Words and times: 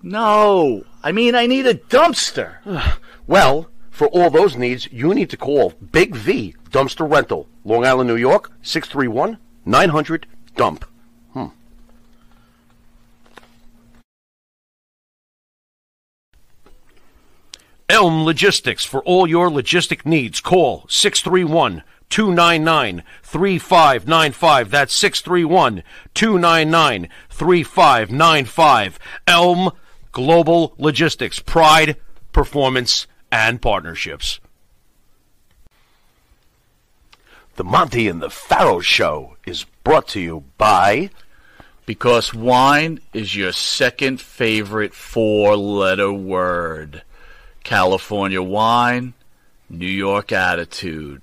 No, 0.02 0.84
I 1.02 1.12
mean, 1.12 1.34
I 1.36 1.46
need 1.46 1.66
a 1.66 1.74
dumpster. 1.74 2.56
Well, 3.28 3.68
for 3.90 4.06
all 4.06 4.30
those 4.30 4.56
needs, 4.56 4.86
you 4.92 5.12
need 5.12 5.30
to 5.30 5.36
call 5.36 5.72
Big 5.90 6.14
V 6.14 6.54
Dumpster 6.70 7.10
Rental, 7.10 7.48
Long 7.64 7.84
Island, 7.84 8.08
New 8.08 8.14
York, 8.14 8.52
631 8.62 9.38
900 9.64 10.28
DUMP. 10.54 10.84
Elm 17.88 18.24
Logistics 18.24 18.84
for 18.84 19.02
all 19.04 19.28
your 19.28 19.48
logistic 19.48 20.04
needs. 20.04 20.40
Call 20.40 20.86
631 20.88 21.84
299 22.10 23.04
3595. 23.22 24.70
That's 24.70 24.94
631 24.94 25.82
299 26.14 27.08
3595. 27.30 28.98
Elm 29.28 29.70
Global 30.10 30.74
Logistics. 30.78 31.38
Pride, 31.38 31.96
performance, 32.32 33.06
and 33.30 33.62
partnerships. 33.62 34.40
The 37.54 37.64
Monty 37.64 38.08
and 38.08 38.20
the 38.20 38.30
Pharaoh 38.30 38.80
Show 38.80 39.36
is 39.46 39.64
brought 39.84 40.08
to 40.08 40.20
you 40.20 40.44
by. 40.58 41.10
Because 41.86 42.34
wine 42.34 42.98
is 43.14 43.36
your 43.36 43.52
second 43.52 44.20
favorite 44.20 44.92
four 44.92 45.56
letter 45.56 46.12
word. 46.12 47.04
California 47.66 48.40
wine, 48.40 49.12
New 49.68 49.88
York 49.88 50.30
attitude. 50.30 51.20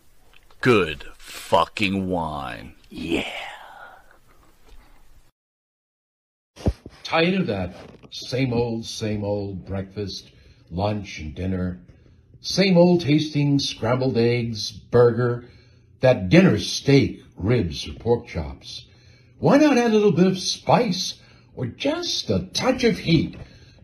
Good 0.60 1.06
fucking 1.18 2.10
wine. 2.10 2.74
Yeah. 2.90 3.32
Tired 7.06 7.36
of 7.36 7.48
that 7.48 7.74
same 8.12 8.52
old, 8.52 8.86
same 8.86 9.24
old 9.24 9.66
breakfast, 9.66 10.32
lunch, 10.70 11.18
and 11.20 11.34
dinner? 11.34 11.80
Same 12.42 12.78
old 12.78 13.00
tasting 13.00 13.58
scrambled 13.58 14.18
eggs, 14.18 14.70
burger, 14.70 15.46
that 16.02 16.28
dinner 16.28 16.60
steak, 16.60 17.24
ribs, 17.38 17.88
or 17.88 17.94
pork 17.94 18.28
chops? 18.28 18.86
Why 19.40 19.60
not 19.60 19.78
add 19.78 19.92
a 19.92 19.94
little 19.94 20.12
bit 20.12 20.28
of 20.28 20.38
spice 20.38 21.22
or 21.56 21.68
just 21.68 22.30
a 22.30 22.50
touch 22.54 22.84
of 22.84 22.98
heat 22.98 23.38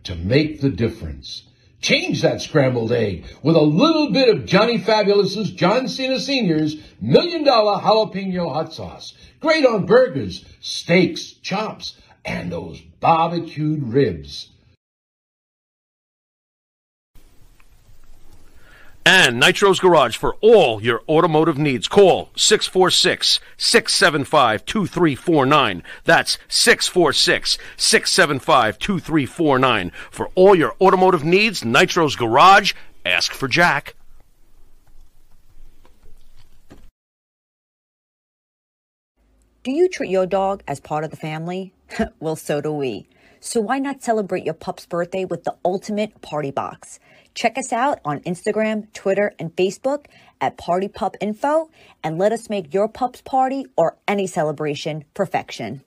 to 0.04 0.14
make 0.14 0.60
the 0.60 0.70
difference? 0.70 1.44
Change 1.82 2.22
that 2.22 2.42
scrambled 2.42 2.92
egg 2.92 3.26
with 3.42 3.56
a 3.56 3.62
little 3.62 4.12
bit 4.12 4.28
of 4.28 4.46
Johnny 4.46 4.78
Fabulous's 4.78 5.52
John 5.52 5.88
Cena 5.88 6.20
Sr.'s 6.20 6.76
Million 7.00 7.46
Dollar 7.46 7.82
Jalapeno 7.82 8.52
Hot 8.52 8.74
Sauce. 8.74 9.14
Great 9.40 9.66
on 9.66 9.86
burgers, 9.86 10.44
steaks, 10.60 11.32
chops, 11.32 11.96
and 12.26 12.52
those 12.52 12.82
barbecued 13.00 13.94
ribs. 13.94 14.50
And 19.12 19.40
Nitro's 19.40 19.80
Garage 19.80 20.18
for 20.18 20.36
all 20.36 20.84
your 20.84 21.02
automotive 21.10 21.58
needs. 21.58 21.88
Call 21.88 22.30
646 22.36 23.40
675 23.58 24.64
2349. 24.66 25.82
That's 26.04 26.38
646 26.48 27.58
675 27.76 28.78
2349. 28.78 29.92
For 30.12 30.30
all 30.36 30.54
your 30.54 30.76
automotive 30.80 31.24
needs, 31.24 31.66
Nitro's 31.66 32.16
Garage. 32.16 32.74
Ask 33.04 33.34
for 33.34 33.48
Jack. 33.48 33.96
Do 39.64 39.72
you 39.72 39.90
treat 39.90 40.12
your 40.12 40.28
dog 40.28 40.62
as 40.68 40.80
part 40.80 41.04
of 41.04 41.10
the 41.10 41.18
family? 41.18 41.74
well, 42.20 42.36
so 42.36 42.62
do 42.62 42.72
we. 42.72 43.08
So 43.40 43.60
why 43.60 43.80
not 43.80 44.04
celebrate 44.04 44.44
your 44.46 44.54
pup's 44.54 44.86
birthday 44.86 45.26
with 45.26 45.46
the 45.46 45.56
ultimate 45.66 46.22
party 46.22 46.52
box? 46.52 47.00
Check 47.34 47.58
us 47.58 47.72
out 47.72 48.00
on 48.04 48.20
Instagram, 48.22 48.92
Twitter, 48.94 49.34
and 49.40 49.56
Facebook 49.56 50.06
at 50.42 50.58
Party 50.58 50.88
Pup 50.88 51.16
Info 51.22 51.70
and 52.04 52.18
let 52.18 52.32
us 52.32 52.50
make 52.50 52.74
your 52.74 52.88
pup's 52.88 53.22
party 53.22 53.66
or 53.76 53.98
any 54.08 54.28
celebration 54.28 55.06
perfection. 55.14 55.84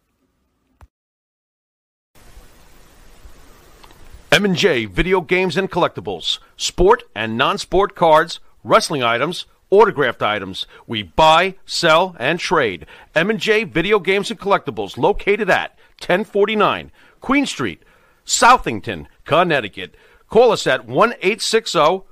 M&J 4.30 4.86
Video 4.86 5.20
Games 5.20 5.58
and 5.58 5.70
Collectibles. 5.70 6.38
Sport 6.56 7.02
and 7.14 7.36
non-sport 7.36 7.94
cards, 7.94 8.40
wrestling 8.64 9.02
items, 9.02 9.44
autographed 9.68 10.22
items. 10.22 10.66
We 10.86 11.02
buy, 11.02 11.56
sell, 11.66 12.16
and 12.18 12.40
trade. 12.40 12.86
M&J 13.14 13.64
Video 13.64 13.98
Games 13.98 14.30
and 14.30 14.40
Collectibles 14.40 14.96
located 14.96 15.50
at 15.50 15.76
1049 16.00 16.90
Queen 17.20 17.44
Street, 17.44 17.82
Southington, 18.24 19.06
Connecticut. 19.24 19.94
Call 20.32 20.50
us 20.50 20.66
at 20.66 20.86
1 20.86 21.12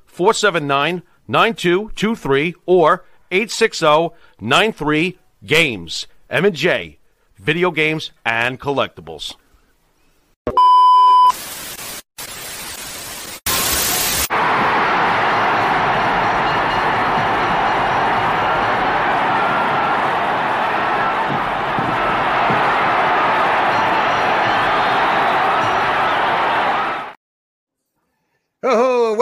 479 0.04 1.02
9223 1.26 2.54
or 2.66 3.06
860 3.30 4.10
93 4.38 5.18
Games. 5.46 6.06
M&J 6.28 6.98
Video 7.38 7.70
Games 7.70 8.10
and 8.22 8.60
Collectibles. 8.60 9.36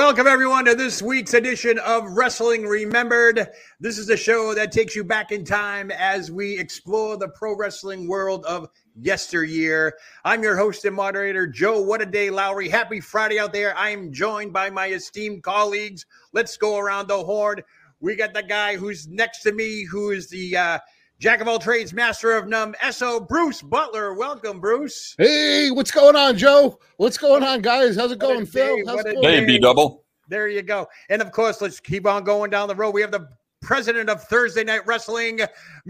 Welcome 0.08 0.26
everyone 0.26 0.64
to 0.64 0.74
this 0.74 1.02
week's 1.02 1.34
edition 1.34 1.78
of 1.80 2.02
Wrestling 2.16 2.64
Remembered. 2.64 3.46
This 3.78 3.98
is 3.98 4.08
a 4.08 4.16
show 4.16 4.54
that 4.54 4.72
takes 4.72 4.96
you 4.96 5.04
back 5.04 5.32
in 5.32 5.44
time 5.44 5.90
as 5.90 6.32
we 6.32 6.58
explore 6.58 7.18
the 7.18 7.28
pro 7.28 7.54
wrestling 7.54 8.08
world 8.08 8.42
of 8.46 8.70
yesteryear. 8.98 9.92
I'm 10.24 10.42
your 10.42 10.56
host 10.56 10.86
and 10.86 10.96
moderator, 10.96 11.46
Joe 11.46 11.82
What 11.82 12.00
a 12.00 12.06
Day 12.06 12.30
Lowry. 12.30 12.70
Happy 12.70 13.00
Friday 13.00 13.38
out 13.38 13.52
there. 13.52 13.76
I 13.76 13.90
am 13.90 14.10
joined 14.10 14.50
by 14.50 14.70
my 14.70 14.86
esteemed 14.86 15.42
colleagues. 15.42 16.06
Let's 16.32 16.56
go 16.56 16.78
around 16.78 17.08
the 17.08 17.22
horn. 17.22 17.60
We 18.00 18.16
got 18.16 18.32
the 18.32 18.42
guy 18.42 18.76
who's 18.76 19.08
next 19.08 19.42
to 19.42 19.52
me, 19.52 19.84
who 19.84 20.12
is 20.12 20.30
the 20.30 20.56
uh, 20.56 20.78
Jack 21.20 21.40
of 21.40 21.48
all 21.48 21.58
trades, 21.58 21.92
master 21.92 22.36
of 22.36 22.46
none, 22.46 22.76
SO 22.92 23.18
Bruce 23.18 23.60
Butler. 23.60 24.14
Welcome, 24.14 24.60
Bruce. 24.60 25.16
Hey, 25.18 25.68
what's 25.68 25.90
going 25.90 26.14
on, 26.14 26.38
Joe? 26.38 26.78
What's 26.98 27.18
going 27.18 27.42
on, 27.42 27.60
guys? 27.60 27.96
How's 27.96 28.12
it 28.12 28.20
going, 28.20 28.46
Phil? 28.46 28.76
day, 28.76 28.82
How's 28.86 29.00
it 29.00 29.14
going? 29.14 29.22
day. 29.22 29.40
Hey, 29.40 29.44
B 29.44 29.58
double. 29.58 30.04
There 30.28 30.46
you 30.46 30.62
go. 30.62 30.86
And 31.08 31.20
of 31.20 31.32
course, 31.32 31.60
let's 31.60 31.80
keep 31.80 32.06
on 32.06 32.22
going 32.22 32.52
down 32.52 32.68
the 32.68 32.76
road. 32.76 32.94
We 32.94 33.00
have 33.00 33.10
the 33.10 33.28
president 33.62 34.08
of 34.08 34.22
Thursday 34.22 34.62
Night 34.62 34.86
Wrestling, 34.86 35.40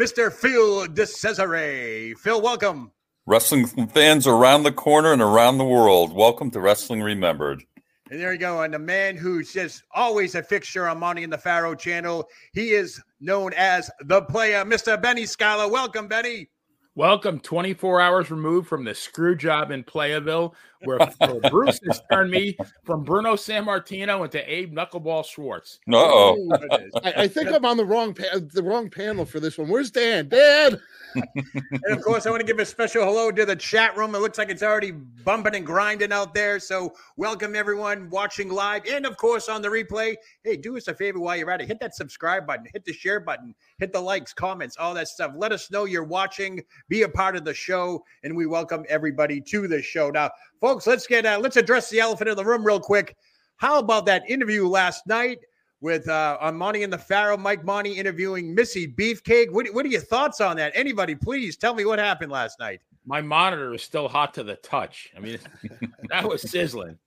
Mr. 0.00 0.32
Phil 0.32 0.86
DeCesare. 0.86 2.16
Phil, 2.16 2.40
welcome. 2.40 2.90
Wrestling 3.26 3.66
fans 3.88 4.26
around 4.26 4.62
the 4.62 4.72
corner 4.72 5.12
and 5.12 5.20
around 5.20 5.58
the 5.58 5.64
world, 5.64 6.14
welcome 6.14 6.50
to 6.52 6.60
Wrestling 6.60 7.02
Remembered. 7.02 7.64
And 8.10 8.19
there 8.19 8.32
you 8.32 8.38
go. 8.38 8.62
And 8.62 8.72
the 8.72 8.78
man 8.78 9.16
who's 9.16 9.52
just 9.52 9.82
always 9.94 10.34
a 10.34 10.43
fixture 10.43 10.88
on 10.88 10.99
Monty 10.99 11.25
and 11.25 11.32
the 11.32 11.38
Pharaoh 11.38 11.75
channel, 11.75 12.28
he 12.52 12.70
is 12.70 13.00
known 13.20 13.52
as 13.55 13.90
the 14.00 14.22
player, 14.22 14.64
Mr. 14.64 15.00
Benny 15.00 15.26
Scala. 15.26 15.69
Welcome, 15.69 16.08
Benny. 16.08 16.49
Welcome, 16.94 17.38
24 17.38 18.00
hours 18.00 18.31
removed 18.31 18.66
from 18.66 18.84
the 18.84 18.94
screw 18.94 19.37
job 19.37 19.70
in 19.70 19.84
Playaville, 19.84 20.55
where, 20.82 20.98
where 20.98 21.50
Bruce 21.50 21.80
has 21.86 22.02
turned 22.10 22.30
me 22.30 22.56
from 22.84 23.04
Bruno 23.04 23.34
Sammartino 23.34 24.25
into 24.25 24.52
Abe 24.52 24.75
Knuckleball 24.75 25.25
Schwartz. 25.25 25.80
Uh-oh. 25.92 26.36
Oh, 26.52 27.00
I, 27.04 27.22
I 27.22 27.28
think 27.28 27.50
I'm 27.50 27.64
on 27.64 27.76
the 27.76 27.84
wrong 27.84 28.14
pa- 28.14 28.38
the 28.52 28.62
wrong 28.62 28.90
panel 28.90 29.25
for 29.25 29.40
this 29.40 29.58
one. 29.58 29.69
Where's 29.69 29.90
Dan? 29.90 30.28
Dan. 30.28 30.80
and 31.14 31.90
of 31.90 32.02
course, 32.02 32.26
I 32.26 32.30
want 32.30 32.40
to 32.40 32.46
give 32.46 32.58
a 32.58 32.66
special 32.66 33.04
hello 33.04 33.30
to 33.30 33.46
the 33.46 33.56
chat 33.56 33.96
room. 33.96 34.14
It 34.14 34.19
looks 34.19 34.38
like 34.38 34.50
it's 34.50 34.62
already 34.62 34.92
bumping 34.92 35.54
and 35.54 35.64
grinding 35.64 36.12
out 36.12 36.34
there. 36.34 36.58
So, 36.58 36.94
welcome 37.16 37.54
everyone 37.54 38.10
watching 38.10 38.50
live 38.50 38.82
and, 38.86 39.06
of 39.06 39.16
course, 39.16 39.48
on 39.48 39.62
the 39.62 39.69
replay. 39.69 40.16
Hey, 40.44 40.56
do 40.56 40.76
us 40.76 40.88
a 40.88 40.94
favor 40.94 41.19
while 41.19 41.36
you're 41.36 41.50
at 41.50 41.60
it. 41.60 41.69
Hit 41.69 41.80
that 41.80 41.94
subscribe 41.94 42.46
button, 42.46 42.66
hit 42.72 42.84
the 42.84 42.92
share 42.92 43.20
button, 43.20 43.54
hit 43.78 43.92
the 43.92 44.00
likes, 44.00 44.32
comments, 44.32 44.76
all 44.78 44.94
that 44.94 45.08
stuff. 45.08 45.32
Let 45.36 45.52
us 45.52 45.70
know 45.70 45.84
you're 45.84 46.04
watching, 46.04 46.62
be 46.88 47.02
a 47.02 47.08
part 47.08 47.36
of 47.36 47.44
the 47.44 47.54
show, 47.54 48.04
and 48.22 48.36
we 48.36 48.46
welcome 48.46 48.84
everybody 48.88 49.40
to 49.40 49.66
the 49.66 49.82
show. 49.82 50.10
Now, 50.10 50.30
folks, 50.60 50.87
let's 50.87 51.06
get 51.06 51.26
uh, 51.26 51.38
let's 51.40 51.56
address 51.56 51.90
the 51.90 52.00
elephant 52.00 52.31
in 52.31 52.37
the 52.37 52.44
room 52.44 52.64
real 52.64 52.81
quick. 52.81 53.16
How 53.56 53.78
about 53.78 54.06
that 54.06 54.28
interview 54.28 54.66
last 54.66 55.06
night? 55.06 55.38
with 55.81 56.08
uh, 56.08 56.37
on 56.40 56.56
Monty 56.56 56.82
and 56.82 56.93
the 56.93 56.99
Pharaoh, 56.99 57.37
Mike 57.37 57.64
Monty 57.64 57.93
interviewing 57.93 58.55
Missy 58.55 58.87
Beefcake. 58.87 59.52
What, 59.52 59.66
what 59.72 59.87
are 59.87 59.88
your 59.88 60.00
thoughts 60.00 60.40
on 60.40 60.56
that? 60.56 60.72
Anybody, 60.75 61.14
please 61.14 61.56
tell 61.56 61.75
me 61.75 61.84
what 61.84 61.99
happened 61.99 62.32
last 62.32 62.58
night. 62.58 62.81
My 63.06 63.22
monitor 63.22 63.75
is 63.75 63.82
still 63.82 64.08
hot 64.08 64.34
to 64.34 64.43
the 64.43 64.56
touch. 64.56 65.10
I 65.16 65.20
mean, 65.20 65.38
that 66.10 66.28
was 66.28 66.43
sizzling. 66.43 66.99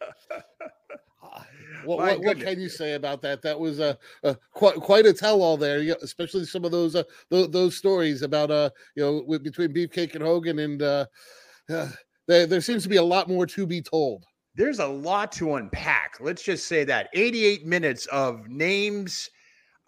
What, 1.84 1.98
what, 1.98 2.20
what, 2.20 2.40
can 2.40 2.60
you 2.60 2.68
say 2.68 2.94
about 2.94 3.22
that? 3.22 3.40
That 3.42 3.58
was 3.58 3.78
a 3.78 3.96
uh, 4.24 4.28
uh, 4.28 4.34
quite 4.52 4.74
quite 4.76 5.06
a 5.06 5.12
tell 5.12 5.42
all 5.42 5.56
there, 5.56 5.78
especially 6.02 6.44
some 6.44 6.64
of 6.64 6.72
those 6.72 6.96
uh, 6.96 7.04
those, 7.30 7.50
those 7.50 7.76
stories 7.76 8.22
about 8.22 8.50
uh 8.50 8.70
you 8.96 9.02
know 9.04 9.22
with, 9.26 9.44
between 9.44 9.72
Beefcake 9.72 10.14
and 10.14 10.22
Hogan, 10.22 10.58
and 10.58 10.82
uh, 10.82 11.06
uh, 11.70 11.88
there, 12.28 12.46
there 12.46 12.60
seems 12.60 12.84
to 12.84 12.88
be 12.88 12.96
a 12.96 13.02
lot 13.02 13.28
more 13.28 13.46
to 13.46 13.66
be 13.66 13.82
told 13.82 14.24
there's 14.58 14.80
a 14.80 14.86
lot 14.86 15.30
to 15.30 15.54
unpack. 15.54 16.16
Let's 16.20 16.42
just 16.42 16.66
say 16.66 16.82
that 16.84 17.08
88 17.14 17.64
minutes 17.64 18.06
of 18.06 18.48
names. 18.48 19.30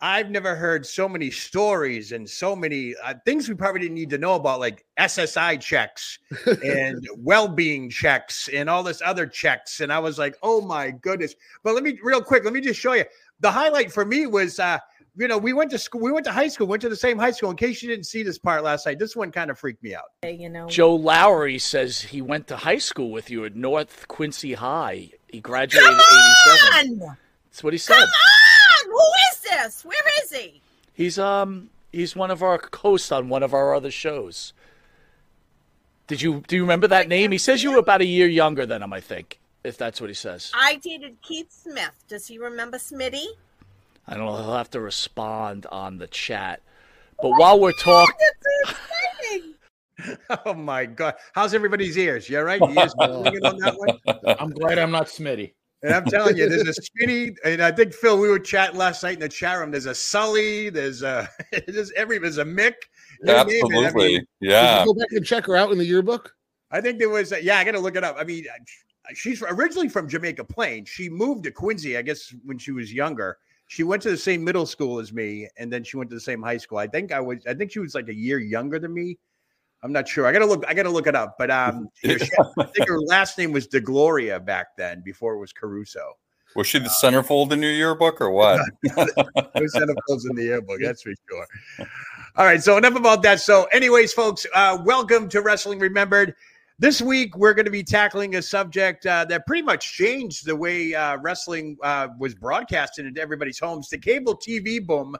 I've 0.00 0.30
never 0.30 0.54
heard 0.54 0.86
so 0.86 1.08
many 1.08 1.30
stories 1.30 2.12
and 2.12 2.26
so 2.26 2.56
many 2.56 2.94
uh, 3.04 3.14
things 3.26 3.48
we 3.48 3.54
probably 3.54 3.82
didn't 3.82 3.96
need 3.96 4.08
to 4.10 4.18
know 4.18 4.36
about, 4.36 4.60
like 4.60 4.86
SSI 4.98 5.60
checks 5.60 6.20
and 6.64 7.06
well 7.18 7.48
being 7.48 7.90
checks 7.90 8.48
and 8.48 8.70
all 8.70 8.82
this 8.82 9.02
other 9.04 9.26
checks. 9.26 9.80
And 9.80 9.92
I 9.92 9.98
was 9.98 10.18
like, 10.18 10.36
oh 10.42 10.62
my 10.62 10.92
goodness. 10.92 11.34
But 11.64 11.74
let 11.74 11.82
me, 11.82 11.98
real 12.02 12.22
quick, 12.22 12.44
let 12.44 12.54
me 12.54 12.60
just 12.62 12.80
show 12.80 12.94
you. 12.94 13.04
The 13.40 13.50
highlight 13.50 13.92
for 13.92 14.06
me 14.06 14.26
was 14.26 14.58
uh, 14.60 14.78
you 15.16 15.28
know, 15.28 15.38
we 15.38 15.52
went 15.52 15.70
to 15.72 15.78
school, 15.78 16.00
we 16.00 16.12
went 16.12 16.24
to 16.26 16.32
high 16.32 16.48
school, 16.48 16.66
went 16.66 16.82
to 16.82 16.88
the 16.88 16.96
same 16.96 17.18
high 17.18 17.30
school. 17.30 17.50
In 17.50 17.56
case 17.56 17.82
you 17.82 17.88
didn't 17.88 18.06
see 18.06 18.22
this 18.22 18.38
part 18.38 18.62
last 18.62 18.86
night, 18.86 18.98
this 18.98 19.16
one 19.16 19.32
kind 19.32 19.50
of 19.50 19.58
freaked 19.58 19.82
me 19.82 19.94
out. 19.94 20.04
You 20.22 20.48
know, 20.48 20.68
Joe 20.68 20.94
Lowry 20.94 21.58
says 21.58 22.00
he 22.00 22.22
went 22.22 22.46
to 22.48 22.56
high 22.56 22.78
school 22.78 23.10
with 23.10 23.30
you 23.30 23.44
at 23.44 23.56
North 23.56 24.06
Quincy 24.08 24.54
High. 24.54 25.10
He 25.28 25.40
graduated 25.40 25.90
in 25.90 25.98
'87. 26.98 27.16
That's 27.46 27.64
what 27.64 27.72
he 27.72 27.78
said. 27.78 27.94
Come 27.94 28.04
on, 28.04 28.90
who 28.90 29.08
is 29.32 29.40
this? 29.40 29.84
Where 29.84 30.22
is 30.22 30.32
he? 30.32 30.60
He's 30.94 31.18
um, 31.18 31.70
he's 31.92 32.14
one 32.14 32.30
of 32.30 32.42
our 32.42 32.60
hosts 32.72 33.10
on 33.10 33.28
one 33.28 33.42
of 33.42 33.52
our 33.54 33.74
other 33.74 33.90
shows. 33.90 34.52
Did 36.06 36.22
you 36.22 36.42
do 36.46 36.56
you 36.56 36.62
remember 36.62 36.88
that 36.88 37.08
name? 37.08 37.32
He 37.32 37.38
says 37.38 37.62
you 37.62 37.72
were 37.72 37.78
about 37.78 38.00
a 38.00 38.06
year 38.06 38.26
younger 38.26 38.66
than 38.66 38.82
him, 38.82 38.92
I 38.92 39.00
think. 39.00 39.38
If 39.62 39.76
that's 39.76 40.00
what 40.00 40.08
he 40.08 40.14
says. 40.14 40.50
I 40.54 40.76
dated 40.76 41.20
Keith 41.20 41.52
Smith. 41.52 42.04
Does 42.08 42.26
he 42.26 42.38
remember 42.38 42.78
Smitty? 42.78 43.26
I 44.06 44.16
don't 44.16 44.26
know. 44.26 44.36
He'll 44.36 44.56
have 44.56 44.70
to 44.70 44.80
respond 44.80 45.66
on 45.70 45.98
the 45.98 46.06
chat. 46.06 46.62
But 47.20 47.30
while 47.30 47.60
we're 47.60 47.72
talking. 47.72 48.14
oh 50.46 50.54
my 50.54 50.86
god! 50.86 51.14
How's 51.32 51.54
everybody's 51.54 51.96
ears? 51.98 52.28
You 52.28 52.38
all 52.38 52.44
right? 52.44 52.60
You 52.60 52.80
ears 52.80 52.94
on 52.98 53.22
that 53.58 53.74
one? 53.76 54.36
I'm 54.38 54.50
glad 54.50 54.78
I'm 54.78 54.90
not 54.90 55.06
Smitty. 55.06 55.52
And 55.82 55.94
I'm 55.94 56.04
telling 56.04 56.36
you, 56.36 56.48
there's 56.48 56.68
a 56.68 56.80
Smitty, 56.80 57.36
and 57.44 57.62
I 57.62 57.72
think 57.72 57.94
Phil, 57.94 58.18
we 58.18 58.28
were 58.28 58.38
chatting 58.38 58.76
last 58.76 59.02
night 59.02 59.14
in 59.14 59.20
the 59.20 59.28
chat 59.28 59.58
room. 59.58 59.70
There's 59.70 59.86
a 59.86 59.94
Sully, 59.94 60.68
there's 60.68 61.02
a 61.02 61.28
there's 61.66 61.90
every 61.92 62.18
there's 62.18 62.38
a 62.38 62.44
Mick. 62.44 62.74
Absolutely, 63.26 63.86
I 63.86 63.92
mean, 63.92 64.26
yeah. 64.40 64.84
go 64.84 64.94
back 64.94 65.08
and 65.12 65.24
check 65.24 65.46
her 65.46 65.56
out 65.56 65.72
in 65.72 65.78
the 65.78 65.84
yearbook. 65.84 66.34
I 66.70 66.80
think 66.80 66.98
there 66.98 67.08
was, 67.08 67.32
a, 67.32 67.42
yeah. 67.42 67.58
I 67.58 67.64
got 67.64 67.72
to 67.72 67.80
look 67.80 67.96
it 67.96 68.04
up. 68.04 68.16
I 68.18 68.24
mean, 68.24 68.44
uh, 68.48 69.12
she's 69.14 69.42
originally 69.42 69.88
from 69.88 70.08
Jamaica 70.08 70.44
Plain. 70.44 70.84
She 70.84 71.08
moved 71.08 71.44
to 71.44 71.50
Quincy, 71.50 71.96
I 71.96 72.02
guess, 72.02 72.32
when 72.44 72.58
she 72.58 72.70
was 72.70 72.92
younger 72.92 73.38
she 73.70 73.84
went 73.84 74.02
to 74.02 74.10
the 74.10 74.16
same 74.16 74.42
middle 74.42 74.66
school 74.66 74.98
as 74.98 75.12
me, 75.12 75.48
and 75.56 75.72
then 75.72 75.84
she 75.84 75.96
went 75.96 76.10
to 76.10 76.16
the 76.16 76.20
same 76.20 76.42
high 76.42 76.56
school. 76.56 76.78
I 76.78 76.88
think 76.88 77.12
I 77.12 77.20
was, 77.20 77.38
I 77.46 77.54
think 77.54 77.70
she 77.70 77.78
was 77.78 77.94
like 77.94 78.08
a 78.08 78.14
year 78.14 78.40
younger 78.40 78.80
than 78.80 78.92
me. 78.92 79.16
I'm 79.84 79.92
not 79.92 80.08
sure. 80.08 80.26
I 80.26 80.32
gotta 80.32 80.44
look. 80.44 80.64
I 80.66 80.74
gotta 80.74 80.90
look 80.90 81.06
it 81.06 81.14
up. 81.14 81.36
But 81.38 81.52
um, 81.52 81.86
she, 82.04 82.18
I 82.58 82.64
think 82.64 82.88
her 82.88 82.98
last 82.98 83.38
name 83.38 83.52
was 83.52 83.68
DeGloria 83.68 84.44
back 84.44 84.76
then, 84.76 85.02
before 85.04 85.34
it 85.34 85.38
was 85.38 85.52
Caruso. 85.52 86.16
Was 86.56 86.66
she 86.66 86.80
the 86.80 86.86
uh, 86.86 87.00
centerfold 87.00 87.52
in 87.52 87.62
your 87.62 87.70
yearbook 87.70 88.20
or 88.20 88.30
what? 88.30 88.60
no 88.82 88.92
centerfolds 88.96 90.28
in 90.28 90.34
the 90.34 90.42
yearbook. 90.42 90.80
That's 90.82 91.02
for 91.02 91.12
sure. 91.30 91.46
All 92.34 92.44
right. 92.44 92.60
So 92.60 92.76
enough 92.76 92.96
about 92.96 93.22
that. 93.22 93.38
So, 93.38 93.66
anyways, 93.66 94.12
folks, 94.12 94.46
uh, 94.52 94.78
welcome 94.84 95.28
to 95.28 95.42
Wrestling 95.42 95.78
Remembered. 95.78 96.34
This 96.80 97.02
week, 97.02 97.36
we're 97.36 97.52
going 97.52 97.66
to 97.66 97.70
be 97.70 97.82
tackling 97.82 98.36
a 98.36 98.42
subject 98.42 99.04
uh, 99.04 99.26
that 99.26 99.46
pretty 99.46 99.60
much 99.60 99.92
changed 99.92 100.46
the 100.46 100.56
way 100.56 100.94
uh, 100.94 101.18
wrestling 101.18 101.76
uh, 101.82 102.08
was 102.18 102.34
broadcasted 102.34 103.04
into 103.04 103.20
everybody's 103.20 103.58
homes 103.58 103.90
the 103.90 103.98
cable 103.98 104.34
TV 104.34 104.82
boom. 104.86 105.14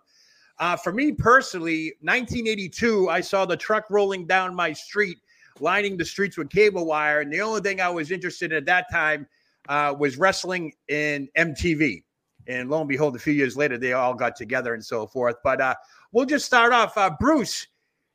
Uh, 0.58 0.74
for 0.76 0.90
me 0.90 1.12
personally, 1.12 1.92
1982, 2.00 3.10
I 3.10 3.20
saw 3.20 3.44
the 3.44 3.58
truck 3.58 3.90
rolling 3.90 4.26
down 4.26 4.54
my 4.54 4.72
street, 4.72 5.18
lining 5.60 5.98
the 5.98 6.04
streets 6.06 6.38
with 6.38 6.48
cable 6.48 6.86
wire. 6.86 7.20
And 7.20 7.30
the 7.30 7.42
only 7.42 7.60
thing 7.60 7.82
I 7.82 7.90
was 7.90 8.10
interested 8.10 8.52
in 8.52 8.56
at 8.56 8.64
that 8.64 8.86
time 8.90 9.26
uh, 9.68 9.94
was 9.98 10.16
wrestling 10.16 10.72
in 10.88 11.28
MTV. 11.36 12.04
And 12.46 12.70
lo 12.70 12.80
and 12.80 12.88
behold, 12.88 13.16
a 13.16 13.18
few 13.18 13.34
years 13.34 13.58
later, 13.58 13.76
they 13.76 13.92
all 13.92 14.14
got 14.14 14.34
together 14.34 14.72
and 14.72 14.82
so 14.82 15.06
forth. 15.06 15.36
But 15.44 15.60
uh, 15.60 15.74
we'll 16.12 16.24
just 16.24 16.46
start 16.46 16.72
off. 16.72 16.96
Bruce, 17.18 17.66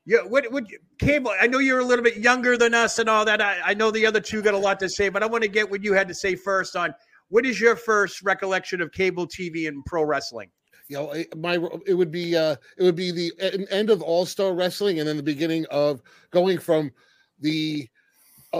yeah, 0.05 0.19
what 0.19 0.51
what 0.51 0.65
cable? 0.99 1.31
I 1.39 1.47
know 1.47 1.57
you're 1.57 1.79
a 1.79 1.85
little 1.85 2.03
bit 2.03 2.17
younger 2.17 2.57
than 2.57 2.73
us 2.73 2.99
and 2.99 3.09
all 3.09 3.25
that. 3.25 3.41
I, 3.41 3.59
I 3.65 3.73
know 3.73 3.89
the 3.89 4.05
other 4.05 4.21
two 4.21 4.41
got 4.41 4.53
a 4.53 4.57
lot 4.57 4.79
to 4.81 4.89
say, 4.89 5.09
but 5.09 5.23
I 5.23 5.25
want 5.25 5.43
to 5.43 5.49
get 5.49 5.69
what 5.69 5.83
you 5.83 5.93
had 5.93 6.07
to 6.07 6.13
say 6.13 6.35
first 6.35 6.75
on 6.75 6.93
what 7.29 7.45
is 7.45 7.59
your 7.59 7.75
first 7.75 8.21
recollection 8.21 8.81
of 8.81 8.91
cable 8.91 9.27
TV 9.27 9.67
and 9.67 9.83
pro 9.85 10.03
wrestling? 10.03 10.49
You 10.87 10.97
know, 10.97 11.23
my 11.35 11.55
it 11.87 11.95
would 11.95 12.11
be 12.11 12.35
uh 12.35 12.55
it 12.77 12.83
would 12.83 12.95
be 12.95 13.11
the 13.11 13.67
end 13.71 13.89
of 13.89 14.03
All 14.03 14.27
Star 14.27 14.53
Wrestling 14.53 14.99
and 14.99 15.07
then 15.07 15.17
the 15.17 15.23
beginning 15.23 15.65
of 15.71 16.03
going 16.29 16.59
from 16.59 16.91
the 17.39 17.89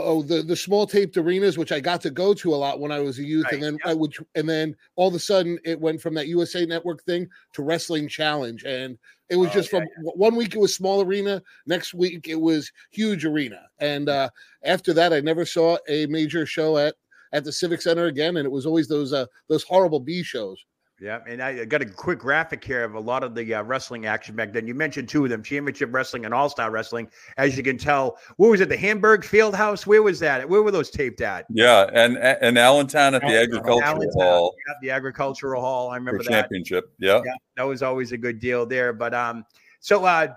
oh 0.04 0.22
the 0.22 0.42
the 0.42 0.56
small 0.56 0.86
taped 0.86 1.16
arenas 1.16 1.58
which 1.58 1.72
I 1.72 1.80
got 1.80 2.00
to 2.02 2.10
go 2.10 2.34
to 2.34 2.54
a 2.54 2.56
lot 2.56 2.80
when 2.80 2.92
I 2.92 3.00
was 3.00 3.18
a 3.18 3.24
youth 3.24 3.44
right. 3.44 3.54
and 3.54 3.62
then 3.62 3.78
yep. 3.84 3.86
I 3.86 3.94
would 3.94 4.14
and 4.34 4.48
then 4.48 4.76
all 4.96 5.08
of 5.08 5.14
a 5.14 5.18
sudden 5.18 5.58
it 5.64 5.80
went 5.80 6.00
from 6.00 6.14
that 6.14 6.28
USA 6.28 6.66
network 6.66 7.02
thing 7.04 7.28
to 7.54 7.62
wrestling 7.62 8.08
challenge 8.08 8.64
and 8.64 8.98
it 9.28 9.36
was 9.36 9.50
oh, 9.50 9.52
just 9.52 9.72
yeah, 9.72 9.80
from 9.80 9.88
yeah. 10.04 10.10
one 10.14 10.36
week 10.36 10.54
it 10.54 10.60
was 10.60 10.74
small 10.74 11.02
arena 11.02 11.42
next 11.66 11.94
week 11.94 12.28
it 12.28 12.40
was 12.40 12.70
huge 12.90 13.24
arena 13.24 13.62
and 13.80 14.08
uh 14.08 14.28
after 14.64 14.92
that 14.92 15.12
I 15.12 15.20
never 15.20 15.44
saw 15.44 15.78
a 15.88 16.06
major 16.06 16.46
show 16.46 16.78
at 16.78 16.94
at 17.32 17.44
the 17.44 17.52
Civic 17.52 17.80
Center 17.82 18.06
again 18.06 18.36
and 18.36 18.46
it 18.46 18.52
was 18.52 18.66
always 18.66 18.88
those 18.88 19.12
uh 19.12 19.26
those 19.48 19.64
horrible 19.64 20.00
B 20.00 20.22
shows 20.22 20.64
yeah, 20.98 21.20
and 21.28 21.42
I 21.42 21.64
got 21.66 21.82
a 21.82 21.84
quick 21.84 22.18
graphic 22.18 22.64
here 22.64 22.82
of 22.82 22.94
a 22.94 23.00
lot 23.00 23.22
of 23.22 23.34
the 23.34 23.54
uh, 23.54 23.62
wrestling 23.62 24.06
action 24.06 24.34
back 24.34 24.54
then. 24.54 24.66
You 24.66 24.74
mentioned 24.74 25.10
two 25.10 25.24
of 25.24 25.30
them: 25.30 25.42
Championship 25.42 25.92
Wrestling 25.92 26.24
and 26.24 26.32
All 26.32 26.48
Star 26.48 26.70
Wrestling. 26.70 27.08
As 27.36 27.54
you 27.54 27.62
can 27.62 27.76
tell, 27.76 28.16
what 28.36 28.48
was 28.48 28.62
it? 28.62 28.70
The 28.70 28.78
Hamburg 28.78 29.22
Field 29.22 29.54
House. 29.54 29.86
Where 29.86 30.02
was 30.02 30.18
that? 30.20 30.48
Where 30.48 30.62
were 30.62 30.70
those 30.70 30.88
taped 30.88 31.20
at? 31.20 31.44
Yeah, 31.50 31.90
and 31.92 32.16
and 32.16 32.56
Allentown 32.56 33.14
at 33.14 33.20
the 33.20 33.38
Agricultural 33.38 33.82
Allentown, 33.82 34.22
Hall. 34.22 34.54
Yeah, 34.66 34.74
the 34.80 34.90
Agricultural 34.90 35.60
Hall. 35.60 35.90
I 35.90 35.96
remember 35.96 36.22
For 36.22 36.30
that 36.30 36.42
championship. 36.42 36.90
Yeah. 36.98 37.20
yeah, 37.26 37.34
that 37.58 37.64
was 37.64 37.82
always 37.82 38.12
a 38.12 38.18
good 38.18 38.38
deal 38.38 38.64
there. 38.64 38.94
But 38.94 39.12
um, 39.12 39.44
so 39.80 40.06
uh, 40.06 40.28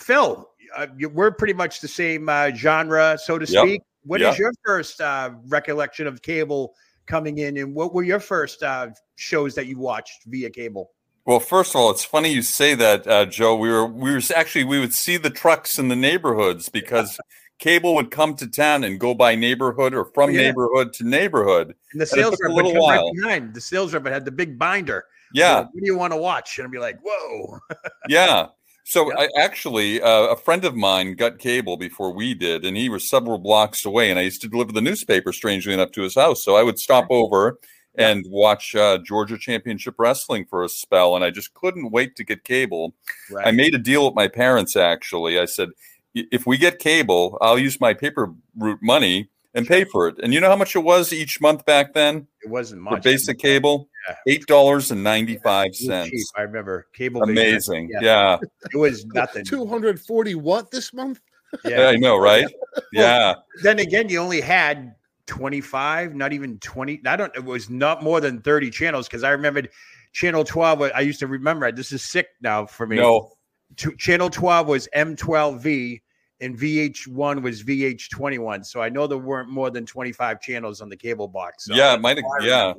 Phil, 0.00 0.50
uh, 0.76 0.88
we're 1.12 1.30
pretty 1.30 1.54
much 1.54 1.80
the 1.80 1.86
same 1.86 2.28
uh, 2.28 2.50
genre, 2.50 3.16
so 3.22 3.38
to 3.38 3.46
speak. 3.46 3.80
Yep. 3.80 3.80
What 4.04 4.20
yep. 4.20 4.32
is 4.32 4.38
your 4.40 4.52
first 4.64 5.00
uh, 5.00 5.30
recollection 5.46 6.08
of 6.08 6.22
cable? 6.22 6.74
Coming 7.06 7.38
in, 7.38 7.56
and 7.56 7.74
what 7.74 7.94
were 7.94 8.02
your 8.02 8.20
first 8.20 8.62
uh, 8.62 8.88
shows 9.16 9.54
that 9.54 9.66
you 9.66 9.78
watched 9.78 10.24
via 10.26 10.50
cable? 10.50 10.90
Well, 11.24 11.40
first 11.40 11.74
of 11.74 11.80
all, 11.80 11.90
it's 11.90 12.04
funny 12.04 12.32
you 12.32 12.42
say 12.42 12.74
that, 12.74 13.06
uh, 13.06 13.26
Joe. 13.26 13.56
We 13.56 13.70
were 13.70 13.86
we 13.86 14.12
were 14.12 14.20
actually 14.34 14.64
we 14.64 14.80
would 14.80 14.94
see 14.94 15.16
the 15.16 15.30
trucks 15.30 15.78
in 15.78 15.88
the 15.88 15.96
neighborhoods 15.96 16.68
because 16.68 17.18
cable 17.62 17.94
would 17.94 18.10
come 18.10 18.34
to 18.34 18.46
town 18.48 18.82
and 18.82 18.98
go 18.98 19.14
by 19.14 19.36
neighborhood 19.36 19.94
or 19.94 20.06
from 20.06 20.30
oh, 20.30 20.32
yeah. 20.32 20.42
neighborhood 20.42 20.92
to 20.94 21.04
neighborhood. 21.04 21.74
And 21.92 22.00
the 22.00 22.06
sales 22.06 22.36
rep 22.42 22.52
would 22.54 22.64
come 22.64 22.74
while. 22.74 23.04
right 23.04 23.14
behind. 23.14 23.54
The 23.54 23.60
sales 23.60 23.94
rep 23.94 24.04
had 24.06 24.24
the 24.24 24.32
big 24.32 24.58
binder. 24.58 25.04
Yeah. 25.32 25.60
what 25.60 25.72
do 25.72 25.84
you 25.84 25.96
want 25.96 26.12
to 26.12 26.16
watch? 26.16 26.58
And 26.58 26.66
I'd 26.66 26.72
be 26.72 26.78
like, 26.78 26.98
whoa. 27.02 27.60
yeah. 28.08 28.46
So 28.92 29.10
I 29.16 29.26
actually, 29.38 30.02
uh, 30.02 30.24
a 30.26 30.36
friend 30.36 30.66
of 30.66 30.76
mine 30.76 31.14
got 31.14 31.38
cable 31.38 31.78
before 31.78 32.12
we 32.12 32.34
did, 32.34 32.62
and 32.66 32.76
he 32.76 32.90
was 32.90 33.08
several 33.08 33.38
blocks 33.38 33.86
away. 33.86 34.10
And 34.10 34.18
I 34.18 34.22
used 34.22 34.42
to 34.42 34.48
deliver 34.48 34.70
the 34.70 34.82
newspaper, 34.82 35.32
strangely 35.32 35.72
enough, 35.72 35.92
to 35.92 36.02
his 36.02 36.14
house. 36.14 36.44
So 36.44 36.56
I 36.56 36.62
would 36.62 36.78
stop 36.78 37.06
over 37.08 37.58
and 37.94 38.22
watch 38.28 38.74
uh, 38.74 38.98
Georgia 38.98 39.38
Championship 39.38 39.94
Wrestling 39.98 40.44
for 40.44 40.62
a 40.62 40.68
spell, 40.68 41.16
and 41.16 41.24
I 41.24 41.30
just 41.30 41.54
couldn't 41.54 41.90
wait 41.90 42.16
to 42.16 42.24
get 42.24 42.44
cable. 42.44 42.94
Right. 43.30 43.46
I 43.46 43.50
made 43.52 43.74
a 43.74 43.78
deal 43.78 44.04
with 44.04 44.14
my 44.14 44.28
parents. 44.28 44.76
Actually, 44.76 45.38
I 45.38 45.46
said, 45.46 45.70
if 46.14 46.46
we 46.46 46.58
get 46.58 46.78
cable, 46.78 47.38
I'll 47.40 47.58
use 47.58 47.80
my 47.80 47.94
paper 47.94 48.34
route 48.58 48.82
money 48.82 49.30
and 49.54 49.66
pay 49.66 49.84
for 49.84 50.08
it. 50.08 50.16
And 50.22 50.32
you 50.32 50.40
know 50.40 50.48
how 50.48 50.56
much 50.56 50.74
it 50.76 50.80
was 50.80 51.12
each 51.12 51.40
month 51.40 51.64
back 51.66 51.92
then 51.94 52.26
It 52.42 52.50
wasn't 52.50 52.80
for 52.84 52.90
much. 52.94 53.02
basic 53.04 53.38
cable? 53.38 53.88
Yeah. 54.08 54.16
Eight 54.28 54.46
dollars 54.46 54.90
ninety 54.90 55.36
five 55.38 55.66
It 55.66 55.70
was 55.70 55.78
cheap. 55.78 55.88
cents. 55.88 56.32
I 56.36 56.42
remember 56.42 56.86
cable. 56.92 57.22
Amazing, 57.22 57.90
yeah. 58.00 58.38
It 58.72 58.76
was 58.76 59.04
nothing. 59.06 59.44
240 59.44 60.34
what 60.36 60.70
this 60.70 60.92
month? 60.92 61.20
yeah, 61.64 61.88
I 61.88 61.96
know, 61.96 62.16
right? 62.18 62.46
Yeah, 62.92 63.34
Then 63.62 63.78
again, 63.78 64.08
you 64.08 64.18
only 64.18 64.40
had 64.40 64.94
25, 65.26 66.14
not 66.14 66.32
even 66.32 66.58
20. 66.60 67.02
I 67.06 67.16
don't, 67.16 67.34
it 67.36 67.44
was 67.44 67.68
not 67.68 68.02
more 68.02 68.20
than 68.20 68.40
30 68.40 68.70
channels 68.70 69.06
because 69.08 69.22
I 69.22 69.30
remembered 69.30 69.68
channel 70.12 70.42
12. 70.44 70.82
I 70.94 71.00
used 71.00 71.20
to 71.20 71.26
remember 71.26 71.66
it. 71.66 71.76
This 71.76 71.92
is 71.92 72.02
sick 72.02 72.28
now 72.40 72.64
for 72.66 72.86
me. 72.86 72.96
no, 72.96 73.30
T- 73.76 73.94
channel 73.96 74.30
12 74.30 74.66
was 74.66 74.88
M12V 74.96 76.00
and 76.42 76.58
VH1 76.58 77.40
was 77.40 77.62
VH21. 77.62 78.66
So 78.66 78.82
I 78.82 78.88
know 78.88 79.06
there 79.06 79.16
weren't 79.18 79.48
more 79.48 79.70
than 79.70 79.86
25 79.86 80.40
channels 80.40 80.80
on 80.80 80.88
the 80.88 80.96
cable 80.96 81.28
box. 81.28 81.64
So 81.66 81.74
yeah, 81.74 81.96
might 81.96 82.18
have, 82.18 82.24
yeah. 82.42 82.74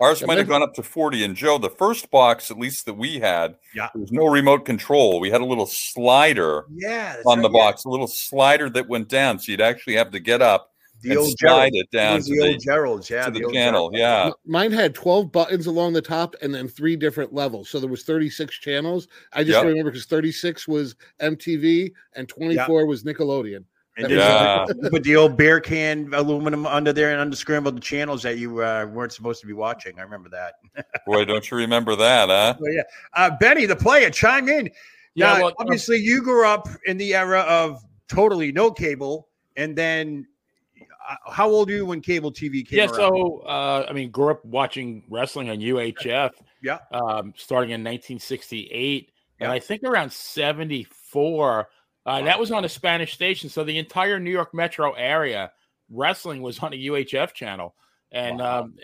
Ours 0.00 0.24
might 0.24 0.38
have 0.38 0.46
gone 0.48 0.62
up 0.62 0.74
to 0.74 0.82
40. 0.82 1.24
And 1.24 1.34
Joe, 1.34 1.58
the 1.58 1.70
first 1.70 2.08
box, 2.12 2.52
at 2.52 2.58
least 2.58 2.86
that 2.86 2.94
we 2.94 3.18
had, 3.18 3.56
Yeah. 3.74 3.88
there 3.92 4.00
was 4.00 4.12
no 4.12 4.26
remote 4.26 4.64
control. 4.64 5.18
We 5.18 5.28
had 5.28 5.40
a 5.40 5.44
little 5.44 5.66
slider 5.68 6.66
Yeah. 6.72 7.14
that's 7.14 7.26
on 7.26 7.42
the 7.42 7.50
right, 7.50 7.56
yeah. 7.58 7.70
box, 7.70 7.84
a 7.84 7.88
little 7.88 8.06
slider 8.08 8.70
that 8.70 8.88
went 8.88 9.08
down. 9.08 9.40
So 9.40 9.50
you'd 9.50 9.60
actually 9.60 9.96
have 9.96 10.12
to 10.12 10.20
get 10.20 10.40
up 10.40 10.70
The 11.02 11.10
and 11.10 11.18
old 11.18 11.38
slide 11.38 11.70
Jerrold. 11.70 11.74
it 11.74 11.90
down 11.90 12.14
was 12.16 12.26
to 12.26 12.32
the 12.34 12.40
old 12.46 12.54
the, 12.54 12.58
Jerrold's. 12.58 13.10
Yeah. 13.10 13.24
to 13.26 13.30
the 13.30 13.44
old 13.44 13.54
channel. 13.54 13.90
Jerrold. 13.90 13.96
Yeah. 13.96 14.30
Mine 14.46 14.72
had 14.72 14.94
12 14.94 15.30
buttons 15.30 15.66
along 15.66 15.92
the 15.92 16.02
top 16.02 16.34
and 16.42 16.52
then 16.54 16.66
three 16.68 16.96
different 16.96 17.32
levels. 17.32 17.68
So 17.68 17.78
there 17.78 17.88
was 17.88 18.02
36 18.02 18.58
channels. 18.58 19.06
I 19.32 19.44
just 19.44 19.56
Yep. 19.56 19.64
remember 19.66 19.90
because 19.90 20.06
36 20.06 20.66
was 20.66 20.96
MTV 21.20 21.92
and 22.14 22.28
24 22.28 22.86
was 22.86 23.04
Nickelodeon. 23.04 23.64
And 23.96 24.06
That 24.06 24.08
then 24.08 24.18
was- 24.18 24.74
you 24.84 24.90
put 24.90 25.02
the 25.02 25.16
old 25.16 25.36
beer 25.36 25.60
can 25.60 26.12
aluminum 26.14 26.66
under 26.66 26.92
there 26.92 27.10
and 27.12 27.20
unscrambled 27.20 27.76
the 27.76 27.80
channels 27.80 28.22
that 28.22 28.38
you 28.38 28.62
uh, 28.62 28.86
weren't 28.92 29.12
supposed 29.12 29.40
to 29.40 29.46
be 29.46 29.52
watching. 29.52 29.98
I 29.98 30.02
remember 30.02 30.28
that. 30.30 30.54
Boy, 31.06 31.24
don't 31.24 31.48
you 31.50 31.56
remember 31.56 31.94
that, 31.96 32.28
huh? 32.28 32.54
Well, 32.60 32.72
yeah. 32.72 32.82
Uh, 33.14 33.30
Benny, 33.40 33.66
the 33.66 33.76
player, 33.76 34.08
chime 34.10 34.48
in. 34.48 34.70
Yeah, 35.14 35.34
Now, 35.34 35.42
well, 35.46 35.52
obviously, 35.58 35.96
you 35.98 36.22
grew 36.22 36.46
up 36.46 36.68
in 36.86 36.96
the 36.96 37.14
era 37.14 37.40
of 37.40 37.82
totally 38.08 38.52
no 38.52 38.70
cable, 38.70 39.28
and 39.56 39.74
then 39.76 40.28
how 41.30 41.48
old 41.48 41.70
are 41.70 41.72
you 41.72 41.86
when 41.86 42.00
cable 42.00 42.30
TV 42.32 42.66
came 42.66 42.78
Yeah, 42.78 42.84
around? 42.86 42.94
so 42.94 43.38
uh, 43.40 43.86
I 43.88 43.92
mean, 43.92 44.10
grew 44.10 44.30
up 44.30 44.44
watching 44.44 45.04
wrestling 45.08 45.50
on 45.50 45.58
UHF. 45.58 46.30
Yeah. 46.60 46.78
um, 46.90 47.32
starting 47.36 47.70
in 47.70 47.84
1968, 47.84 49.12
and 49.38 49.52
I 49.52 49.60
think 49.60 49.84
around 49.84 50.10
74. 50.12 51.68
Uh, 52.04 52.22
That 52.22 52.38
was 52.40 52.50
on 52.50 52.64
a 52.64 52.68
Spanish 52.68 53.12
station, 53.14 53.48
so 53.48 53.62
the 53.62 53.78
entire 53.78 54.18
New 54.18 54.30
York 54.32 54.52
metro 54.54 54.92
area 54.92 55.52
wrestling 55.88 56.42
was 56.42 56.58
on 56.58 56.72
a 56.72 56.76
UHF 56.76 57.32
channel. 57.32 57.76
And 58.10 58.38
Wow. 58.38 58.62
um, 58.62 58.74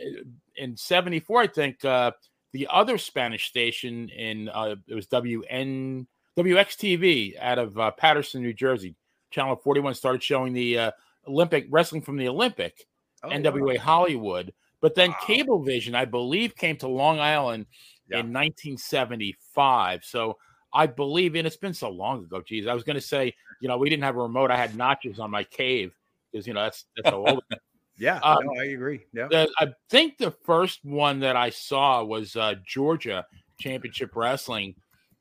in 0.57 0.77
74, 0.77 1.41
I 1.43 1.47
think 1.49 1.85
uh, 1.85 2.13
the 2.53 2.69
other 2.71 2.97
Spanish 2.97 3.47
station 3.49 4.09
in 4.11 4.49
uh, 4.51 4.77
it 4.87 4.95
was 4.95 5.09
WN 5.09 6.07
WXTV 6.39 7.37
out 7.41 7.59
of 7.59 7.79
uh, 7.79 7.91
Paterson, 7.93 8.43
New 8.43 8.53
Jersey. 8.55 8.95
Channel 9.31 9.57
41 9.57 9.95
started 9.95 10.23
showing 10.23 10.53
the 10.53 10.79
uh, 10.79 10.91
Olympic 11.27 11.67
wrestling 11.71 12.03
from 12.03 12.17
the 12.17 12.29
Olympic. 12.29 12.87
Oh, 13.23 13.29
NWA 13.29 13.77
wow. 13.79 13.83
Hollywood. 13.83 14.53
But 14.81 14.95
then 14.95 15.11
Wow. 15.11 15.17
Cablevision, 15.23 15.95
I 15.95 16.05
believe, 16.05 16.55
came 16.57 16.77
to 16.79 16.89
Long 16.89 17.19
Island 17.19 17.67
Yeah. 18.09 18.21
in 18.21 18.33
1975. 18.33 20.05
So 20.05 20.37
I 20.73 20.87
believe, 20.87 21.35
and 21.37 21.47
it's 21.47 21.57
been 21.57 21.75
so 21.75 21.89
long 21.89 22.25
ago. 22.25 22.43
Geez, 22.43 22.67
I 22.67 22.75
was 22.75 22.83
going 22.83 22.97
to 22.97 23.01
say, 23.01 23.33
you 23.61 23.69
know, 23.69 23.79
we 23.79 23.89
didn't 23.89 24.03
have 24.05 24.17
a 24.17 24.21
remote. 24.23 24.51
I 24.51 24.57
had 24.57 24.77
notches 24.77 25.19
on 25.21 25.31
my 25.31 25.45
cave 25.45 25.93
because 26.33 26.47
you 26.47 26.53
know 26.55 26.63
that's 26.65 26.85
that's 26.97 27.11
how 27.11 27.27
old. 27.27 27.43
Yeah, 27.97 28.19
Um, 28.25 28.39
no, 28.45 28.61
I 28.61 28.65
agree. 28.65 29.03
Yeah. 29.13 29.29
the, 29.31 29.49
I 29.61 29.69
think 29.89 30.19
the 30.19 30.33
first 30.33 30.85
one 30.85 31.21
that 31.21 31.37
I 31.37 31.51
saw 31.51 32.03
was 32.03 32.35
uh, 32.35 32.55
Georgia 32.67 33.25
Championship 33.61 34.17
Wrestling 34.17 34.75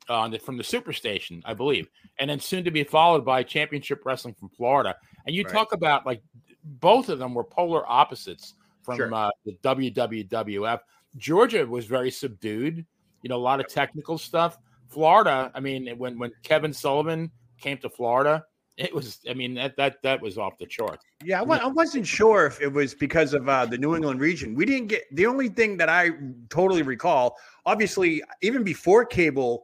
on 0.09 0.31
the, 0.31 0.39
from 0.39 0.57
the 0.57 0.63
Superstation, 0.63 1.43
I 1.45 1.53
believe, 1.53 1.87
and 2.17 2.27
then 2.31 2.39
soon 2.39 2.63
to 2.63 2.71
be 2.71 2.83
followed 2.83 3.23
by 3.23 3.43
Championship 3.43 4.01
Wrestling 4.03 4.33
from 4.33 4.49
Florida. 4.57 4.95
And 5.25 5.35
you 5.35 5.43
Right. 5.43 5.53
talk 5.53 5.73
about 5.73 6.05
like 6.05 6.21
both 6.63 7.09
of 7.09 7.19
them 7.19 7.33
were 7.33 7.43
polar 7.43 7.89
opposites 7.89 8.55
from 8.83 8.97
Sure. 8.97 9.13
uh, 9.13 9.29
the 9.45 9.53
WWWF. 9.63 10.81
Georgia 11.17 11.65
was 11.65 11.85
very 11.85 12.11
subdued, 12.11 12.85
you 13.21 13.29
know, 13.29 13.35
a 13.35 13.37
lot 13.37 13.59
of 13.59 13.67
technical 13.67 14.17
stuff. 14.17 14.57
Florida, 14.87 15.51
I 15.53 15.59
mean, 15.59 15.87
when 15.97 16.19
when 16.19 16.31
Kevin 16.43 16.73
Sullivan 16.73 17.31
came 17.59 17.77
to 17.79 17.89
Florida, 17.89 18.45
it 18.77 18.93
was, 18.93 19.19
I 19.29 19.33
mean, 19.33 19.53
that 19.55 19.75
that 19.77 20.01
that 20.03 20.21
was 20.21 20.37
off 20.37 20.57
the 20.57 20.65
charts. 20.65 21.05
Yeah, 21.23 21.41
I, 21.41 21.45
I 21.45 21.67
wasn't 21.67 22.05
sure 22.07 22.45
if 22.47 22.59
it 22.61 22.67
was 22.67 22.93
because 22.93 23.33
of 23.33 23.47
uh, 23.47 23.65
the 23.65 23.77
New 23.77 23.95
England 23.95 24.19
region. 24.19 24.55
We 24.55 24.65
didn't 24.65 24.87
get 24.87 25.03
the 25.15 25.25
only 25.25 25.49
thing 25.49 25.77
that 25.77 25.89
I 25.89 26.11
totally 26.49 26.81
recall. 26.81 27.37
Obviously, 27.65 28.21
even 28.41 28.63
before 28.63 29.05
cable, 29.05 29.63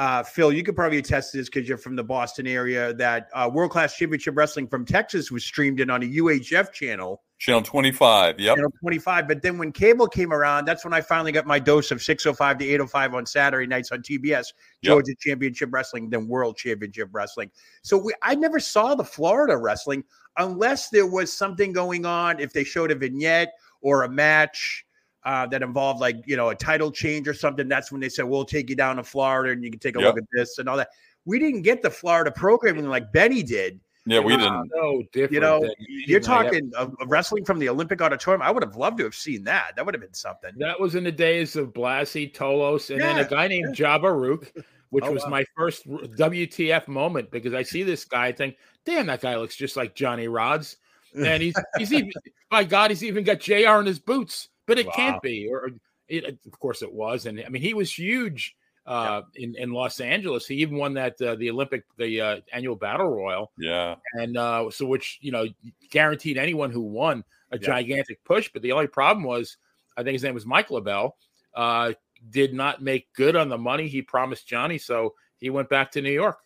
uh, 0.00 0.22
Phil, 0.22 0.50
you 0.50 0.62
could 0.62 0.74
probably 0.74 0.96
attest 0.96 1.32
to 1.32 1.36
this 1.36 1.50
because 1.50 1.68
you're 1.68 1.76
from 1.76 1.94
the 1.94 2.02
Boston 2.02 2.46
area. 2.46 2.94
That 2.94 3.28
uh, 3.34 3.50
World 3.52 3.70
Class 3.70 3.94
Championship 3.94 4.34
Wrestling 4.34 4.66
from 4.66 4.86
Texas 4.86 5.30
was 5.30 5.44
streamed 5.44 5.78
in 5.78 5.90
on 5.90 6.02
a 6.02 6.06
UHF 6.06 6.72
channel, 6.72 7.22
Channel 7.38 7.60
25. 7.60 8.40
Yep. 8.40 8.56
channel 8.56 8.70
25. 8.80 9.28
But 9.28 9.42
then 9.42 9.58
when 9.58 9.72
cable 9.72 10.06
came 10.06 10.32
around, 10.32 10.64
that's 10.64 10.84
when 10.86 10.94
I 10.94 11.02
finally 11.02 11.32
got 11.32 11.46
my 11.46 11.58
dose 11.58 11.90
of 11.90 12.00
605 12.00 12.56
to 12.56 12.64
805 12.64 13.14
on 13.14 13.26
Saturday 13.26 13.66
nights 13.66 13.92
on 13.92 14.00
TBS, 14.00 14.24
Yep. 14.24 14.52
Georgia 14.82 15.12
Championship 15.20 15.68
Wrestling, 15.70 16.08
then 16.08 16.26
World 16.26 16.56
Championship 16.56 17.10
Wrestling. 17.12 17.50
So 17.82 17.98
we, 17.98 18.14
I 18.22 18.34
never 18.34 18.58
saw 18.58 18.94
the 18.94 19.04
Florida 19.04 19.58
wrestling 19.58 20.02
unless 20.38 20.88
there 20.88 21.06
was 21.06 21.30
something 21.30 21.74
going 21.74 22.06
on. 22.06 22.40
If 22.40 22.54
they 22.54 22.64
showed 22.64 22.90
a 22.90 22.94
vignette 22.94 23.52
or 23.82 24.04
a 24.04 24.08
match 24.08 24.86
uh, 25.24 25.46
that 25.46 25.62
involved 25.62 26.00
like 26.00 26.16
you 26.26 26.36
know 26.36 26.48
a 26.50 26.54
title 26.54 26.90
change 26.90 27.28
or 27.28 27.34
something, 27.34 27.68
that's 27.68 27.90
when 27.92 28.00
they 28.00 28.08
said 28.08 28.24
we'll 28.24 28.44
take 28.44 28.70
you 28.70 28.76
down 28.76 28.96
to 28.96 29.02
Florida 29.04 29.52
and 29.52 29.62
you 29.64 29.70
can 29.70 29.78
take 29.80 29.96
a 29.96 30.00
Yep. 30.00 30.06
look 30.06 30.18
at 30.18 30.28
this 30.32 30.58
and 30.58 30.68
all 30.68 30.76
that. 30.76 30.88
We 31.26 31.38
didn't 31.38 31.62
get 31.62 31.82
the 31.82 31.90
Florida 31.90 32.30
programming 32.30 32.88
like 32.88 33.12
Benny 33.12 33.42
did. 33.42 33.80
Yeah, 34.06 34.20
we 34.20 34.32
Uh, 34.32 34.38
didn't. 34.38 34.70
So 34.74 35.02
different. 35.12 35.32
You 35.32 35.40
know, 35.40 35.60
than 35.60 35.70
you're 36.06 36.16
anything 36.18 36.32
I 36.32 36.38
ever- 36.38 36.50
talking 36.50 36.72
of 36.76 36.96
of 37.00 37.10
wrestling 37.10 37.44
from 37.44 37.58
the 37.58 37.68
Olympic 37.68 38.00
Auditorium. 38.00 38.40
I 38.40 38.50
would 38.50 38.62
have 38.62 38.76
loved 38.76 38.96
to 38.98 39.04
have 39.04 39.14
seen 39.14 39.44
that. 39.44 39.72
That 39.76 39.84
would 39.84 39.94
have 39.94 40.00
been 40.00 40.14
something. 40.14 40.52
That 40.56 40.80
was 40.80 40.94
in 40.94 41.04
the 41.04 41.12
days 41.12 41.54
of 41.56 41.74
Blassie, 41.74 42.32
Tolos, 42.34 42.88
and 42.90 43.00
then 43.00 43.18
a 43.18 43.24
guy 43.28 43.46
named 43.46 43.74
Java 43.74 44.06
Ruuk, 44.08 44.50
which 44.88 45.04
Oh, 45.04 45.12
was 45.12 45.22
wow. 45.24 45.28
my 45.28 45.44
first 45.54 45.86
WTF 45.86 46.88
moment 46.88 47.30
because 47.30 47.52
I 47.54 47.62
see 47.62 47.82
this 47.82 48.04
guy, 48.06 48.26
I 48.28 48.32
think, 48.32 48.56
damn, 48.86 49.06
that 49.06 49.20
guy 49.20 49.36
looks 49.36 49.54
just 49.56 49.76
like 49.76 49.94
Johnny 49.94 50.26
Rodz. 50.26 50.76
And 51.14 51.42
he's 51.42 51.54
he's 51.76 51.92
even 51.92 52.10
by 52.50 52.64
God, 52.64 52.90
he's 52.90 53.04
even 53.04 53.22
got 53.24 53.40
JR 53.40 53.80
in 53.80 53.86
his 53.86 53.98
boots, 53.98 54.48
but 54.70 54.78
it 54.78 54.86
Wow. 54.86 54.92
can't 54.94 55.22
be. 55.22 55.48
Or 55.50 55.64
or 55.64 55.70
it, 56.08 56.38
of 56.46 56.58
course 56.58 56.82
it 56.82 56.92
was. 56.92 57.26
And 57.26 57.42
I 57.44 57.48
mean, 57.48 57.62
he 57.62 57.74
was 57.74 57.96
huge 57.96 58.56
uh, 58.86 59.22
in, 59.36 59.54
in 59.56 59.72
Los 59.72 60.00
Angeles. 60.00 60.46
He 60.46 60.56
even 60.56 60.76
won 60.76 60.94
that 60.94 61.20
uh, 61.20 61.34
the 61.36 61.50
Olympic, 61.50 61.84
the 61.98 62.20
uh, 62.20 62.40
annual 62.52 62.76
battle 62.76 63.08
royal 63.08 63.52
Yeah. 63.58 63.96
and 64.14 64.36
uh, 64.36 64.70
so 64.70 64.86
which 64.86 65.18
you 65.20 65.30
know 65.32 65.46
guaranteed 65.90 66.38
anyone 66.38 66.70
who 66.70 66.82
won 66.82 67.24
a 67.52 67.58
Yeah. 67.58 67.66
gigantic 67.66 68.22
push. 68.24 68.48
But 68.52 68.62
the 68.62 68.72
only 68.72 68.86
problem 68.86 69.24
was, 69.24 69.56
I 69.96 70.02
think 70.02 70.14
his 70.14 70.22
name 70.24 70.34
was 70.34 70.46
Mike 70.46 70.68
LeBell, 70.68 71.12
uh, 71.54 71.92
did 72.30 72.54
not 72.54 72.82
make 72.82 73.12
good 73.12 73.36
on 73.36 73.48
the 73.48 73.58
money 73.58 73.88
he 73.88 74.02
promised 74.02 74.46
Johnny, 74.48 74.78
so 74.78 75.14
he 75.38 75.50
went 75.50 75.68
back 75.68 75.90
to 75.92 76.02
New 76.02 76.12
York. 76.12 76.38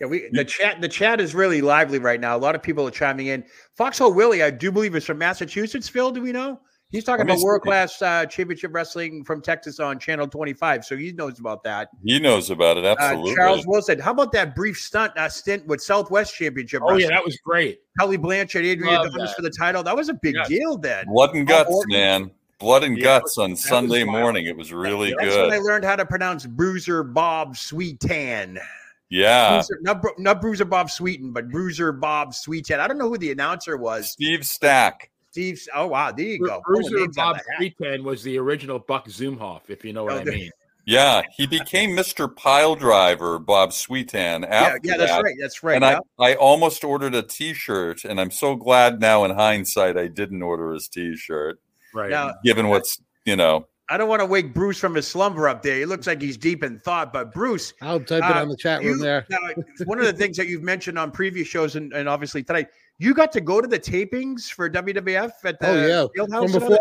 Yeah, 0.00 0.06
we 0.06 0.28
the 0.32 0.44
chat 0.44 0.80
the 0.80 0.88
chat 0.88 1.20
is 1.20 1.34
really 1.34 1.60
lively 1.60 1.98
right 1.98 2.20
now. 2.20 2.34
A 2.36 2.38
lot 2.38 2.54
of 2.54 2.62
people 2.62 2.86
are 2.88 2.90
chiming 2.90 3.26
in. 3.26 3.44
Foxhole 3.74 4.14
Willie, 4.14 4.42
I 4.42 4.50
do 4.50 4.72
believe 4.72 4.94
is 4.96 5.04
from 5.04 5.18
Massachusetts. 5.18 5.88
Phil, 5.88 6.10
do 6.10 6.22
we 6.22 6.32
know? 6.32 6.60
He's 6.90 7.04
talking 7.04 7.22
about 7.24 7.38
world 7.38 7.62
class 7.62 8.02
uh, 8.02 8.26
championship 8.26 8.72
wrestling 8.74 9.22
from 9.22 9.40
Texas 9.40 9.78
on 9.78 9.98
Channel 10.00 10.26
25, 10.26 10.84
so 10.84 10.96
he 10.96 11.12
knows 11.12 11.38
about 11.38 11.62
that. 11.62 11.88
He 12.04 12.18
knows 12.18 12.50
about 12.50 12.78
it. 12.78 12.84
Uh, 12.84 12.96
Absolutely. 12.98 13.34
Charles 13.36 13.66
Wilson, 13.66 13.98
how 14.00 14.10
about 14.10 14.32
that 14.32 14.56
brief 14.56 14.76
stunt 14.76 15.16
uh, 15.16 15.28
stint 15.28 15.66
with 15.68 15.80
Southwest 15.80 16.34
Championship? 16.34 16.82
Oh 16.84 16.96
yeah, 16.96 17.08
that 17.08 17.24
was 17.24 17.38
great. 17.44 17.80
Tully 17.98 18.16
Blanchard, 18.16 18.64
Adrian 18.64 18.92
Love 18.92 19.06
Adonis 19.06 19.32
for 19.34 19.42
the 19.42 19.50
title. 19.56 19.84
That 19.84 19.94
was 19.96 20.08
a 20.08 20.14
big 20.14 20.34
Yes. 20.34 20.48
deal 20.48 20.78
then. 20.78 21.04
Blood 21.06 21.34
and 21.36 21.46
guts, 21.46 21.70
Orton. 21.70 21.92
man. 21.92 22.30
Blood 22.58 22.82
and 22.84 22.98
Yeah, 22.98 23.04
guts 23.04 23.38
on 23.38 23.54
Sunday 23.56 24.02
morning. 24.04 24.46
It 24.46 24.56
was 24.56 24.72
really 24.72 25.10
good. 25.10 25.18
That's 25.20 25.36
when 25.36 25.52
I 25.52 25.58
learned 25.58 25.84
how 25.84 25.96
to 25.96 26.04
pronounce 26.04 26.44
Bruiser 26.44 27.02
Bob 27.04 27.54
Sweetan. 27.54 28.58
Yeah. 29.08 29.50
Bruiser, 29.58 29.78
not, 29.82 30.04
not 30.18 30.40
Bruiser 30.40 30.64
Bob 30.64 30.90
Sweeten, 30.90 31.32
but 31.32 31.48
Bruiser 31.48 31.90
Bob 31.92 32.32
Sweetan. 32.32 32.78
I 32.80 32.86
don't 32.86 32.98
know 32.98 33.08
who 33.08 33.16
the 33.18 33.32
announcer 33.32 33.76
was. 33.76 34.10
Steve 34.10 34.44
Stack. 34.46 35.09
Steve. 35.30 35.60
Oh 35.74 35.86
wow, 35.88 36.12
there 36.12 36.26
you 36.26 36.38
go. 36.38 36.60
Pulling 36.66 36.82
Bruiser 36.82 36.96
names 36.98 37.16
Bob 37.16 37.36
of 37.36 37.42
the 37.58 37.64
hat. 37.64 37.72
Streetan 37.80 38.02
was 38.02 38.22
the 38.22 38.38
original 38.38 38.78
Buck 38.78 39.06
Zumhoff, 39.08 39.62
if 39.68 39.84
you 39.84 39.92
know 39.92 40.04
what 40.04 40.14
Oh, 40.14 40.18
I 40.20 40.24
the- 40.24 40.32
mean. 40.32 40.50
Yeah, 40.86 41.22
he 41.36 41.46
became 41.46 41.90
Mr. 41.90 42.34
Pile 42.34 42.74
Driver, 42.74 43.38
Bob 43.38 43.70
Sweetan. 43.70 44.40
Yeah, 44.42 44.46
After 44.48 44.80
yeah, 44.82 44.96
that's 44.96 45.12
that. 45.12 45.22
right. 45.22 45.34
That's 45.40 45.62
right. 45.62 45.74
And 45.76 45.84
yeah. 45.84 45.98
I, 46.18 46.32
I 46.32 46.34
almost 46.36 46.82
ordered 46.82 47.14
a 47.14 47.22
T-shirt, 47.22 48.04
and 48.04 48.18
I'm 48.20 48.30
so 48.30 48.56
glad 48.56 48.98
now 48.98 49.24
in 49.24 49.30
hindsight 49.30 49.96
I 49.96 50.08
didn't 50.08 50.42
order 50.42 50.72
his 50.72 50.88
T-shirt, 50.88 51.60
Right. 51.94 52.10
Now, 52.10 52.32
given 52.44 52.68
what's 52.68 52.98
you 53.24 53.36
know. 53.36 53.66
I 53.88 53.98
don't 53.98 54.08
want 54.08 54.20
to 54.20 54.26
wake 54.26 54.54
Bruce 54.54 54.78
from 54.78 54.94
his 54.94 55.06
slumber 55.06 55.48
up 55.48 55.62
there. 55.62 55.76
He 55.76 55.84
looks 55.84 56.06
like 56.06 56.22
he's 56.22 56.36
deep 56.36 56.62
in 56.64 56.78
thought. 56.80 57.12
But 57.12 57.32
Bruce, 57.32 57.72
I'll 57.82 57.98
type 58.00 58.22
it 58.24 58.36
Uh, 58.36 58.40
on 58.42 58.48
the 58.48 58.56
chat 58.56 58.80
room 58.80 58.96
you- 58.96 59.02
there. 59.02 59.26
now, 59.30 59.38
one 59.84 59.98
of 59.98 60.06
the 60.06 60.12
things 60.12 60.36
that 60.38 60.46
you've 60.48 60.62
mentioned 60.62 60.98
on 60.98 61.10
previous 61.10 61.46
shows 61.46 61.76
and, 61.76 61.92
and 61.92 62.08
obviously 62.08 62.42
tonight, 62.42 62.68
you 63.00 63.14
got 63.14 63.32
to 63.32 63.40
go 63.40 63.60
to 63.62 63.66
the 63.66 63.80
tapings 63.80 64.52
for 64.52 64.68
WWF 64.68 65.32
at 65.44 65.58
the 65.58 65.66
Oh 65.66 65.74
yeah, 65.74 66.06
from 66.28 66.52
before. 66.52 66.78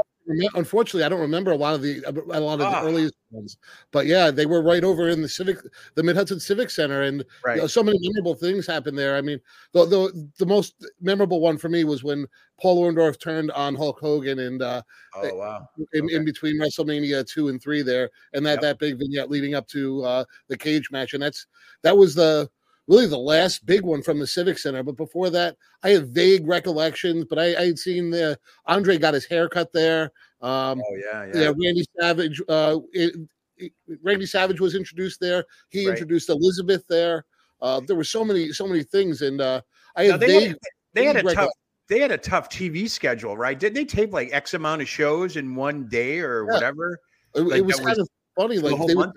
Unfortunately, 0.54 1.04
I 1.04 1.10
don't 1.10 1.22
remember 1.22 1.52
a 1.52 1.56
lot 1.56 1.74
of 1.74 1.82
the 1.82 2.04
a 2.06 2.40
lot 2.40 2.60
of 2.62 2.68
Ah. 2.68 2.82
the 2.82 2.88
earliest 2.88 3.16
ones, 3.32 3.58
but 3.92 4.06
yeah, 4.06 4.30
they 4.30 4.46
were 4.46 4.62
right 4.62 4.84
over 4.84 5.08
in 5.08 5.22
the 5.24 5.30
civic, 5.30 5.58
the 5.96 6.04
Mid 6.04 6.16
Hudson 6.16 6.40
Civic 6.40 6.70
Center, 6.70 7.02
and 7.04 7.26
Right. 7.44 7.56
you 7.56 7.62
know, 7.62 7.68
so 7.68 7.82
many 7.82 7.98
memorable 8.02 8.36
things 8.36 8.68
happened 8.68 8.96
there. 8.98 9.16
I 9.16 9.22
mean, 9.22 9.40
the, 9.72 9.86
the 9.86 10.30
the 10.38 10.46
most 10.46 10.86
memorable 11.02 11.40
one 11.40 11.58
for 11.58 11.70
me 11.70 11.84
was 11.84 12.04
when 12.04 12.28
Paul 12.62 12.84
Orndorff 12.84 13.20
turned 13.20 13.50
on 13.52 13.74
Hulk 13.74 14.00
Hogan, 14.00 14.40
and 14.40 14.62
uh, 14.62 14.82
Oh 15.16 15.36
wow. 15.36 15.68
in, 15.94 16.04
Okay. 16.06 16.16
in 16.16 16.26
between 16.26 16.60
WrestleMania 16.60 17.26
two 17.26 17.48
and 17.48 17.60
three 17.60 17.82
there, 17.82 18.12
and 18.34 18.46
that 18.46 18.56
Yep. 18.56 18.62
that 18.62 18.80
big 18.80 19.00
vignette 19.00 19.32
leading 19.32 19.56
up 19.56 19.68
to 19.70 20.04
uh, 20.04 20.24
the 20.48 20.58
cage 20.58 20.92
match, 20.92 21.14
and 21.16 21.24
that's 21.24 21.48
that 21.82 21.98
was 21.98 22.14
the 22.14 22.48
really 22.90 23.08
the 23.08 23.18
last 23.18 23.66
big 23.66 23.84
one 23.84 24.02
from 24.02 24.20
the 24.20 24.28
Civic 24.28 24.58
Center. 24.58 24.84
But 24.84 24.98
before 24.98 25.30
that, 25.30 25.56
I 25.84 25.90
have 25.92 26.10
vague 26.10 26.46
recollections, 26.48 27.24
but 27.30 27.40
I 27.40 27.56
I 27.56 27.66
had 27.68 27.80
seen 27.80 28.10
the 28.10 28.38
Andre 28.66 28.98
got 28.98 29.14
his 29.14 29.26
hair 29.26 29.48
cut 29.48 29.72
there. 29.72 30.12
Um, 30.42 30.82
Oh 30.82 30.96
yeah, 30.98 31.26
yeah. 31.26 31.42
yeah, 31.42 31.48
Randy 31.48 31.86
Savage. 32.00 32.42
Uh, 32.50 32.80
it, 32.92 33.16
it- 33.58 33.74
Randy 34.04 34.26
Savage 34.26 34.60
was 34.60 34.74
introduced 34.76 35.20
there. 35.20 35.44
He 35.70 35.86
Right. 35.86 35.92
introduced 35.92 36.30
Elizabeth 36.30 36.84
there. 36.88 37.26
Uh, 37.62 37.82
there 37.86 37.96
were 37.98 38.06
so 38.06 38.24
many 38.26 38.52
so 38.54 38.66
many 38.68 38.84
things, 38.84 39.22
and 39.22 39.40
uh, 39.42 39.62
I 39.96 40.08
Now, 40.08 40.18
they, 40.18 40.28
vague. 40.28 40.48
had, 40.50 40.58
they 40.94 41.06
had 41.06 41.16
a 41.18 41.34
tough 41.36 41.50
they 41.90 42.00
had 42.00 42.12
a 42.12 42.18
tough 42.18 42.50
TV 42.50 42.90
schedule, 42.90 43.36
right? 43.36 43.60
Didn't 43.60 43.74
they 43.76 43.84
tape 43.86 44.14
like 44.14 44.30
X 44.32 44.54
amount 44.54 44.82
of 44.82 44.88
shows 44.88 45.36
in 45.38 45.56
one 45.56 45.88
day 45.90 46.20
or 46.20 46.46
Yeah. 46.46 46.54
whatever? 46.54 47.00
It, 47.36 47.42
Like, 47.42 47.58
it 47.60 47.66
was 47.66 47.76
kind 47.76 47.90
was 47.90 48.00
of 48.00 48.10
funny. 48.38 48.60
Like 48.60 48.76
whole 48.78 48.88
they 48.88 48.96
would, 48.96 49.12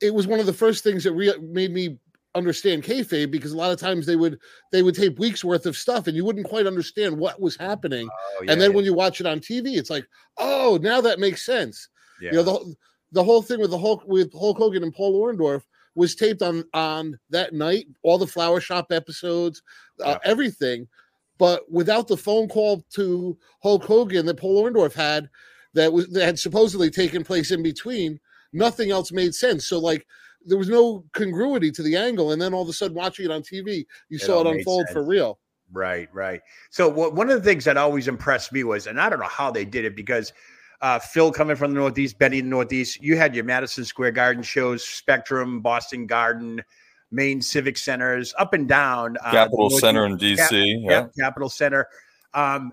it 0.00 0.14
was 0.14 0.26
one 0.26 0.40
of 0.40 0.46
the 0.46 0.52
first 0.52 0.84
things 0.84 1.04
that 1.04 1.12
re- 1.12 1.36
made 1.40 1.72
me 1.72 1.98
understand 2.34 2.82
kayfabe 2.82 3.30
because 3.30 3.52
a 3.52 3.56
lot 3.56 3.72
of 3.72 3.78
times 3.78 4.06
they 4.06 4.16
would 4.16 4.38
they 4.72 4.82
would 4.82 4.94
tape 4.94 5.18
weeks 5.18 5.44
worth 5.44 5.66
of 5.66 5.76
stuff 5.76 6.06
and 6.06 6.16
you 6.16 6.24
wouldn't 6.24 6.46
quite 6.46 6.66
understand 6.66 7.16
what 7.16 7.40
was 7.40 7.56
happening. 7.56 8.08
Oh, 8.10 8.44
and 8.48 8.60
then 8.60 8.72
when 8.72 8.84
you 8.84 8.94
watch 8.94 9.20
it 9.20 9.26
on 9.26 9.40
TV, 9.40 9.76
it's 9.76 9.90
like, 9.90 10.06
oh, 10.38 10.78
now 10.82 11.00
that 11.02 11.18
makes 11.20 11.44
sense. 11.44 11.88
yeah. 12.20 12.30
You 12.30 12.36
know, 12.38 12.42
the 12.42 12.74
the 13.12 13.24
whole 13.24 13.42
thing 13.42 13.60
with 13.60 13.70
the 13.70 13.78
Hulk 13.78 14.04
with 14.06 14.32
Hulk 14.32 14.56
Hogan 14.58 14.82
and 14.82 14.94
Paul 14.94 15.20
Orndorff 15.22 15.62
was 15.94 16.14
taped 16.14 16.40
on 16.40 16.64
on 16.72 17.18
that 17.28 17.52
night, 17.52 17.86
all 18.02 18.16
the 18.16 18.26
flower 18.26 18.60
shop 18.60 18.92
episodes, 18.92 19.62
uh, 20.02 20.08
Yeah. 20.10 20.18
everything. 20.24 20.88
But 21.38 21.70
without 21.70 22.08
the 22.08 22.16
phone 22.16 22.48
call 22.48 22.82
to 22.94 23.36
Hulk 23.62 23.84
Hogan 23.84 24.24
that 24.26 24.36
Paul 24.38 24.62
Orndorff 24.64 24.94
had, 24.94 25.28
that 25.74 25.92
was 25.92 26.06
that 26.08 26.24
had 26.24 26.38
supposedly 26.38 26.88
taken 26.90 27.24
place 27.24 27.50
in 27.50 27.62
between, 27.62 28.18
nothing 28.54 28.90
else 28.90 29.12
made 29.12 29.34
sense. 29.34 29.66
So 29.68 29.78
like 29.78 30.06
there 30.46 30.58
was 30.58 30.68
no 30.68 31.04
congruity 31.12 31.70
to 31.72 31.82
the 31.82 31.96
angle, 31.96 32.32
and 32.32 32.40
then 32.40 32.52
all 32.54 32.62
of 32.62 32.68
a 32.68 32.72
sudden 32.72 32.96
watching 32.96 33.24
it 33.24 33.30
on 33.30 33.42
TV, 33.42 33.84
you 34.08 34.16
It 34.16 34.20
saw 34.22 34.40
it 34.40 34.44
made 34.44 34.56
unfold 34.58 34.86
for 34.92 35.04
real. 35.04 35.38
Right, 35.72 36.08
right. 36.12 36.40
So 36.70 36.88
what, 36.88 37.14
one 37.14 37.30
of 37.30 37.42
the 37.42 37.48
things 37.48 37.64
that 37.64 37.76
always 37.76 38.06
impressed 38.08 38.52
me 38.52 38.62
was, 38.64 38.86
and 38.86 39.00
I 39.00 39.08
don't 39.08 39.20
know 39.20 39.26
how 39.26 39.50
they 39.50 39.64
did 39.64 39.84
it 39.84 39.96
because 39.96 40.32
uh, 40.82 40.98
Phil 40.98 41.32
coming 41.32 41.56
from 41.56 41.72
the 41.72 41.78
Northeast, 41.80 42.18
Benny 42.18 42.38
in 42.40 42.46
the 42.46 42.50
Northeast, 42.50 43.00
you 43.02 43.16
had 43.16 43.34
your 43.34 43.44
Madison 43.44 43.84
Square 43.84 44.12
Garden 44.12 44.42
shows, 44.42 44.84
Spectrum, 44.84 45.60
Boston 45.60 46.06
Garden, 46.06 46.62
main 47.10 47.40
civic 47.40 47.78
centers, 47.78 48.34
up 48.38 48.52
and 48.52 48.68
down. 48.68 49.16
uh, 49.24 49.30
the 49.30 49.36
Capitol 49.36 49.58
Northeast- 49.60 49.80
Center 49.80 50.06
in 50.06 50.18
Cap- 50.18 50.50
DC. 50.50 50.82
yeah, 50.84 50.90
yeah. 50.90 51.06
Capitol 51.24 51.48
Center. 51.48 51.88
Um, 52.34 52.72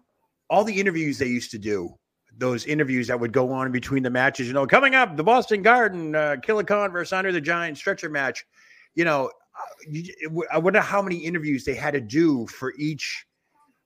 all 0.49 0.63
the 0.63 0.79
interviews 0.79 1.19
they 1.19 1.27
used 1.27 1.51
to 1.51 1.59
do, 1.59 1.93
those 2.39 2.65
interviews 2.65 3.07
that 3.07 3.19
would 3.19 3.33
go 3.33 3.51
on 3.51 3.71
between 3.71 4.01
the 4.01 4.09
matches, 4.09 4.47
you 4.47 4.53
know, 4.53 4.65
coming 4.65 4.95
up, 4.95 5.15
the 5.17 5.23
Boston 5.23 5.61
Garden, 5.61 6.15
uh, 6.15 6.37
Killer 6.41 6.63
Khan 6.63 6.91
versus 6.91 7.13
Andre 7.13 7.31
the 7.31 7.41
Giant 7.41 7.77
stretcher 7.77 8.09
match. 8.09 8.45
You 8.95 9.05
know, 9.05 9.25
uh, 9.27 9.61
you, 9.87 10.03
it 10.19 10.27
w- 10.29 10.47
I 10.51 10.57
wonder 10.57 10.79
how 10.81 11.01
many 11.01 11.17
interviews 11.17 11.65
they 11.65 11.75
had 11.75 11.91
to 11.91 12.01
do 12.01 12.47
for 12.47 12.73
each. 12.77 13.25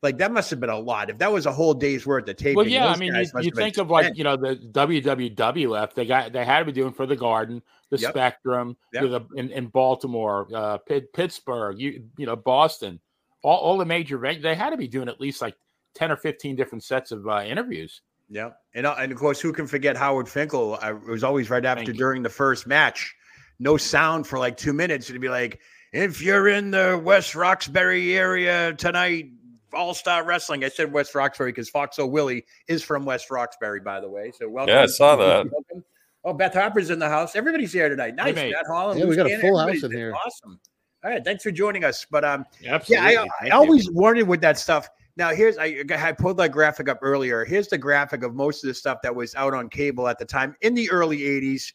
Like 0.03 0.17
that 0.17 0.31
must 0.33 0.49
have 0.49 0.59
been 0.59 0.69
a 0.69 0.77
lot. 0.77 1.09
If 1.09 1.17
that 1.19 1.31
was 1.31 1.45
a 1.45 1.51
whole 1.51 1.73
day's 1.73 2.05
worth 2.05 2.27
of 2.27 2.35
taping, 2.35 2.57
Well, 2.57 2.67
yeah, 2.67 2.87
I 2.87 2.97
mean, 2.97 3.15
you, 3.15 3.25
you 3.41 3.51
think 3.51 3.77
of 3.77 3.89
like 3.89 4.17
you 4.17 4.23
know 4.25 4.35
the 4.35 4.57
WWF. 4.73 5.93
They 5.93 6.05
got 6.05 6.33
they 6.33 6.43
had 6.45 6.59
to 6.59 6.65
be 6.65 6.71
doing 6.73 6.93
for 6.93 7.05
the 7.05 7.15
Garden, 7.15 7.61
the 7.89 7.97
Yep. 7.97 8.11
Spectrum, 8.11 8.75
Yep. 8.93 9.03
the, 9.03 9.21
in, 9.39 9.49
in 9.51 9.67
Baltimore, 9.67 10.47
uh, 10.53 10.77
Pitt, 10.79 11.13
Pittsburgh, 11.13 11.79
you 11.79 12.03
you 12.17 12.25
know 12.25 12.35
Boston, 12.35 12.99
all, 13.43 13.57
all 13.57 13.77
the 13.77 13.85
major 13.85 14.17
ven- 14.17 14.41
they 14.41 14.55
had 14.55 14.71
to 14.71 14.77
be 14.77 14.87
doing 14.89 15.07
at 15.07 15.21
least 15.21 15.41
like 15.41 15.55
ten 15.95 16.11
or 16.11 16.17
fifteen 16.17 16.55
different 16.57 16.83
sets 16.83 17.11
of 17.11 17.25
uh, 17.27 17.41
interviews. 17.45 18.01
Yeah, 18.33 18.49
and 18.73 18.87
uh, 18.87 18.95
and 18.97 19.11
of 19.11 19.17
course, 19.19 19.39
who 19.39 19.53
can 19.53 19.67
forget 19.67 19.95
Howard 19.95 20.27
Finkel? 20.27 20.79
I, 20.81 20.89
it 20.89 21.07
was 21.07 21.23
always 21.23 21.51
right 21.51 21.63
after 21.63 21.85
Thank 21.85 21.89
you. 21.89 21.93
during 21.93 22.23
the 22.23 22.29
first 22.29 22.65
match, 22.65 23.13
no 23.59 23.77
sound 23.77 24.25
for 24.25 24.39
like 24.39 24.57
two 24.57 24.73
minutes. 24.73 25.07
It'd 25.07 25.21
be 25.21 25.29
like, 25.29 25.59
if 25.91 26.19
you're 26.19 26.47
in 26.47 26.71
the 26.71 26.99
West 27.03 27.35
Roxbury 27.35 28.17
area 28.17 28.73
tonight, 28.73 29.25
All 29.71 29.93
Star 29.93 30.23
Wrestling. 30.23 30.63
I 30.63 30.69
said 30.69 30.91
West 30.91 31.13
Roxbury 31.13 31.51
because 31.51 31.69
Foxo 31.69 32.09
Willie 32.09 32.43
is 32.67 32.81
from 32.81 33.05
West 33.05 33.29
Roxbury, 33.29 33.81
by 33.81 33.99
the 33.99 34.09
way. 34.09 34.31
So 34.35 34.49
welcome. 34.49 34.73
Yeah, 34.73 34.81
I 34.81 34.85
saw 34.87 35.15
that. 35.15 35.51
Welcome. 35.51 35.83
Oh, 36.25 36.33
Beth 36.33 36.55
Harper's 36.55 36.89
in 36.89 36.97
the 36.97 37.09
house. 37.09 37.35
Everybody's 37.35 37.73
here 37.73 37.89
tonight. 37.89 38.15
Nice, 38.15 38.33
mate. 38.33 38.53
Matt 38.53 38.65
Holland. 38.65 38.99
Yeah, 38.99 39.05
we 39.05 39.15
got 39.15 39.27
a 39.27 39.29
Cannon, 39.29 39.41
full 39.41 39.59
house 39.59 39.83
in 39.83 39.91
here. 39.91 40.15
Awesome. 40.25 40.59
All 41.03 41.11
right, 41.11 41.23
thanks 41.23 41.43
for 41.43 41.51
joining 41.51 41.83
us. 41.83 42.07
But 42.09 42.23
um, 42.23 42.45
Absolutely. 42.65 43.13
yeah, 43.13 43.25
I, 43.41 43.47
I 43.47 43.49
always 43.51 43.91
wondered 43.91 44.27
with 44.27 44.41
that 44.41 44.57
stuff. 44.57 44.89
Now, 45.15 45.29
here's 45.33 45.57
I, 45.57 45.83
I 45.91 46.11
pulled 46.11 46.37
that 46.37 46.51
graphic 46.51 46.89
up 46.89 46.99
earlier. 47.01 47.45
Here's 47.45 47.67
the 47.67 47.77
graphic 47.77 48.23
of 48.23 48.33
most 48.33 48.63
of 48.63 48.67
the 48.67 48.73
stuff 48.73 48.99
that 49.03 49.15
was 49.15 49.35
out 49.35 49.53
on 49.53 49.69
cable 49.69 50.07
at 50.07 50.17
the 50.17 50.25
time 50.25 50.55
in 50.61 50.73
the 50.73 50.89
early 50.89 51.19
80s. 51.19 51.73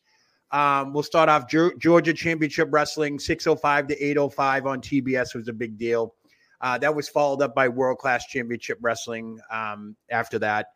Um, 0.51 0.92
we'll 0.92 1.03
start 1.03 1.29
off 1.29 1.46
Georgia 1.48 2.14
Championship 2.14 2.68
Wrestling, 2.72 3.18
605 3.18 3.88
to 3.88 4.03
805 4.03 4.66
on 4.66 4.81
TBS 4.81 5.35
was 5.35 5.48
a 5.48 5.53
big 5.53 5.77
deal. 5.77 6.14
Uh, 6.61 6.79
that 6.79 6.94
was 6.94 7.09
followed 7.09 7.42
up 7.42 7.55
by 7.55 7.68
World 7.68 7.98
Class 7.98 8.27
Championship 8.27 8.79
Wrestling 8.81 9.38
um, 9.53 9.94
after 10.11 10.38
that. 10.40 10.68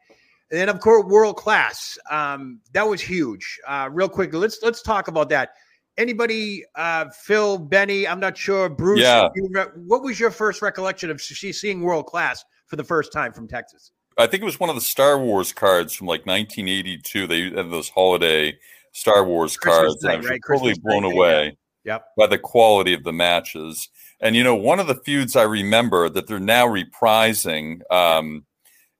And 0.51 0.61
then, 0.61 0.69
of 0.69 0.81
course, 0.81 1.07
World 1.07 1.37
Class. 1.37 1.99
Um, 2.11 2.61
that 2.73 2.87
was 2.87 3.01
huge. 3.01 3.59
Uh, 3.67 3.89
real 3.91 4.09
quick, 4.09 4.33
let's 4.35 4.59
let's 4.63 4.83
talk 4.83 5.09
about 5.09 5.31
that. 5.31 5.55
Anybody, 5.97 6.65
uh, 6.75 7.07
Phil, 7.11 7.59
Benny, 7.59 8.07
I'm 8.07 8.21
not 8.21 8.37
sure. 8.37 8.69
Bruce, 8.69 9.01
Yeah. 9.01 9.29
what 9.75 10.03
was 10.03 10.21
your 10.21 10.31
first 10.31 10.63
recollection 10.63 11.11
of 11.11 11.21
seeing 11.21 11.81
World 11.83 12.07
Class 12.07 12.45
for 12.73 12.77
the 12.77 12.85
first 12.85 13.13
time 13.13 13.35
from 13.35 13.47
Texas? 13.47 13.93
I 14.17 14.27
think 14.27 14.43
it 14.43 14.47
was 14.47 14.59
one 14.59 14.71
of 14.71 14.75
the 14.75 14.81
Star 14.81 15.19
Wars 15.19 15.53
cards 15.53 15.93
from 15.93 16.07
like 16.07 16.25
1982. 16.25 17.27
They 17.27 17.43
had 17.51 17.71
those 17.71 17.91
holiday 17.91 18.57
Star 18.93 19.27
Wars 19.27 19.59
Christmas 19.59 19.97
cards, 20.01 20.05
and 20.05 20.13
I 20.13 20.17
was 20.17 20.27
right? 20.31 20.41
totally 20.49 20.71
Christmas 20.73 20.79
blown 20.79 21.03
night, 21.03 21.09
yeah. 21.11 21.21
away 21.21 21.59
Yep. 21.85 22.05
by 22.17 22.27
the 22.29 22.39
quality 22.39 22.95
of 22.95 23.05
the 23.05 23.13
matches. 23.13 23.91
And 24.21 24.35
you 24.35 24.43
know, 24.43 24.55
one 24.55 24.81
of 24.81 24.87
the 24.87 24.95
feuds 24.95 25.37
I 25.37 25.43
remember 25.43 26.09
that 26.09 26.27
they're 26.27 26.41
now 26.41 26.67
reprising 26.67 27.81
um, 27.93 28.47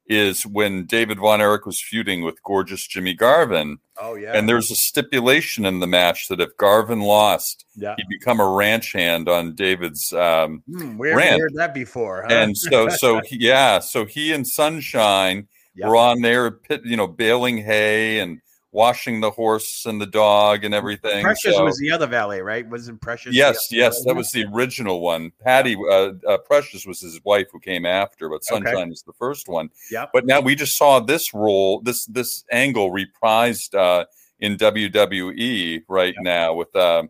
is 0.07 0.45
when 0.45 0.85
David 0.85 1.19
Von 1.19 1.41
Erich 1.41 1.65
was 1.65 1.81
feuding 1.81 2.23
with 2.23 2.43
gorgeous 2.43 2.87
Jimmy 2.87 3.15
Garvin. 3.15 3.79
Oh 4.01 4.15
yeah. 4.15 4.33
And 4.33 4.49
there's 4.49 4.71
a 4.71 4.75
stipulation 4.75 5.65
in 5.65 5.81
the 5.81 5.87
match 5.87 6.29
that 6.29 6.41
if 6.41 6.57
Garvin 6.57 7.01
lost, 7.01 7.65
yeah. 7.77 7.95
he'd 7.97 8.09
become 8.09 8.41
a 8.41 8.49
ranch 8.49 8.93
hand 8.93 9.29
on 9.29 9.55
David's 9.55 10.13
um, 10.13 10.63
Hmm, 10.71 10.99
we 10.99 11.11
haven't 11.11 11.41
heard 11.41 11.55
that 11.55 11.75
before. 11.75 12.23
Huh? 12.29 12.35
and 12.35 12.57
so 12.57 12.89
so 12.91 13.21
he, 13.25 13.37
yeah 13.41 13.79
so 13.79 14.05
he 14.05 14.33
and 14.33 14.47
sunshine 14.47 15.49
Yep. 15.75 15.89
were 15.89 15.97
on 15.97 16.21
there 16.21 16.51
pit, 16.51 16.83
you 16.85 16.99
know 16.99 17.09
baling 17.09 17.57
hay 17.57 18.19
and 18.19 18.43
washing 18.73 19.21
the 19.21 19.31
horse 19.31 19.85
and 19.87 20.01
the 20.01 20.07
dog 20.07 20.65
and 20.65 20.75
everything 20.75 21.23
Precious 21.23 21.55
So- 21.55 21.65
was 21.65 21.77
the 21.79 21.91
other 21.91 22.07
valet, 22.07 22.41
right? 22.41 22.67
Wasn't 22.69 23.01
Precious? 23.01 23.35
yes 23.35 23.69
yes 23.71 24.03
that 24.07 24.17
was 24.17 24.31
the 24.31 24.45
original 24.53 25.01
one 25.01 25.31
patty 25.45 25.77
uh, 25.77 26.13
uh, 26.27 26.39
precious 26.39 26.87
was 26.87 27.01
his 27.01 27.21
wife 27.25 27.49
who 27.53 27.61
came 27.61 27.85
after 27.87 28.29
but 28.31 28.37
Okay. 28.51 28.65
sunshine 28.65 28.89
was 28.89 29.03
the 29.03 29.13
first 29.13 29.47
one 29.49 29.69
Yep. 29.91 30.11
but 30.15 30.27
now 30.27 30.41
we 30.41 30.55
just 30.55 30.77
saw 30.77 31.01
this 31.01 31.33
role 31.35 31.81
this 31.83 32.07
this 32.07 32.45
angle 32.51 32.91
reprised 32.91 33.75
uh 33.75 34.05
in 34.41 34.57
wwe 34.57 35.83
right 35.89 36.15
now 36.21 36.55
with 36.55 36.75
uh 36.75 37.03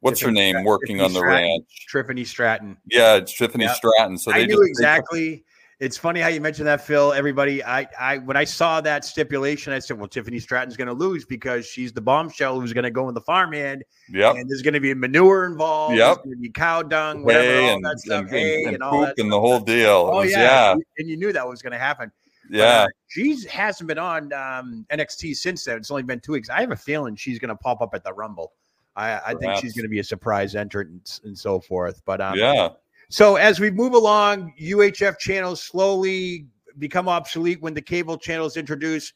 what's 0.00 0.20
her 0.20 0.30
name 0.30 0.52
Stratton- 0.52 0.64
working 0.66 0.96
Tiffany 0.98 1.04
on 1.04 1.12
the 1.12 1.18
Stratton. 1.18 1.50
ranch 1.50 1.86
Tiffany 1.90 2.24
Stratton. 2.24 2.76
yeah 2.90 3.16
it's 3.16 3.36
tiffany 3.36 3.64
Yep. 3.64 3.76
stratton 3.76 4.18
so 4.18 4.30
they 4.30 4.42
I 4.42 4.46
knew 4.46 4.54
just, 4.56 4.68
exactly. 4.70 5.44
It's 5.80 5.96
funny 5.96 6.20
how 6.20 6.26
you 6.26 6.40
mentioned 6.40 6.66
that, 6.66 6.84
Phil. 6.84 7.12
Everybody, 7.12 7.62
I, 7.62 7.86
I, 7.98 8.18
when 8.18 8.36
I 8.36 8.42
saw 8.42 8.80
that 8.80 9.04
stipulation, 9.04 9.72
I 9.72 9.78
said, 9.78 9.96
"Well, 9.96 10.08
Tiffany 10.08 10.40
Stratton's 10.40 10.76
going 10.76 10.88
to 10.88 10.94
lose 10.94 11.24
because 11.24 11.66
she's 11.66 11.92
the 11.92 12.00
bombshell 12.00 12.60
who's 12.60 12.72
going 12.72 12.82
to 12.82 12.90
go 12.90 13.08
in 13.08 13.14
the 13.14 13.20
farmhand, 13.20 13.84
yep 14.10 14.34
and 14.34 14.50
there's 14.50 14.62
going 14.62 14.74
to 14.74 14.80
be 14.80 14.92
manure 14.92 15.46
involved. 15.46 15.94
Yep. 15.96 16.06
There's 16.06 16.16
going 16.24 16.36
to 16.36 16.42
be 16.42 16.50
cow 16.50 16.82
dung, 16.82 17.22
whatever, 17.22 17.44
hay 17.44 17.68
all 17.68 17.76
and, 17.76 17.84
that 17.84 18.00
stuff, 18.00 18.22
and, 18.22 18.30
hay, 18.30 18.54
and, 18.56 18.66
and, 18.66 18.74
and 18.74 18.82
all 18.82 18.90
poop 18.90 19.16
that. 19.16 19.22
and 19.22 19.30
the 19.30 19.40
whole 19.40 19.60
deal. 19.60 20.10
Oh 20.12 20.16
was- 20.18 20.32
yeah. 20.32 20.74
yeah. 20.74 20.76
and 20.98 21.08
you 21.08 21.16
knew 21.16 21.32
that 21.32 21.46
was 21.48 21.62
going 21.62 21.72
to 21.72 21.78
happen. 21.78 22.10
Yeah. 22.50 22.64
uh, 22.64 22.86
she 23.08 23.36
hasn't 23.46 23.86
been 23.86 23.98
on 23.98 24.32
um, 24.32 24.86
NXT 24.90 25.36
since 25.36 25.64
then. 25.64 25.76
It's 25.76 25.90
only 25.90 26.02
been 26.02 26.18
two 26.18 26.32
weeks. 26.32 26.50
I 26.50 26.60
have 26.60 26.72
a 26.72 26.76
feeling 26.76 27.14
she's 27.14 27.38
going 27.38 27.50
to 27.50 27.56
pop 27.56 27.80
up 27.80 27.94
at 27.94 28.02
the 28.02 28.12
Rumble. 28.12 28.52
I, 28.96 29.20
I 29.26 29.34
think 29.34 29.56
she's 29.60 29.74
going 29.74 29.84
to 29.84 29.90
be 29.90 30.00
a 30.00 30.04
surprise 30.04 30.56
entrant 30.56 30.90
and, 30.90 31.20
and 31.24 31.38
so 31.38 31.60
forth. 31.60 32.02
But 32.04 32.20
um, 32.20 32.36
yeah. 32.36 32.70
So 33.10 33.36
as 33.36 33.60
we 33.60 33.70
move 33.70 33.94
along, 33.94 34.52
UHF 34.60 35.18
channels 35.18 35.62
slowly 35.62 36.46
become 36.78 37.08
obsolete 37.08 37.60
when 37.60 37.74
the 37.74 37.82
cable 37.82 38.16
channels 38.16 38.56
introduce. 38.56 39.12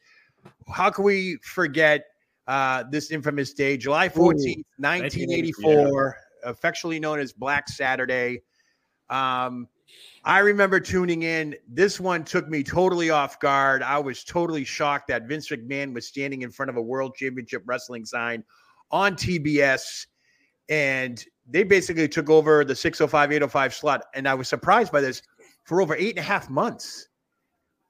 How 0.72 0.90
can 0.90 1.04
we 1.04 1.36
forget 1.42 2.04
uh, 2.46 2.84
this 2.90 3.10
infamous 3.10 3.52
day, 3.52 3.76
July 3.76 4.08
14th, 4.08 4.64
1984, 4.78 6.16
affectionately 6.44 7.00
known 7.00 7.20
as 7.20 7.32
Black 7.32 7.68
Saturday? 7.68 8.40
Um, 9.10 9.68
I 10.24 10.38
remember 10.38 10.80
tuning 10.80 11.24
in. 11.24 11.56
This 11.68 12.00
one 12.00 12.24
took 12.24 12.48
me 12.48 12.62
totally 12.62 13.10
off 13.10 13.40
guard. 13.40 13.82
I 13.82 13.98
was 13.98 14.24
totally 14.24 14.64
shocked 14.64 15.08
that 15.08 15.24
Vince 15.26 15.48
McMahon 15.50 15.92
was 15.92 16.06
standing 16.06 16.42
in 16.42 16.50
front 16.50 16.70
of 16.70 16.76
a 16.76 16.82
World 16.82 17.14
Championship 17.16 17.62
Wrestling 17.66 18.04
sign 18.04 18.44
on 18.90 19.16
TBS 19.16 20.06
and 20.68 21.24
they 21.48 21.62
basically 21.64 22.08
took 22.08 22.30
over 22.30 22.64
the 22.64 22.74
605 22.74 23.32
805 23.32 23.74
slot 23.74 24.04
and 24.14 24.28
i 24.28 24.34
was 24.34 24.48
surprised 24.48 24.92
by 24.92 25.00
this 25.00 25.22
for 25.64 25.80
over 25.82 25.94
eight 25.96 26.10
and 26.10 26.18
a 26.18 26.22
half 26.22 26.48
months 26.50 27.08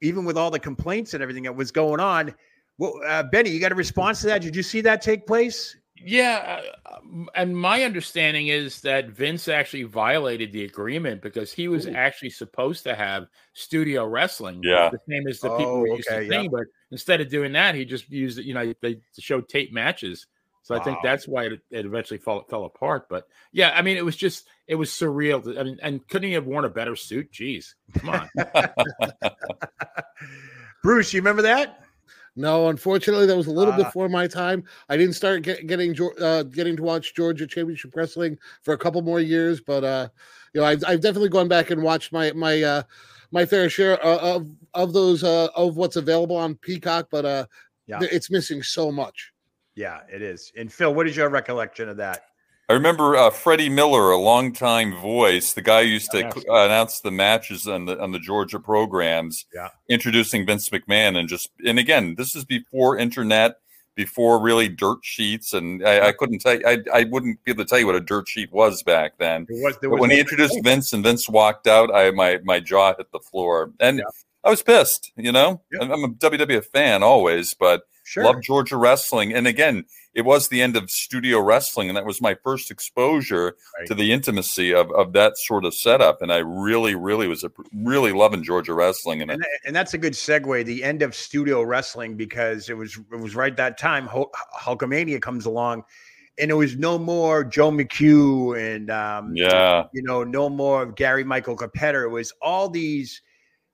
even 0.01 0.25
with 0.25 0.37
all 0.37 0.51
the 0.51 0.59
complaints 0.59 1.13
and 1.13 1.21
everything 1.23 1.43
that 1.43 1.55
was 1.55 1.71
going 1.71 1.99
on 1.99 2.33
well 2.77 2.93
uh, 3.07 3.23
benny 3.23 3.49
you 3.49 3.59
got 3.59 3.71
a 3.71 3.75
response 3.75 4.21
to 4.21 4.27
that 4.27 4.41
did 4.41 4.55
you 4.55 4.63
see 4.63 4.81
that 4.81 5.01
take 5.01 5.25
place 5.27 5.75
Yeah, 6.05 6.59
uh, 6.85 7.25
and 7.35 7.55
my 7.55 7.83
understanding 7.83 8.47
is 8.47 8.81
that 8.81 9.09
Vince 9.11 9.47
actually 9.47 9.83
violated 9.83 10.51
the 10.51 10.65
agreement 10.65 11.21
because 11.21 11.53
he 11.53 11.67
was 11.69 11.85
actually 11.87 12.31
supposed 12.31 12.83
to 12.83 12.93
have 12.95 13.27
studio 13.53 14.05
wrestling, 14.05 14.59
Yeah. 14.63 14.89
the 14.89 14.99
same 15.07 15.27
as 15.27 15.39
the 15.39 15.49
people 15.55 15.75
Oh, 15.75 15.79
were 15.79 15.95
used 15.95 16.09
okay, 16.09 16.25
to 16.25 16.25
yeah. 16.25 16.39
seeing. 16.41 16.51
But 16.51 16.65
instead 16.91 17.21
of 17.21 17.29
doing 17.29 17.53
that, 17.53 17.75
he 17.75 17.85
just 17.85 18.09
used 18.09 18.39
you 18.39 18.53
know 18.53 18.73
they 18.81 18.99
showed 19.17 19.47
tape 19.47 19.71
matches. 19.71 20.25
So 20.63 20.73
I 20.73 20.79
think 20.79 20.97
that's 21.03 21.27
why 21.27 21.43
it, 21.43 21.59
it 21.71 21.85
eventually 21.85 22.17
fell 22.17 22.43
fell 22.49 22.63
apart. 22.65 23.07
But 23.09 23.27
yeah, 23.51 23.73
I 23.75 23.81
mean, 23.81 23.97
it 23.97 24.05
was 24.05 24.15
just 24.15 24.47
it 24.65 24.75
was 24.75 24.89
surreal. 24.89 25.59
I 25.59 25.63
mean, 25.63 25.77
and 25.81 26.07
couldn't 26.07 26.29
he 26.29 26.33
have 26.33 26.45
worn 26.45 26.65
a 26.65 26.69
better 26.69 26.95
suit? 26.95 27.31
Jeez, 27.31 27.73
come 27.99 28.09
on. 28.09 28.29
bruce 30.83 31.13
you 31.13 31.19
remember 31.21 31.41
that 31.41 31.79
No, 32.35 32.69
unfortunately, 32.69 33.25
that 33.27 33.37
was 33.37 33.47
a 33.47 33.51
little 33.51 33.73
Ah. 33.73 33.83
before 33.83 34.09
my 34.09 34.25
time. 34.27 34.63
I 34.89 34.97
didn't 34.97 35.13
start 35.13 35.43
get, 35.43 35.67
getting 35.67 35.95
uh, 36.19 36.43
getting 36.43 36.75
to 36.77 36.83
watch 36.83 37.13
Georgia 37.13 37.45
Championship 37.45 37.95
Wrestling 37.95 38.37
for 38.63 38.73
a 38.73 38.77
couple 38.77 39.01
more 39.01 39.19
years, 39.19 39.61
but 39.61 39.83
uh, 39.83 40.07
you 40.53 40.61
know, 40.61 40.65
I've, 40.67 40.83
I've 40.87 41.01
definitely 41.01 41.29
gone 41.29 41.47
back 41.47 41.71
and 41.71 41.83
watched 41.83 42.11
my 42.13 42.31
my 42.31 42.61
uh, 42.63 42.83
my 43.31 43.45
fair 43.45 43.69
share 43.69 44.03
uh, 44.03 44.17
of 44.17 44.49
of 44.73 44.93
those 44.93 45.23
uh, 45.25 45.49
of 45.55 45.75
what's 45.77 45.95
available 45.97 46.37
on 46.37 46.55
Peacock, 46.55 47.09
but 47.11 47.25
uh, 47.25 47.45
Yeah. 47.85 47.99
it's 48.01 48.31
missing 48.31 48.63
so 48.63 48.91
much. 48.91 49.32
Yeah 49.75 49.99
it 50.11 50.21
is 50.21 50.51
and 50.57 50.71
phil 50.71 50.93
what 50.93 51.07
is 51.07 51.15
your 51.15 51.29
recollection 51.29 51.89
of 51.89 51.97
that 51.97 52.23
I 52.69 52.73
remember 52.73 53.17
uh, 53.17 53.29
Freddie 53.29 53.67
Miller, 53.67 54.11
a 54.11 54.17
longtime 54.17 54.95
voice, 54.95 55.51
the 55.51 55.61
guy 55.61 55.83
who 55.83 55.89
used 55.89 56.11
to 56.11 56.25
uh, 56.25 56.65
announce 56.65 57.01
the 57.01 57.11
matches 57.11 57.67
on 57.67 57.85
the 57.85 57.99
on 58.01 58.13
the 58.13 58.19
Georgia 58.19 58.57
programs, 58.57 59.45
Yeah. 59.53 59.67
introducing 59.89 60.45
Vince 60.45 60.69
McMahon, 60.69 61.17
and 61.17 61.27
just 61.27 61.49
and 61.67 61.77
again, 61.77 62.15
this 62.15 62.35
is 62.37 62.45
before 62.45 62.97
internet, 62.97 63.57
before 63.95 64.41
really 64.41 64.69
dirt 64.69 64.99
sheets, 65.03 65.51
and 65.53 65.85
I, 65.85 66.07
I 66.07 66.11
couldn't 66.13 66.39
tell 66.39 66.55
you, 66.57 66.65
I 66.65 66.77
I 66.93 67.03
wouldn't 67.03 67.43
be 67.43 67.51
able 67.51 67.65
to 67.65 67.69
tell 67.69 67.79
you 67.79 67.85
what 67.85 67.95
a 67.95 67.99
dirt 67.99 68.29
sheet 68.29 68.51
was 68.53 68.81
back 68.81 69.17
then. 69.19 69.45
was, 69.49 69.77
was 69.81 69.99
when 69.99 70.09
he 70.09 70.21
introduced 70.21 70.57
Vince 70.63 70.93
and 70.93 71.03
Vince 71.03 71.27
walked 71.27 71.67
out, 71.67 71.93
I 71.93 72.11
my 72.11 72.39
my 72.45 72.61
jaw 72.61 72.95
hit 72.95 73.11
the 73.11 73.19
floor, 73.19 73.73
and 73.81 74.01
I 74.45 74.49
was 74.49 74.63
pissed. 74.63 75.11
You 75.17 75.33
know, 75.33 75.61
Yeah. 75.69 75.79
I'm 75.81 75.91
I'm 75.91 76.03
a 76.05 76.09
WWF 76.13 76.67
fan 76.67 77.03
always, 77.03 77.53
but 77.53 77.83
sure 78.03 78.23
Love 78.23 78.41
Georgia 78.41 78.77
wrestling. 78.77 79.33
And 79.33 79.47
again, 79.47 79.85
it 80.13 80.21
was 80.21 80.49
the 80.49 80.61
end 80.61 80.75
of 80.75 80.91
studio 80.91 81.39
wrestling, 81.39 81.87
and 81.89 81.97
that 81.97 82.05
was 82.05 82.21
my 82.21 82.35
first 82.43 82.69
exposure 82.69 83.55
Right. 83.79 83.87
to 83.87 83.95
the 83.95 84.11
intimacy 84.11 84.73
of, 84.73 84.91
of 84.91 85.13
that 85.13 85.37
sort 85.37 85.65
of 85.65 85.73
setup. 85.73 86.21
And 86.21 86.31
I 86.31 86.37
really, 86.37 86.93
really 86.93 87.27
was 87.27 87.43
a, 87.43 87.51
really 87.73 88.11
loving 88.11 88.43
Georgia 88.43 88.73
wrestling. 88.75 89.21
And, 89.23 89.31
and, 89.31 89.43
and 89.65 89.75
that's 89.75 89.93
a 89.95 89.97
good 89.97 90.13
segue 90.13 90.65
the 90.65 90.83
end 90.83 91.01
of 91.01 91.15
studio 91.15 91.63
wrestling 91.63 92.15
because 92.15 92.69
it 92.69 92.77
was 92.77 92.99
it 93.11 93.19
was 93.19 93.35
right 93.35 93.57
that 93.57 93.77
time 93.77 94.05
Hul- 94.05 94.31
hulkamania 94.59 95.21
comes 95.21 95.45
along 95.45 95.83
and 96.37 96.49
it 96.51 96.55
was 96.55 96.75
no 96.77 96.97
more 96.97 97.43
joe 97.43 97.71
mchugh 97.71 98.57
and 98.75 98.89
um 98.89 99.35
yeah, 99.35 99.83
you 99.93 100.01
know 100.03 100.23
no 100.23 100.49
more 100.49 100.85
gary 100.85 101.23
michael 101.23 101.55
cappetta 101.55 102.03
it 102.05 102.09
was 102.09 102.31
all 102.41 102.69
these 102.69 103.21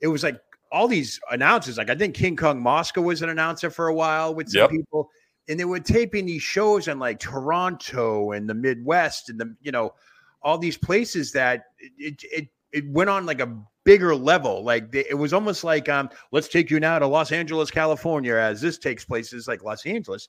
it 0.02 0.08
was 0.08 0.24
like 0.24 0.40
all 0.72 0.88
these 0.88 1.20
announcers 1.32 1.78
like 1.78 1.90
i 1.90 1.96
think 1.96 2.16
king 2.16 2.36
kong 2.36 2.62
mosca 2.62 3.02
was 3.02 3.22
an 3.22 3.30
announcer 3.30 3.70
for 3.70 3.88
a 3.88 3.94
while 3.94 4.34
with 4.34 4.50
some 4.50 4.62
Yep. 4.62 4.70
people 4.70 5.10
and 5.48 5.60
they 5.60 5.66
were 5.66 5.80
taping 5.80 6.26
these 6.26 6.44
shows 6.44 6.88
in 6.88 7.00
like 7.00 7.20
toronto 7.20 8.32
and 8.32 8.50
the 8.50 8.54
midwest 8.54 9.30
and 9.30 9.40
the 9.40 9.56
you 9.62 9.72
know 9.72 9.94
all 10.42 10.58
these 10.58 10.78
places 10.78 11.32
that 11.34 11.66
it 11.98 12.24
it, 12.32 12.48
it 12.72 12.88
went 12.90 13.10
on 13.10 13.26
like 13.26 13.42
a 13.42 13.58
bigger 13.84 14.16
level. 14.16 14.64
Like 14.64 14.92
they, 14.92 15.06
it 15.10 15.18
was 15.18 15.34
almost 15.34 15.64
like 15.64 15.90
um 15.90 16.10
let's 16.32 16.48
take 16.48 16.70
you 16.70 16.80
now 16.80 17.00
to 17.00 17.08
los 17.08 17.32
angeles 17.32 17.72
california 17.72 18.36
as 18.36 18.62
this 18.62 18.78
takes 18.78 19.04
place 19.04 19.34
is 19.34 19.48
like 19.48 19.64
los 19.64 19.86
angeles. 19.86 20.28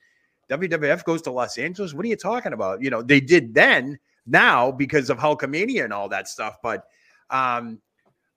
Wwf 0.51 1.05
goes 1.05 1.23
to 1.23 1.31
los 1.31 1.59
angeles. 1.59 1.95
What 1.95 2.05
are 2.05 2.09
you 2.09 2.17
talking 2.17 2.53
about? 2.55 2.83
You 2.83 2.91
know 2.91 3.03
they 3.03 3.21
did 3.21 3.55
then 3.55 3.99
now 4.27 4.71
because 4.73 5.11
of 5.11 5.19
hulkamania 5.19 5.85
and 5.85 5.93
all 5.93 6.09
that 6.09 6.29
stuff 6.29 6.57
but 6.63 6.85
um 7.31 7.81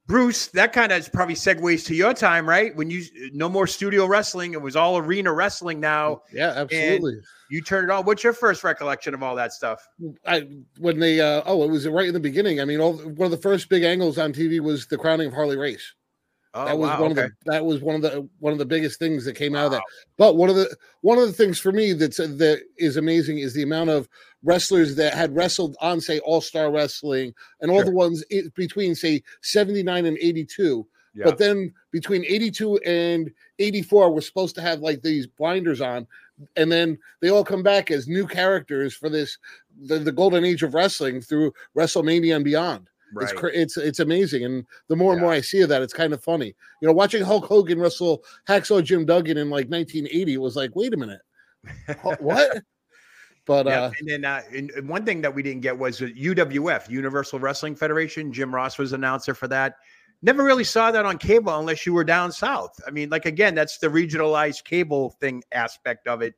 Bruce, 0.05 0.47
that 0.47 0.73
kind 0.73 0.91
of 0.91 1.11
probably 1.13 1.35
segues 1.35 1.85
to 1.85 1.95
your 1.95 2.13
time, 2.13 2.47
right? 2.47 2.75
When 2.75 2.89
you 2.89 3.03
no 3.31 3.47
more 3.47 3.67
studio 3.67 4.05
wrestling, 4.05 4.53
it 4.53 4.61
was 4.61 4.75
all 4.75 4.97
arena 4.97 5.31
wrestling 5.31 5.79
now. 5.79 6.23
Yeah, 6.33 6.53
absolutely. 6.55 7.19
You 7.49 7.61
turn 7.61 7.85
it 7.85 7.89
on. 7.91 8.03
What's 8.03 8.23
your 8.23 8.33
first 8.33 8.63
recollection 8.63 9.13
of 9.13 9.23
all 9.23 9.35
that 9.35 9.53
stuff? 9.53 9.87
I 10.25 10.47
when 10.77 10.99
they 10.99 11.21
uh, 11.21 11.43
oh, 11.45 11.63
it 11.63 11.69
was 11.69 11.87
right 11.87 12.07
in 12.07 12.13
the 12.13 12.19
beginning. 12.19 12.59
I 12.59 12.65
mean, 12.65 12.81
all 12.81 12.93
one 12.93 13.25
of 13.25 13.31
the 13.31 13.37
first 13.37 13.69
big 13.69 13.83
angles 13.83 14.17
on 14.17 14.33
TV 14.33 14.59
was 14.59 14.87
the 14.87 14.97
crowning 14.97 15.27
of 15.27 15.33
Harley 15.33 15.57
Race. 15.57 15.93
Oh, 16.55 16.65
that 16.65 16.77
was 16.77 16.89
wow, 16.89 17.01
one 17.01 17.11
okay. 17.13 17.23
of 17.23 17.29
the 17.45 17.51
that 17.51 17.65
was 17.65 17.81
one 17.81 17.95
of 17.95 18.01
the 18.03 18.27
one 18.39 18.53
of 18.53 18.59
the 18.59 18.65
biggest 18.65 18.99
things 18.99 19.25
that 19.25 19.35
came 19.35 19.55
out 19.55 19.65
of 19.65 19.71
that. 19.71 19.83
But 20.17 20.35
one 20.37 20.49
of 20.49 20.55
the 20.55 20.75
one 21.01 21.17
of 21.17 21.25
the 21.25 21.33
things 21.33 21.59
for 21.59 21.71
me 21.71 21.93
that's 21.93 22.19
uh, 22.19 22.27
that 22.37 22.61
is 22.77 22.97
amazing 22.97 23.39
is 23.39 23.53
the 23.53 23.63
amount 23.63 23.89
of 23.89 24.07
wrestlers 24.43 24.95
that 24.97 25.15
had 25.15 25.35
wrestled 25.35 25.75
on 25.81 25.99
say 25.99 26.19
All 26.19 26.41
Star 26.41 26.71
Wrestling 26.71 27.33
and 27.61 27.71
all 27.71 27.77
Sure. 27.77 27.85
the 27.85 27.91
ones 27.91 28.23
between 28.55 28.93
say 28.93 29.23
seventy 29.41 29.81
nine 29.81 30.05
and 30.05 30.17
eighty 30.19 30.45
two. 30.45 30.85
Yeah. 31.15 31.25
But 31.25 31.37
then 31.37 31.71
between 31.91 32.25
82 32.25 32.77
and 32.79 33.31
84, 33.59 34.11
we're 34.11 34.21
supposed 34.21 34.55
to 34.55 34.61
have 34.61 34.79
like 34.79 35.03
these 35.03 35.27
blinders 35.27 35.79
on, 35.79 36.07
and 36.55 36.71
then 36.71 36.97
they 37.21 37.29
all 37.29 37.43
come 37.43 37.61
back 37.61 37.91
as 37.91 38.07
new 38.07 38.25
characters 38.25 38.95
for 38.95 39.09
this 39.09 39.37
the, 39.83 39.99
the 39.99 40.11
golden 40.11 40.43
age 40.43 40.63
of 40.63 40.73
wrestling 40.73 41.21
through 41.21 41.53
WrestleMania 41.77 42.35
and 42.35 42.45
beyond. 42.45 42.89
It's 43.21 43.31
Right. 43.31 43.35
cra- 43.35 43.51
it's 43.53 43.77
it's 43.77 43.99
amazing, 43.99 44.43
and 44.45 44.65
the 44.87 44.95
more 44.95 45.13
and 45.13 45.21
more 45.21 45.31
I 45.31 45.41
see 45.41 45.61
of 45.61 45.69
that, 45.69 45.81
it's 45.81 45.93
kind 45.93 46.13
of 46.13 46.23
funny. 46.23 46.55
You 46.81 46.87
know, 46.87 46.93
watching 46.93 47.23
Hulk 47.23 47.45
Hogan 47.45 47.79
wrestle 47.79 48.23
Hacksaw 48.47 48.83
Jim 48.83 49.05
Duggan 49.05 49.37
in 49.37 49.49
like 49.49 49.67
1980 49.69 50.37
was 50.37 50.55
like, 50.55 50.71
wait 50.75 50.93
a 50.93 50.97
minute, 50.97 51.21
what? 52.19 52.63
But 53.45 53.65
Yeah, 53.65 53.81
uh, 53.83 53.91
and 53.99 54.07
then 54.09 54.25
uh, 54.25 54.41
and 54.55 54.71
and 54.71 54.87
one 54.87 55.05
thing 55.05 55.21
that 55.21 55.33
we 55.35 55.43
didn't 55.43 55.61
get 55.61 55.77
was 55.77 55.99
UWF, 55.99 56.89
Universal 56.89 57.39
Wrestling 57.39 57.75
Federation. 57.75 58.31
Jim 58.31 58.53
Ross 58.55 58.77
was 58.77 58.93
announcer 58.93 59.33
for 59.33 59.47
that. 59.49 59.75
Never 60.21 60.43
really 60.45 60.63
saw 60.63 60.89
that 60.91 61.05
on 61.05 61.17
cable 61.17 61.57
unless 61.59 61.85
you 61.85 61.91
were 61.93 62.05
down 62.05 62.31
south. 62.31 62.79
I 62.87 62.91
mean, 62.91 63.09
like 63.09 63.25
again, 63.25 63.53
that's 63.55 63.77
the 63.79 63.87
regionalized 63.87 64.63
cable 64.63 65.09
thing 65.19 65.43
aspect 65.51 66.07
of 66.07 66.21
it. 66.21 66.35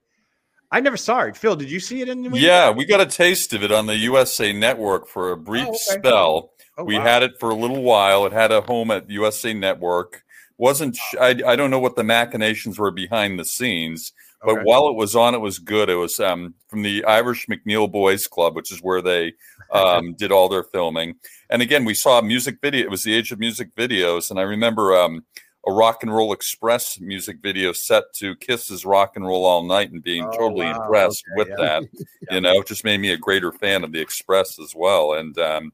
I 0.71 0.79
never 0.79 0.97
saw 0.97 1.21
it. 1.21 1.37
Phil, 1.37 1.55
did 1.55 1.69
you 1.69 1.79
see 1.79 2.01
it 2.01 2.09
in 2.09 2.23
the 2.23 2.29
movie? 2.31 2.41
yeah, 2.41 2.71
we 2.71 2.85
got 2.85 2.99
a 2.99 3.05
taste 3.05 3.53
of 3.53 3.61
it 3.63 3.71
on 3.71 3.85
the 3.85 3.95
USA 3.97 4.51
Network 4.51 5.07
for 5.07 5.31
a 5.31 5.37
brief 5.37 5.65
Oh, 5.67 5.69
okay. 5.69 5.77
spell. 5.99 6.51
Oh, 6.77 6.83
we 6.83 6.97
wow. 6.97 7.03
had 7.03 7.23
it 7.23 7.39
for 7.39 7.49
a 7.49 7.55
little 7.55 7.81
while. 7.83 8.25
It 8.25 8.33
had 8.33 8.51
a 8.51 8.61
home 8.61 8.91
at 8.91 9.09
USA 9.09 9.53
Network. 9.53 10.23
wasn't 10.57 10.95
sh- 10.95 11.15
I, 11.19 11.29
I 11.45 11.55
don't 11.55 11.71
know 11.71 11.79
what 11.79 11.95
the 11.95 12.03
machinations 12.03 12.77
were 12.79 12.91
behind 12.91 13.37
the 13.39 13.45
scenes, 13.45 14.13
but 14.41 14.51
Okay. 14.53 14.61
while 14.63 14.87
it 14.89 14.95
was 14.95 15.15
on, 15.15 15.33
it 15.35 15.39
was 15.41 15.59
good. 15.59 15.89
It 15.89 15.95
was 15.95 16.19
um, 16.19 16.53
from 16.67 16.81
the 16.83 17.03
Irish 17.05 17.47
McNeil 17.47 17.91
Boys 17.91 18.27
Club, 18.27 18.55
which 18.55 18.71
is 18.71 18.79
where 18.81 19.01
they 19.01 19.33
um, 19.71 20.13
did 20.13 20.31
all 20.31 20.47
their 20.49 20.63
filming. 20.63 21.15
And 21.49 21.61
again, 21.61 21.83
we 21.85 21.93
saw 21.93 22.19
a 22.19 22.23
music 22.23 22.57
video. 22.61 22.83
It 22.85 22.89
was 22.91 23.03
the 23.03 23.13
age 23.13 23.31
of 23.31 23.39
music 23.39 23.73
videos, 23.75 24.29
and 24.29 24.39
I 24.39 24.43
remember 24.43 24.95
um, 24.97 25.23
a 25.67 25.71
Rock 25.71 26.03
and 26.03 26.13
Roll 26.13 26.31
Express 26.33 26.99
music 26.99 27.37
video 27.41 27.71
set 27.71 28.03
to 28.17 28.35
Kiss's 28.35 28.85
"Rock 28.85 29.13
and 29.15 29.25
Roll 29.25 29.45
All 29.45 29.63
Night" 29.63 29.91
and 29.91 30.03
being 30.03 30.23
Oh, 30.25 30.31
totally 30.37 30.65
wow. 30.67 30.83
impressed 30.83 31.23
Okay, 31.31 31.35
with 31.37 31.47
yeah. 31.59 31.79
that. 31.79 31.89
You 32.31 32.41
know, 32.41 32.59
it 32.59 32.67
just 32.67 32.83
made 32.83 32.99
me 32.99 33.11
a 33.11 33.17
greater 33.17 33.51
fan 33.51 33.83
of 33.83 33.91
the 33.91 33.99
Express 34.01 34.59
as 34.59 34.73
well, 34.75 35.13
and 35.13 35.37
um, 35.39 35.71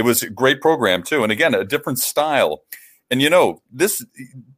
it 0.00 0.04
was 0.04 0.22
a 0.22 0.30
great 0.30 0.60
program 0.60 1.02
too. 1.02 1.22
And 1.22 1.30
again, 1.30 1.54
a 1.54 1.64
different 1.64 1.98
style. 1.98 2.62
And 3.10 3.20
you 3.20 3.28
know, 3.28 3.60
this 3.70 4.04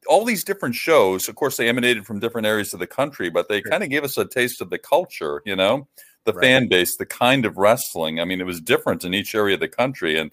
all 0.06 0.24
these 0.24 0.44
different 0.44 0.74
shows, 0.74 1.28
of 1.28 1.34
course, 1.34 1.56
they 1.56 1.68
emanated 1.68 2.06
from 2.06 2.20
different 2.20 2.46
areas 2.46 2.72
of 2.72 2.80
the 2.80 2.86
country, 2.86 3.28
but 3.30 3.48
they 3.48 3.60
kind 3.60 3.82
of 3.82 3.88
gave 3.90 4.04
us 4.04 4.16
a 4.16 4.24
taste 4.24 4.60
of 4.60 4.70
the 4.70 4.78
culture, 4.78 5.42
you 5.44 5.56
know, 5.56 5.88
the 6.24 6.32
Right. 6.32 6.44
fan 6.44 6.68
base, 6.68 6.96
the 6.96 7.06
kind 7.06 7.44
of 7.44 7.56
wrestling. 7.56 8.20
I 8.20 8.24
mean, 8.24 8.40
it 8.40 8.46
was 8.46 8.60
different 8.60 9.04
in 9.04 9.14
each 9.14 9.34
area 9.34 9.54
of 9.54 9.60
the 9.60 9.68
country. 9.68 10.18
And 10.18 10.30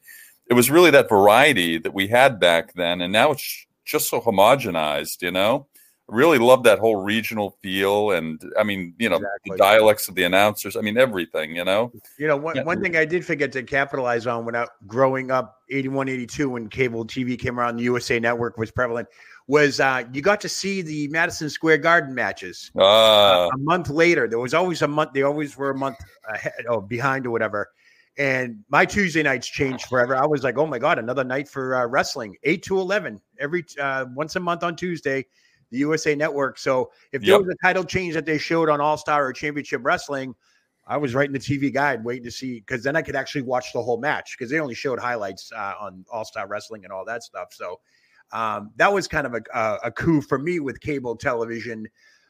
it 0.48 0.54
was 0.54 0.70
really 0.70 0.92
that 0.92 1.10
variety 1.10 1.80
that 1.80 1.94
we 1.94 2.08
had 2.08 2.40
back 2.40 2.74
then. 2.74 3.02
And 3.02 3.12
now 3.14 3.32
it's 3.32 3.66
just 3.86 4.10
so 4.10 4.22
homogenized, 4.22 5.22
you 5.24 5.32
know. 5.32 5.68
Really 6.10 6.40
love 6.40 6.64
that 6.64 6.80
whole 6.80 6.96
regional 6.96 7.58
feel, 7.62 8.12
and 8.12 8.42
I 8.58 8.64
mean, 8.64 8.96
you 8.98 9.10
know, 9.10 9.18
Exactly. 9.18 9.52
the 9.52 9.58
dialects 9.58 10.08
of 10.08 10.16
the 10.16 10.24
announcers. 10.24 10.76
I 10.76 10.82
mean, 10.82 10.98
everything, 10.98 11.56
you 11.56 11.64
know. 11.64 11.92
You 12.18 12.28
know, 12.28 12.36
one, 12.36 12.66
one 12.66 12.82
thing 12.82 12.98
I 12.98 13.06
did 13.06 13.24
forget 13.24 13.52
to 13.52 13.64
capitalize 13.64 14.26
on 14.26 14.44
when 14.44 14.56
I 14.56 14.66
growing 14.88 15.30
up 15.30 15.62
81, 15.70 16.10
82, 16.10 16.50
when 16.50 16.68
cable 16.68 17.06
TV 17.06 17.38
came 17.38 17.60
around, 17.60 17.78
the 17.78 17.84
USA 17.84 18.20
Network 18.20 18.58
was 18.58 18.72
prevalent, 18.72 19.08
was 19.46 19.80
uh, 19.80 20.04
you 20.12 20.22
got 20.22 20.42
to 20.42 20.50
see 20.50 20.82
the 20.82 21.08
Madison 21.10 21.50
Square 21.50 21.80
Garden 21.80 22.14
matches. 22.16 22.72
Ah, 22.78 23.50
a 23.54 23.58
month 23.58 23.90
later, 23.90 24.28
there 24.28 24.40
was 24.40 24.54
always 24.54 24.82
a 24.82 24.88
month, 24.88 25.14
they 25.14 25.24
always 25.24 25.58
were 25.58 25.70
a 25.72 25.78
month 25.78 25.98
ahead 26.28 26.66
or 26.68 26.82
behind 26.82 27.26
or 27.26 27.32
whatever. 27.32 27.70
And 28.18 28.64
my 28.70 28.86
Tuesday 28.86 29.24
nights 29.24 29.48
changed 29.48 29.86
forever. 29.86 30.16
I 30.16 30.26
was 30.26 30.44
like, 30.44 30.58
oh 30.58 30.66
my 30.66 30.78
God, 30.78 31.00
another 31.00 31.24
night 31.24 31.48
for 31.48 31.76
uh, 31.76 31.88
wrestling, 31.88 32.36
8 32.44 32.62
to 32.64 32.80
11, 32.80 33.22
every 33.40 33.66
uh, 33.80 34.06
once 34.14 34.36
a 34.36 34.40
month 34.40 34.64
on 34.64 34.76
Tuesday, 34.76 35.26
the 35.72 35.78
USA 35.80 36.16
Network. 36.16 36.58
So 36.58 36.92
if 37.12 37.22
there 37.22 37.32
Yep. 37.32 37.42
was 37.42 37.56
a 37.56 37.66
title 37.66 37.84
change 37.84 38.14
that 38.16 38.26
they 38.26 38.38
showed 38.38 38.70
on 38.70 38.82
All 38.82 38.98
Star 38.98 39.26
or 39.26 39.34
Championship 39.34 39.82
Wrestling, 39.84 40.36
I 40.88 40.98
was 40.98 41.14
writing 41.14 41.34
the 41.34 41.40
TV 41.40 41.72
guide, 41.72 42.04
waiting 42.04 42.24
to 42.24 42.32
see 42.32 42.60
because 42.62 42.84
then 42.84 42.96
I 42.96 43.02
could 43.04 43.16
actually 43.16 43.44
watch 43.44 43.74
the 43.74 43.82
whole 43.82 44.00
match 44.00 44.36
because 44.38 44.52
they 44.52 44.60
only 44.60 44.74
showed 44.74 45.00
highlights 45.00 45.52
uh, 45.52 45.76
on 45.80 46.04
All 46.12 46.26
Star 46.26 46.48
Wrestling 46.48 46.84
and 46.84 46.92
all 46.92 47.06
that 47.06 47.24
stuff. 47.24 47.50
So 47.52 47.80
um, 48.32 48.72
that 48.78 48.92
was 48.92 49.08
kind 49.08 49.28
of 49.28 49.36
a, 49.36 49.42
a, 49.54 49.78
a 49.86 49.92
coup 49.92 50.22
for 50.22 50.40
me 50.40 50.60
with 50.60 50.82
cable 50.82 51.16
television. 51.16 51.88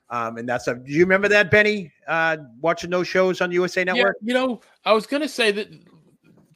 Um, 0.09 0.37
and 0.37 0.49
that's 0.49 0.67
a. 0.67 0.75
Do 0.75 0.91
you 0.91 1.01
remember 1.01 1.27
that, 1.29 1.51
Benny? 1.51 1.93
Uh, 2.07 2.37
watching 2.59 2.89
those 2.89 3.07
shows 3.07 3.41
on 3.41 3.51
USA 3.51 3.83
Network? 3.83 4.17
Yeah, 4.21 4.27
you 4.27 4.33
know, 4.33 4.59
I 4.83 4.93
was 4.93 5.05
going 5.05 5.21
to 5.21 5.29
say 5.29 5.51
that 5.51 5.67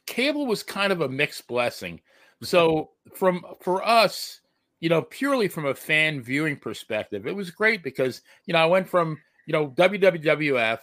cable 0.06 0.46
was 0.46 0.62
kind 0.62 0.92
of 0.92 1.00
a 1.00 1.08
mixed 1.08 1.46
blessing. 1.46 2.00
So 2.42 2.90
from 3.14 3.44
for 3.62 3.86
us, 3.86 4.40
you 4.84 4.90
know, 4.90 5.00
purely 5.00 5.48
from 5.48 5.64
a 5.64 5.74
fan 5.74 6.20
viewing 6.20 6.58
perspective, 6.58 7.26
it 7.26 7.34
was 7.34 7.50
great 7.50 7.82
because 7.82 8.20
you 8.44 8.52
know 8.52 8.58
I 8.58 8.66
went 8.66 8.86
from 8.86 9.16
you 9.46 9.52
know 9.54 9.68
WWF, 9.70 10.80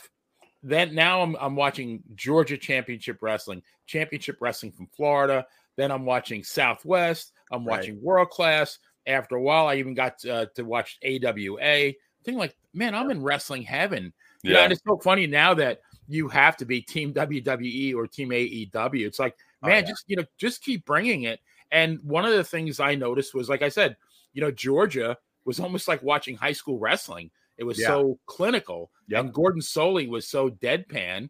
then 0.63 0.95
now 0.95 1.21
I'm 1.21 1.35
I'm 1.39 1.55
watching 1.55 2.01
Georgia 2.15 2.57
Championship 2.57 3.19
Wrestling, 3.21 3.61
Championship 3.85 4.37
Wrestling 4.39 4.71
from 4.71 4.87
Florida. 4.87 5.45
Then 5.75 5.91
I'm 5.91 6.03
watching 6.03 6.43
Southwest. 6.43 7.31
I'm 7.51 7.63
Right. 7.63 7.77
watching 7.77 8.01
World 8.01 8.31
Class. 8.31 8.79
After 9.05 9.35
a 9.35 9.41
while, 9.41 9.67
I 9.67 9.75
even 9.75 9.93
got 9.93 10.25
uh, 10.25 10.47
to 10.55 10.63
watch 10.63 10.97
AWA. 11.05 11.93
Thing 12.23 12.37
like, 12.37 12.55
man, 12.73 12.95
I'm 12.95 13.11
in 13.11 13.21
wrestling 13.21 13.61
heaven. 13.61 14.13
Yeah, 14.41 14.53
yeah. 14.53 14.63
and 14.63 14.73
it's 14.73 14.81
so 14.83 14.97
funny 14.97 15.27
now 15.27 15.53
that 15.53 15.81
you 16.07 16.27
have 16.27 16.57
to 16.57 16.65
be 16.65 16.81
Team 16.81 17.13
WWE 17.13 17.93
or 17.93 18.07
Team 18.07 18.29
AEW. 18.29 19.05
It's 19.05 19.19
like, 19.19 19.35
Oh, 19.63 19.67
man, 19.67 19.83
yeah. 19.83 19.89
just 19.89 20.05
you 20.07 20.15
know, 20.15 20.25
just 20.39 20.63
keep 20.63 20.85
bringing 20.85 21.23
it. 21.23 21.39
And 21.71 21.99
one 22.03 22.25
of 22.25 22.34
the 22.34 22.43
things 22.43 22.79
I 22.79 22.95
noticed 22.95 23.34
was, 23.34 23.49
like 23.49 23.62
I 23.62 23.69
said, 23.69 23.95
you 24.34 24.41
know, 24.41 24.51
Georgia 24.51 25.17
was 25.45 25.60
almost 25.60 25.88
like 25.88 26.01
watching 26.03 26.36
high 26.36 26.51
school 26.53 26.77
wrestling. 26.79 27.31
It 27.57 27.63
was 27.63 27.79
Yeah. 27.79 27.88
so 27.88 28.19
clinical, 28.25 28.91
and 29.12 29.34
Gordon 29.34 29.62
Solie 29.62 30.10
was 30.10 30.27
so 30.27 30.49
deadpan. 30.49 31.29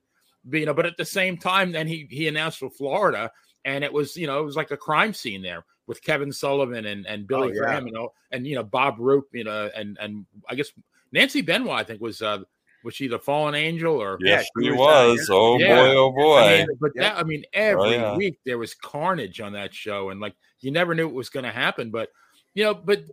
You 0.51 0.65
know, 0.65 0.73
but 0.73 0.85
at 0.87 0.97
the 0.97 1.05
same 1.05 1.37
time, 1.37 1.71
then 1.71 1.87
he 1.87 2.07
he 2.09 2.27
announced 2.27 2.59
for 2.59 2.69
Florida, 2.69 3.31
and 3.65 3.83
it 3.83 3.93
was 3.93 4.15
you 4.17 4.25
know 4.27 4.39
it 4.41 4.45
was 4.45 4.55
like 4.55 4.71
a 4.71 4.77
crime 4.77 5.13
scene 5.13 5.41
there 5.41 5.65
with 5.87 6.01
Kevin 6.03 6.31
Sullivan 6.31 6.85
and 6.85 7.05
and 7.05 7.27
Billy 7.27 7.49
Oh, 7.49 7.53
yeah. 7.53 7.59
Graham, 7.59 7.85
you 7.87 7.93
know, 7.93 8.13
and 8.31 8.47
you 8.47 8.55
know 8.55 8.63
Bob 8.63 8.95
Roop, 8.99 9.27
you 9.33 9.43
know, 9.43 9.69
and 9.75 9.97
and 9.99 10.25
I 10.49 10.55
guess 10.55 10.71
Nancy 11.11 11.41
Benoit, 11.41 11.79
I 11.79 11.83
think 11.83 12.01
was 12.01 12.21
uh 12.21 12.39
was 12.83 12.95
she 12.95 13.07
the 13.07 13.19
fallen 13.19 13.55
angel 13.55 13.95
or 14.01 14.17
Yes, 14.21 14.45
she 14.57 14.65
she 14.65 14.71
was, 14.71 15.19
was. 15.19 15.29
Oh 15.31 15.59
Yeah. 15.59 15.75
boy, 15.75 15.95
oh 15.95 16.11
boy. 16.11 16.37
I 16.37 16.57
mean, 16.57 16.67
but 16.79 16.91
Yeah. 16.95 17.01
that 17.03 17.17
I 17.17 17.23
mean, 17.23 17.43
every 17.53 17.91
yeah. 17.91 18.15
week 18.15 18.39
there 18.45 18.57
was 18.57 18.73
carnage 18.73 19.39
on 19.41 19.53
that 19.53 19.73
show, 19.73 20.09
and 20.09 20.19
like 20.19 20.35
you 20.59 20.71
never 20.71 20.95
knew 20.95 21.07
it 21.07 21.13
was 21.13 21.29
going 21.29 21.45
to 21.45 21.51
happen. 21.51 21.91
But 21.91 22.09
you 22.53 22.63
know, 22.63 22.73
but 22.73 23.03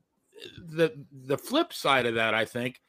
the 0.59 0.93
the 1.27 1.39
flip 1.39 1.73
side 1.73 2.07
of 2.07 2.15
that, 2.15 2.35
I 2.35 2.45
think, 2.45 2.81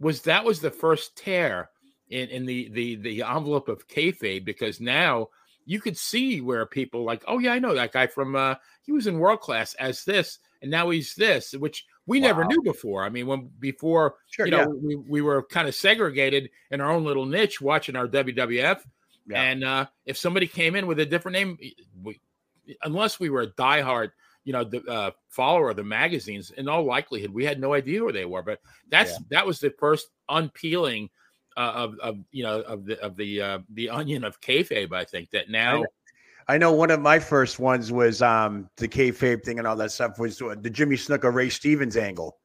was 0.00 0.22
that 0.22 0.44
was 0.44 0.60
the 0.60 0.70
first 0.70 1.16
tear 1.16 1.70
in 2.08 2.28
in 2.28 2.46
the 2.46 2.68
the 2.70 2.96
the 2.96 3.22
envelope 3.22 3.68
of 3.68 3.88
kayfabe 3.88 4.44
because 4.44 4.80
now 4.80 5.28
you 5.64 5.80
could 5.80 5.96
see 5.98 6.40
where 6.40 6.64
people 6.66 7.04
like, 7.04 7.24
oh 7.26 7.38
yeah, 7.38 7.52
I 7.52 7.58
know 7.58 7.74
that 7.74 7.92
guy 7.92 8.06
from 8.06 8.36
uh 8.36 8.54
he 8.82 8.92
was 8.92 9.06
in 9.06 9.18
world 9.18 9.40
class 9.40 9.74
as 9.74 10.04
this, 10.04 10.38
and 10.62 10.70
now 10.70 10.90
he's 10.90 11.14
this, 11.14 11.52
which 11.52 11.84
we 12.06 12.20
never 12.20 12.44
knew 12.44 12.62
before. 12.62 13.04
I 13.04 13.08
mean, 13.08 13.26
when 13.26 13.50
before 13.58 14.16
Sure. 14.30 14.46
you 14.46 14.52
know 14.52 14.60
yeah. 14.60 14.66
we, 14.66 14.96
we 14.96 15.22
were 15.22 15.42
kind 15.44 15.68
of 15.68 15.74
segregated 15.74 16.50
in 16.70 16.80
our 16.80 16.90
own 16.90 17.04
little 17.04 17.26
niche 17.26 17.60
watching 17.60 17.96
our 17.96 18.06
WWF. 18.08 18.80
Yeah. 19.28 19.42
And 19.42 19.64
uh, 19.64 19.86
if 20.04 20.16
somebody 20.16 20.46
came 20.46 20.76
in 20.76 20.86
with 20.86 21.00
a 21.00 21.06
different 21.06 21.34
name, 21.34 21.58
we, 22.02 22.20
unless 22.82 23.18
we 23.18 23.28
were 23.28 23.42
a 23.42 23.48
diehard, 23.48 24.10
you 24.44 24.52
know, 24.52 24.62
the 24.62 24.80
uh, 24.84 25.10
follower 25.28 25.70
of 25.70 25.76
the 25.76 25.82
magazines, 25.82 26.52
in 26.52 26.68
all 26.68 26.84
likelihood, 26.84 27.30
we 27.32 27.44
had 27.44 27.60
no 27.60 27.74
idea 27.74 27.98
who 27.98 28.12
they 28.12 28.24
were. 28.24 28.42
But 28.42 28.60
that's 28.88 29.10
Yeah. 29.10 29.18
that 29.30 29.46
was 29.46 29.58
the 29.58 29.70
first 29.70 30.06
unpeeling 30.28 31.10
uh, 31.56 31.72
of, 31.74 31.98
of 31.98 32.18
you 32.30 32.44
know 32.44 32.60
of 32.60 32.84
the 32.84 33.00
of 33.02 33.16
the 33.16 33.42
uh, 33.42 33.58
the 33.70 33.90
onion 33.90 34.22
of 34.22 34.40
kayfabe. 34.40 34.92
I 34.92 35.04
think 35.04 35.30
that 35.30 35.50
now 35.50 35.82
I 36.48 36.58
know 36.58 36.72
one 36.72 36.90
of 36.90 37.00
my 37.00 37.18
first 37.18 37.58
ones 37.58 37.90
was 37.90 38.22
um 38.22 38.68
the 38.76 38.88
kayfabe 38.88 39.44
thing 39.44 39.58
and 39.58 39.66
all 39.66 39.76
that 39.76 39.92
stuff 39.92 40.18
was 40.18 40.40
uh, 40.40 40.54
the 40.60 40.70
Jimmy 40.70 40.96
Snuka 40.96 41.32
Ray 41.32 41.48
Stevens 41.48 41.96
angle, 41.96 42.38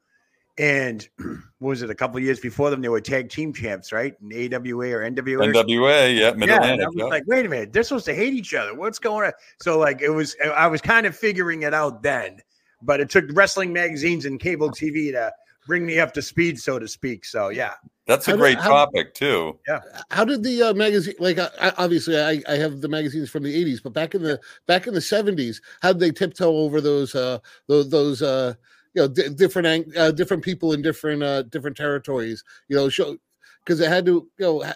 and 0.58 1.08
what 1.58 1.68
was 1.70 1.82
it 1.82 1.90
a 1.90 1.94
couple 1.94 2.16
of 2.18 2.24
years 2.24 2.40
before 2.40 2.70
them 2.70 2.80
they 2.82 2.88
were 2.88 3.00
tag 3.00 3.28
team 3.28 3.52
champs 3.52 3.92
right 3.92 4.14
in 4.20 4.54
AWA 4.54 4.90
or 4.90 5.08
NWA. 5.08 5.46
or 5.46 5.52
NWA, 5.52 6.18
yeah, 6.18 6.32
Mid 6.32 6.48
yeah, 6.48 6.56
Atlantic. 6.56 6.86
I 6.86 6.88
was 6.88 7.10
like, 7.10 7.24
wait 7.26 7.46
a 7.46 7.48
minute, 7.48 7.72
they're 7.72 7.84
supposed 7.84 8.06
to 8.06 8.14
hate 8.14 8.34
each 8.34 8.54
other. 8.54 8.74
What's 8.74 8.98
going 8.98 9.26
on? 9.26 9.32
So 9.60 9.78
like 9.78 10.02
it 10.02 10.10
was, 10.10 10.36
I 10.54 10.66
was 10.66 10.80
kind 10.80 11.06
of 11.06 11.16
figuring 11.16 11.62
it 11.62 11.72
out 11.72 12.02
then, 12.02 12.40
but 12.82 13.00
it 13.00 13.08
took 13.08 13.24
wrestling 13.32 13.72
magazines 13.72 14.24
and 14.24 14.40
cable 14.40 14.70
TV 14.70 15.12
to 15.12 15.32
bring 15.66 15.86
me 15.86 15.98
up 16.00 16.12
to 16.14 16.22
speed, 16.22 16.58
so 16.58 16.78
to 16.78 16.88
speak. 16.88 17.24
So 17.24 17.48
yeah, 17.50 17.74
That's 18.06 18.26
a 18.26 18.32
How 18.32 18.36
do- 18.36 18.42
great 18.42 18.58
how- 18.58 18.68
topic 18.68 19.14
too. 19.14 19.58
Yeah. 19.68 19.80
How 20.10 20.24
did 20.24 20.42
the 20.42 20.62
uh, 20.62 20.74
magazine 20.74 21.14
like 21.20 21.38
I, 21.38 21.48
I, 21.60 21.72
obviously 21.78 22.18
I, 22.18 22.42
I 22.48 22.56
have 22.56 22.80
the 22.80 22.88
magazines 22.88 23.30
from 23.30 23.42
the 23.44 23.64
80s 23.64 23.82
but 23.82 23.92
back 23.92 24.14
in 24.14 24.22
the 24.22 24.40
back 24.66 24.86
in 24.86 24.94
the 24.94 25.00
70s 25.00 25.60
how 25.80 25.92
did 25.92 26.00
they 26.00 26.10
tiptoe 26.10 26.56
over 26.56 26.80
those 26.80 27.14
uh 27.14 27.38
those, 27.68 27.88
those 27.90 28.20
uh 28.22 28.54
you 28.94 29.02
know 29.02 29.08
di 29.08 29.28
different 29.30 29.66
ang- 29.68 29.92
uh, 29.96 30.10
different 30.10 30.42
people 30.42 30.72
in 30.72 30.82
different 30.82 31.22
uh 31.22 31.42
different 31.42 31.76
territories 31.76 32.42
you 32.68 32.76
know 32.76 32.88
show 32.88 33.16
because 33.64 33.80
it 33.80 33.88
had 33.88 34.04
to 34.06 34.28
you 34.38 34.44
know 34.46 34.62
ha- 34.64 34.74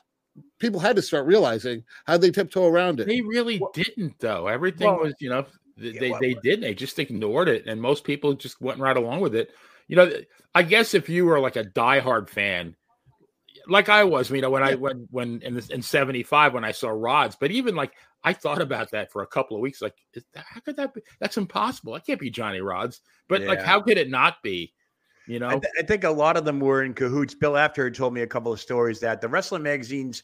people 0.60 0.78
had 0.80 0.94
to 0.96 1.02
start 1.02 1.26
realizing 1.26 1.82
how 2.06 2.16
they 2.16 2.30
tiptoe 2.30 2.66
around 2.68 3.00
it 3.00 3.06
they 3.08 3.20
really 3.22 3.60
didn't 3.74 4.14
though. 4.20 4.46
Everything 4.46 4.86
well, 4.86 5.00
was 5.00 5.14
you 5.18 5.30
know 5.30 5.44
th- 5.80 5.94
yeah, 5.94 6.00
they 6.00 6.10
well- 6.12 6.20
they 6.20 6.34
did 6.34 6.60
they 6.62 6.74
just 6.74 6.98
ignored 7.00 7.48
it, 7.48 7.66
and 7.66 7.80
most 7.82 8.04
people 8.04 8.34
just 8.34 8.60
went 8.60 8.78
right 8.78 8.96
along 8.96 9.20
with 9.20 9.34
it. 9.34 9.50
You 9.88 9.96
know, 9.96 10.10
I 10.54 10.62
guess 10.62 10.94
if 10.94 11.08
you 11.08 11.26
were 11.26 11.40
like 11.40 11.56
a 11.56 11.64
diehard 11.64 12.28
fan, 12.28 12.76
like 13.68 13.88
I 13.88 14.04
was, 14.04 14.30
you 14.30 14.40
know, 14.40 14.50
when 14.50 14.62
I 14.62 14.74
when 14.74 15.06
when 15.10 15.40
in 15.42 15.60
in 15.70 15.82
'75 15.82 16.54
when 16.54 16.64
I 16.64 16.72
saw 16.72 16.88
Rodz, 16.88 17.36
but 17.38 17.50
even 17.50 17.74
like 17.74 17.92
I 18.26 18.32
thought 18.32 18.60
about 18.60 18.90
that 18.90 19.12
for 19.12 19.22
a 19.22 19.26
couple 19.26 19.56
of 19.56 19.60
weeks. 19.60 19.80
Like, 19.80 19.94
that, 20.14 20.24
how 20.34 20.60
could 20.60 20.76
that 20.76 20.94
be? 20.94 21.00
That's 21.20 21.36
impossible. 21.36 21.92
That 21.92 22.04
can't 22.04 22.20
be 22.20 22.30
Johnny 22.30 22.58
Rodz. 22.58 23.00
But 23.28 23.42
like, 23.42 23.62
how 23.62 23.80
could 23.80 23.98
it 23.98 24.10
not 24.10 24.42
be? 24.42 24.72
You 25.28 25.40
know, 25.40 25.48
I, 25.48 25.58
th- 25.58 25.72
I 25.78 25.82
think 25.82 26.04
a 26.04 26.10
lot 26.10 26.36
of 26.36 26.44
them 26.44 26.60
were 26.60 26.82
in 26.82 26.94
cahoots. 26.94 27.34
Bill 27.34 27.56
Apter 27.56 27.90
told 27.90 28.14
me 28.14 28.22
a 28.22 28.26
couple 28.26 28.52
of 28.52 28.60
stories 28.60 29.00
that 29.00 29.20
the 29.20 29.28
wrestling 29.28 29.62
magazines 29.62 30.22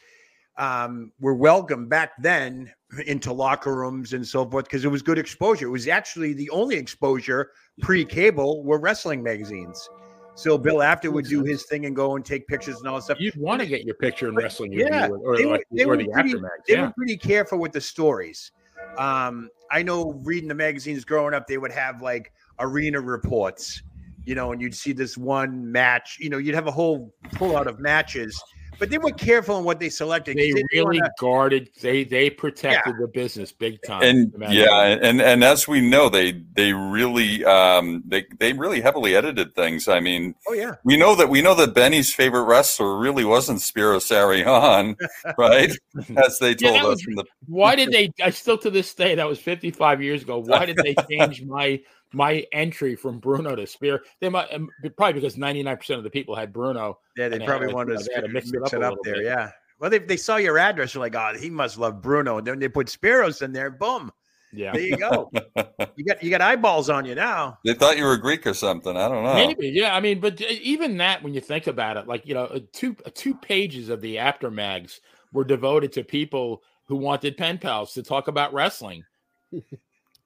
um, 0.57 1.13
were 1.21 1.35
welcome 1.35 1.89
back 1.89 2.13
then 2.21 2.73
into 3.07 3.33
locker 3.33 3.75
rooms 3.75 4.13
and 4.13 4.27
so 4.27 4.49
forth 4.49 4.65
because 4.67 4.85
it 4.85 4.89
was 4.89 5.03
good 5.03 5.19
exposure. 5.19 5.67
It 5.67 5.71
was 5.71 5.89
actually 5.89 6.35
the 6.35 6.51
only 6.51 6.77
exposure 6.77 7.51
pre-cable 7.81 8.63
were 8.65 8.79
wrestling 8.79 9.23
magazines. 9.23 9.89
So 10.35 10.57
Bill 10.57 10.83
Apter 10.83 11.11
would 11.11 11.27
do 11.27 11.43
his 11.45 11.65
thing 11.67 11.85
and 11.87 11.95
go 11.95 12.17
and 12.17 12.25
take 12.25 12.47
pictures 12.47 12.79
and 12.79 12.89
all 12.89 12.97
that 12.97 13.03
stuff. 13.03 13.19
you'd 13.21 13.37
want 13.37 13.61
to 13.61 13.67
get 13.67 13.85
your 13.85 13.95
picture 13.95 14.29
in 14.29 14.35
wrestling 14.35 14.73
yeah, 14.73 15.09
or, 15.09 15.37
they 15.37 15.45
were- 15.45 15.63
they 15.71 15.85
were 15.85 15.97
the 15.97 16.07
pretty- 16.09 16.35
they 16.67 16.75
Yeah. 16.75 16.87
were 16.87 16.93
pretty 16.97 17.17
careful 17.19 17.59
with 17.59 17.73
the 17.73 17.81
stories. 17.81 18.51
Um, 18.99 19.51
I 19.71 19.83
know 19.83 20.21
reading 20.25 20.49
the 20.49 20.55
magazines 20.55 21.05
growing 21.05 21.35
up, 21.35 21.47
they 21.47 21.59
would 21.59 21.73
have 21.73 22.01
like 22.03 22.33
arena 22.59 23.01
reports, 23.01 23.83
you 24.25 24.35
know, 24.35 24.53
and 24.53 24.61
you'd 24.61 24.75
see 24.75 24.93
this 24.93 25.17
one 25.19 25.71
match, 25.71 26.17
you 26.21 26.31
know, 26.31 26.39
you'd 26.39 26.55
have 26.55 26.67
a 26.67 26.71
whole 26.73 27.15
pull 27.35 27.57
out 27.57 27.67
of 27.67 27.79
matches, 27.79 28.41
but 28.79 28.91
they 28.91 28.99
were 28.99 29.11
careful 29.13 29.59
in 29.59 29.65
what 29.65 29.79
they 29.79 29.89
selected. 29.89 30.37
they 30.37 30.51
didn't 30.51 30.67
really 30.73 30.99
wanna- 30.99 31.11
guarded 31.19 31.71
they 31.81 32.05
they 32.05 32.29
protected 32.31 32.95
the 32.99 33.07
business 33.07 33.53
big 33.53 33.81
time 33.83 34.03
and 34.03 34.35
no 34.39 34.49
yeah 34.49 34.67
what. 34.91 35.05
and 35.05 35.21
and 35.23 35.45
as 35.45 35.69
we 35.69 35.81
know 35.81 36.09
they 36.09 36.33
they 36.55 36.73
really 36.73 37.45
um 37.45 38.03
they 38.07 38.25
they 38.39 38.53
really 38.53 38.81
heavily 38.81 39.15
edited 39.15 39.55
things 39.55 39.89
i 39.89 40.01
mean 40.01 40.35
oh 40.49 40.53
yeah, 40.53 40.75
we 40.85 40.97
know 40.97 41.15
that 41.15 41.29
we 41.29 41.41
know 41.43 41.55
that 41.55 41.75
benny's 41.75 42.13
favorite 42.13 42.45
wrestler 42.45 42.99
really 42.99 43.25
wasn't 43.25 43.59
spiros 43.59 44.11
arion 44.11 44.97
right 45.39 45.77
as 46.17 46.39
they 46.39 46.55
told 46.55 46.75
that 46.75 46.85
us 46.85 46.87
was- 46.89 47.03
from 47.03 47.15
the 47.17 47.25
why 47.47 47.77
did 47.77 47.91
they 47.93 48.11
i 48.23 48.31
still 48.31 48.59
to 48.59 48.71
this 48.71 48.93
day 48.95 49.15
that 49.15 49.27
was 49.29 49.39
55 49.39 50.03
years 50.03 50.23
ago 50.23 50.39
why 50.39 50.65
did 50.67 50.77
they 50.77 50.95
change 51.11 51.43
my 51.45 51.81
my 52.13 52.45
entry 52.53 52.95
from 52.95 53.19
bruno 53.19 53.55
to 53.55 53.67
spear 53.67 54.03
they 54.21 54.29
might 54.29 54.53
um, 54.53 54.69
probably 54.97 55.15
because 55.15 55.37
99% 55.37 55.97
of 55.97 56.05
the 56.05 56.11
people 56.11 56.35
had 56.35 56.53
bruno 56.53 56.99
yeah, 57.17 57.29
they 57.29 57.39
probably 57.39 57.69
had 57.69 57.75
wanted 57.75 57.99
to 57.99 58.05
they 58.05 58.15
had 58.15 58.25
to 58.25 58.29
mix 58.29 58.53
it 58.53 58.63
up 58.63 58.73
it 58.73 58.83
up 58.83 58.99
there. 59.03 59.15
bit. 59.15 59.25
Yeah. 59.25 59.51
Well, 59.79 59.91
they, 59.91 59.99
they 59.99 60.17
saw 60.17 60.37
your 60.37 60.59
address, 60.59 60.93
they're 60.93 61.01
like, 61.01 61.17
oh, 61.17 61.33
he 61.39 61.51
must 61.51 61.79
love 61.79 62.01
Bruno. 62.01 62.39
And 62.39 62.47
then 62.47 62.59
they 62.59 62.69
put 62.69 62.87
Spiros 62.87 63.43
in 63.43 63.53
there, 63.53 63.71
boom. 63.71 64.13
Yeah. 64.53 64.73
There 64.73 64.83
you 64.83 64.97
go. 64.97 65.31
you 65.97 66.05
got 66.05 66.23
you 66.23 66.31
got 66.31 66.43
eyeballs 66.43 66.91
on 66.91 67.07
you 67.07 67.15
now. 67.15 67.59
They 67.65 67.73
thought 67.73 67.97
you 67.97 68.05
were 68.05 68.19
Greek 68.19 68.47
or 68.47 68.53
something. 68.53 68.97
I 68.97 69.09
don't 69.09 69.25
know. 69.25 69.35
Maybe, 69.35 69.69
yeah. 69.69 69.97
I 69.97 70.01
mean, 70.01 70.21
but 70.21 70.43
uh, 70.43 70.45
even 70.61 70.99
that, 70.99 71.23
when 71.23 71.33
you 71.33 71.41
think 71.41 71.69
about 71.69 71.97
it, 71.97 72.07
like 72.07 72.27
you 72.27 72.35
know, 72.35 72.45
uh, 72.45 72.61
two 72.73 72.95
uh, 73.07 73.11
two 73.15 73.35
pages 73.35 73.89
of 73.89 74.03
the 74.03 74.19
Apter 74.19 74.51
mags 74.51 75.01
were 75.33 75.45
devoted 75.45 75.91
to 75.93 76.05
people 76.05 76.63
who 76.85 76.97
wanted 76.97 77.39
pen 77.39 77.57
pals 77.57 77.95
to 77.95 78.03
talk 78.03 78.29
about 78.29 78.53
wrestling. 78.53 79.05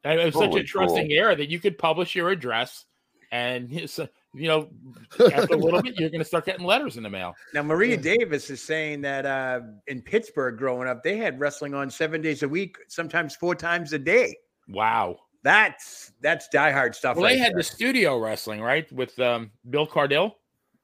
And 0.07 0.21
it 0.21 0.25
was 0.27 0.35
such 0.35 0.55
a 0.55 0.63
trusting 0.63 1.09
cool. 1.09 1.17
era 1.17 1.37
that 1.37 1.49
you 1.51 1.59
could 1.59 1.77
publish 1.79 2.15
your 2.15 2.31
address, 2.31 2.85
and 3.33 3.71
you 4.35 4.49
know, 4.49 4.69
after 5.33 5.55
a 5.55 5.57
little 5.57 5.83
bit, 5.83 5.99
you're 5.99 6.11
going 6.11 6.21
to 6.21 6.25
start 6.25 6.47
getting 6.47 6.65
letters 6.65 6.97
in 6.97 7.03
the 7.03 7.11
mail. 7.11 7.35
Now 7.55 7.63
Maria 7.63 7.97
Davis 7.97 8.51
is 8.51 8.63
saying 8.63 9.01
that 9.03 9.27
uh, 9.27 9.61
in 9.87 10.03
Pittsburgh, 10.03 10.57
growing 10.59 10.89
up, 10.89 11.03
they 11.03 11.17
had 11.17 11.41
wrestling 11.41 11.75
on 11.75 11.91
seven 11.91 12.21
days 12.23 12.43
a 12.43 12.49
week, 12.49 12.77
sometimes 12.89 13.35
four 13.35 13.55
times 13.55 13.93
a 13.95 13.99
day. 13.99 14.37
Wow. 14.69 15.17
That's 15.43 16.13
that's 16.21 16.49
diehard 16.53 16.95
stuff. 16.95 17.17
Well, 17.17 17.25
right 17.25 17.35
they 17.35 17.39
had 17.39 17.53
there. 17.53 17.59
the 17.59 17.63
studio 17.63 18.19
wrestling, 18.19 18.61
right, 18.61 18.91
with 18.93 19.19
um, 19.21 19.51
Bill 19.71 19.87
Cardille. 19.87 20.33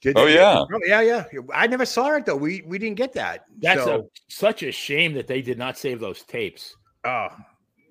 Did 0.00 0.16
Oh, 0.18 0.24
they? 0.26 0.34
yeah. 0.34 0.60
Oh, 0.60 0.80
yeah, 0.86 1.00
yeah. 1.00 1.24
I 1.54 1.66
never 1.66 1.84
saw 1.84 2.14
it 2.16 2.26
though. 2.26 2.36
We 2.36 2.62
we 2.66 2.78
didn't 2.78 2.96
get 2.96 3.12
that. 3.14 3.44
That's 3.60 3.82
so, 3.84 4.00
a, 4.00 4.02
such 4.28 4.62
a 4.62 4.70
shame 4.72 5.14
that 5.14 5.26
they 5.26 5.42
did 5.42 5.58
not 5.58 5.76
save 5.78 6.00
those 6.00 6.22
tapes. 6.22 6.74
oh. 7.04 7.28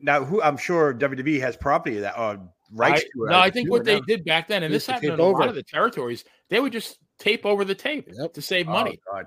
Now, 0.02 0.24
who 0.24 0.42
I'm 0.42 0.58
sure 0.58 0.94
WWE 0.94 1.40
has 1.42 1.56
property 1.56 1.96
of 1.98 2.02
that 2.04 2.18
uh, 2.18 2.38
rights 2.72 3.02
I- 3.02 3.04
to 3.18 3.26
it. 3.26 3.30
no, 3.30 3.36
I 3.38 3.46
would 3.48 3.54
think 3.54 3.70
what 3.70 3.84
they 3.86 3.96
now. 4.00 4.06
did 4.08 4.26
back 4.26 4.48
then, 4.48 4.64
and 4.64 4.74
this 4.74 4.86
happened 4.88 5.14
in 5.14 5.20
a 5.20 5.24
over. 5.24 5.40
lot 5.40 5.50
of 5.50 5.56
the 5.56 5.64
territories, 5.64 6.24
they 6.50 6.60
would 6.60 6.72
just 6.74 6.98
tape 7.20 7.46
over 7.46 7.64
the 7.66 7.76
tape 7.76 8.10
Yep. 8.12 8.34
to 8.34 8.42
save 8.42 8.68
Oh, 8.68 8.72
money. 8.74 9.00
God. 9.12 9.26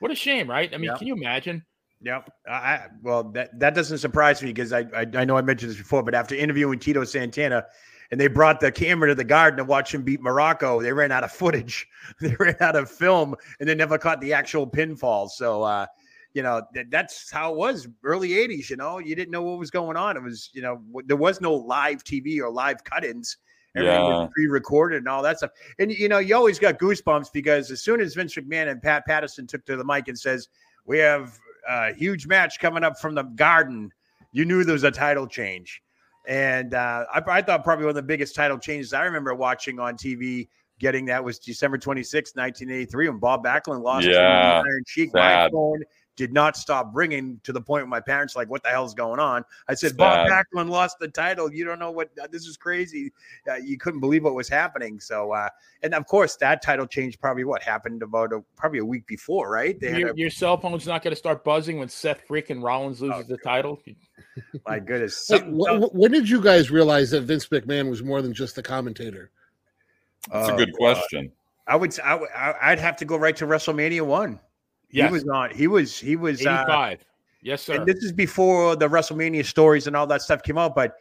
What 0.00 0.10
a 0.10 0.14
shame, 0.14 0.48
right? 0.50 0.72
I 0.74 0.76
mean, 0.78 0.90
Yep. 0.90 0.98
can 0.98 1.06
you 1.06 1.14
imagine? 1.14 1.64
Yep. 2.02 2.30
I, 2.48 2.52
I 2.52 2.86
well 3.02 3.24
that 3.32 3.58
that 3.58 3.74
doesn't 3.74 3.98
surprise 3.98 4.42
me 4.42 4.50
because 4.52 4.72
I, 4.72 4.80
I 4.94 5.06
I 5.14 5.24
know 5.24 5.36
I 5.38 5.42
mentioned 5.42 5.70
this 5.70 5.78
before, 5.78 6.02
but 6.02 6.14
after 6.14 6.34
interviewing 6.34 6.78
Tito 6.78 7.04
Santana, 7.04 7.64
and 8.10 8.20
they 8.20 8.26
brought 8.28 8.60
the 8.60 8.70
camera 8.70 9.08
to 9.08 9.14
the 9.14 9.24
garden 9.24 9.56
to 9.56 9.64
watch 9.64 9.94
him 9.94 10.02
beat 10.02 10.20
Muraco, 10.20 10.82
they 10.82 10.92
ran 10.92 11.10
out 11.10 11.24
of 11.24 11.32
footage, 11.32 11.86
they 12.20 12.36
ran 12.38 12.54
out 12.60 12.76
of 12.76 12.90
film, 12.90 13.34
and 13.60 13.68
they 13.68 13.74
never 13.74 13.96
caught 13.96 14.20
the 14.20 14.34
actual 14.34 14.66
pinfall. 14.68 15.30
So 15.30 15.62
uh, 15.62 15.86
you 16.36 16.42
know 16.42 16.60
that, 16.74 16.90
that's 16.90 17.30
how 17.30 17.50
it 17.52 17.56
was 17.56 17.88
early 18.04 18.28
'80s. 18.30 18.68
You 18.68 18.76
know, 18.76 18.98
you 18.98 19.16
didn't 19.16 19.30
know 19.32 19.42
what 19.42 19.58
was 19.58 19.70
going 19.70 19.96
on. 19.96 20.16
It 20.18 20.22
was 20.22 20.50
you 20.52 20.60
know 20.60 20.76
w- 20.92 21.06
there 21.06 21.16
was 21.16 21.40
no 21.40 21.54
live 21.54 22.04
TV 22.04 22.40
or 22.40 22.50
live 22.50 22.84
cut-ins. 22.84 23.38
Everything 23.74 24.04
was 24.04 24.18
Yeah. 24.20 24.28
pre-recorded 24.34 24.98
and 24.98 25.08
all 25.08 25.22
that 25.22 25.38
stuff. 25.38 25.50
And 25.78 25.90
you 25.90 26.08
know, 26.10 26.18
you 26.18 26.36
always 26.36 26.58
got 26.58 26.78
goosebumps 26.78 27.32
because 27.32 27.70
as 27.70 27.80
soon 27.80 28.00
as 28.02 28.14
Vince 28.14 28.34
McMahon 28.34 28.70
and 28.70 28.82
Pat 28.82 29.06
Patterson 29.06 29.46
took 29.46 29.64
to 29.64 29.76
the 29.76 29.84
mic 29.84 30.08
and 30.08 30.18
says, 30.18 30.48
"We 30.84 30.98
have 30.98 31.38
a 31.66 31.94
huge 31.94 32.26
match 32.26 32.60
coming 32.60 32.84
up 32.84 32.98
from 32.98 33.14
the 33.14 33.22
Garden," 33.22 33.90
you 34.32 34.44
knew 34.44 34.62
there 34.62 34.74
was 34.74 34.84
a 34.84 34.90
title 34.90 35.26
change. 35.26 35.82
And 36.28 36.74
uh, 36.74 37.06
I, 37.14 37.22
I 37.26 37.40
thought 37.40 37.64
probably 37.64 37.86
one 37.86 37.90
of 37.90 37.96
the 37.96 38.02
biggest 38.02 38.34
title 38.34 38.58
changes 38.58 38.92
I 38.92 39.04
remember 39.04 39.34
watching 39.34 39.78
on 39.78 39.96
TV, 39.96 40.48
getting 40.80 41.06
that 41.06 41.22
was 41.24 41.38
December 41.38 41.78
26, 41.78 42.34
1983, 42.34 43.08
when 43.08 43.18
Bob 43.20 43.42
Backlund 43.44 43.82
lost 43.82 44.04
to 44.04 44.10
Yeah, 44.12 44.60
Iron. 44.60 44.84
My 45.14 45.30
sad. 45.38 45.50
phone 45.52 45.82
did 46.16 46.32
not 46.32 46.56
stop 46.56 46.90
ringing 46.94 47.38
to 47.44 47.52
the 47.52 47.60
point 47.60 47.82
where 47.84 47.88
my 47.88 48.00
parents 48.00 48.34
were 48.34 48.40
like, 48.42 48.50
"What 48.50 48.62
the 48.62 48.70
hell's 48.70 48.94
going 48.94 49.20
on?" 49.20 49.44
I 49.68 49.74
said, 49.74 49.96
"Bob 49.96 50.26
Sad. 50.28 50.44
Backlund 50.54 50.70
lost 50.70 50.98
the 50.98 51.08
title. 51.08 51.52
You 51.52 51.64
don't 51.64 51.78
know 51.78 51.90
what 51.90 52.10
this 52.30 52.46
is 52.46 52.56
crazy." 52.56 53.12
Uh, 53.48 53.54
you 53.56 53.76
couldn't 53.78 54.00
believe 54.00 54.24
what 54.24 54.34
was 54.34 54.48
happening. 54.48 54.98
So, 54.98 55.32
uh, 55.32 55.48
and 55.82 55.94
of 55.94 56.06
course, 56.06 56.36
that 56.36 56.62
title 56.62 56.86
change 56.86 57.20
probably 57.20 57.44
what 57.44 57.62
happened 57.62 58.02
about 58.02 58.32
a, 58.32 58.42
probably 58.56 58.78
a 58.80 58.84
week 58.84 59.06
before, 59.06 59.50
right? 59.50 59.78
They 59.78 59.98
Your, 60.00 60.10
a, 60.10 60.16
your 60.16 60.30
cell 60.30 60.56
phone's 60.56 60.86
not 60.86 61.02
going 61.02 61.12
to 61.12 61.16
start 61.18 61.44
buzzing 61.44 61.78
when 61.78 61.88
Seth 61.88 62.22
freaking 62.28 62.62
Rollins 62.62 63.00
loses 63.00 63.20
Oh, 63.20 63.22
the 63.28 63.38
title. 63.38 63.80
my 64.66 64.78
goodness. 64.78 65.26
Hey, 65.28 65.38
something- 65.38 65.58
wh- 65.58 65.84
wh- 65.84 65.94
when 65.94 66.10
did 66.12 66.28
you 66.28 66.40
guys 66.42 66.70
realize 66.70 67.10
that 67.10 67.22
Vince 67.22 67.46
McMahon 67.48 67.88
was 67.90 68.02
more 68.02 68.22
than 68.22 68.32
just 68.32 68.56
a 68.58 68.62
commentator? 68.62 69.30
That's 70.32 70.48
a 70.48 70.54
Oh, 70.54 70.56
good 70.56 70.72
God. 70.72 70.78
question. 70.78 71.32
I 71.68 71.76
would. 71.76 71.98
I, 72.00 72.14
would- 72.14 72.30
I- 72.34 72.54
I'd 72.62 72.78
have 72.78 72.96
to 72.96 73.04
go 73.04 73.16
right 73.16 73.36
to 73.36 73.46
WrestleMania 73.46 74.02
one. 74.02 74.40
Yes. 74.90 75.08
He 75.08 75.12
was 75.12 75.28
on. 75.28 75.50
He 75.50 75.66
was. 75.66 75.98
He 75.98 76.16
was. 76.16 76.44
Uh, 76.46 76.62
85. 76.66 77.04
yes, 77.42 77.62
sir. 77.62 77.74
and 77.74 77.86
this 77.86 77.96
is 78.04 78.12
before 78.12 78.76
the 78.76 78.88
WrestleMania 78.88 79.44
stories 79.44 79.86
and 79.86 79.96
all 79.96 80.06
that 80.06 80.22
stuff 80.22 80.42
came 80.42 80.58
out. 80.58 80.74
But 80.74 80.94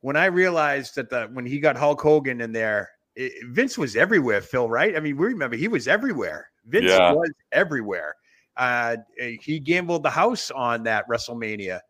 when 0.00 0.16
I 0.16 0.26
realized 0.26 0.94
that 0.96 1.10
the 1.10 1.28
when 1.32 1.46
he 1.46 1.58
got 1.60 1.76
Hulk 1.76 2.00
Hogan 2.00 2.40
in 2.40 2.52
there, 2.52 2.90
it, 3.16 3.32
Vince 3.48 3.76
was 3.78 3.96
everywhere. 3.96 4.40
Phil, 4.40 4.68
right? 4.68 4.96
I 4.96 5.00
mean, 5.00 5.16
we 5.16 5.26
remember 5.26 5.56
he 5.56 5.68
was 5.68 5.88
everywhere. 5.88 6.50
Vince 6.66 6.86
Yeah. 6.90 7.12
was 7.12 7.30
everywhere. 7.52 8.14
Uh, 8.56 8.96
he 9.40 9.58
gambled 9.58 10.02
the 10.02 10.10
house 10.10 10.50
on 10.50 10.82
that 10.82 11.08
WrestleMania 11.08 11.80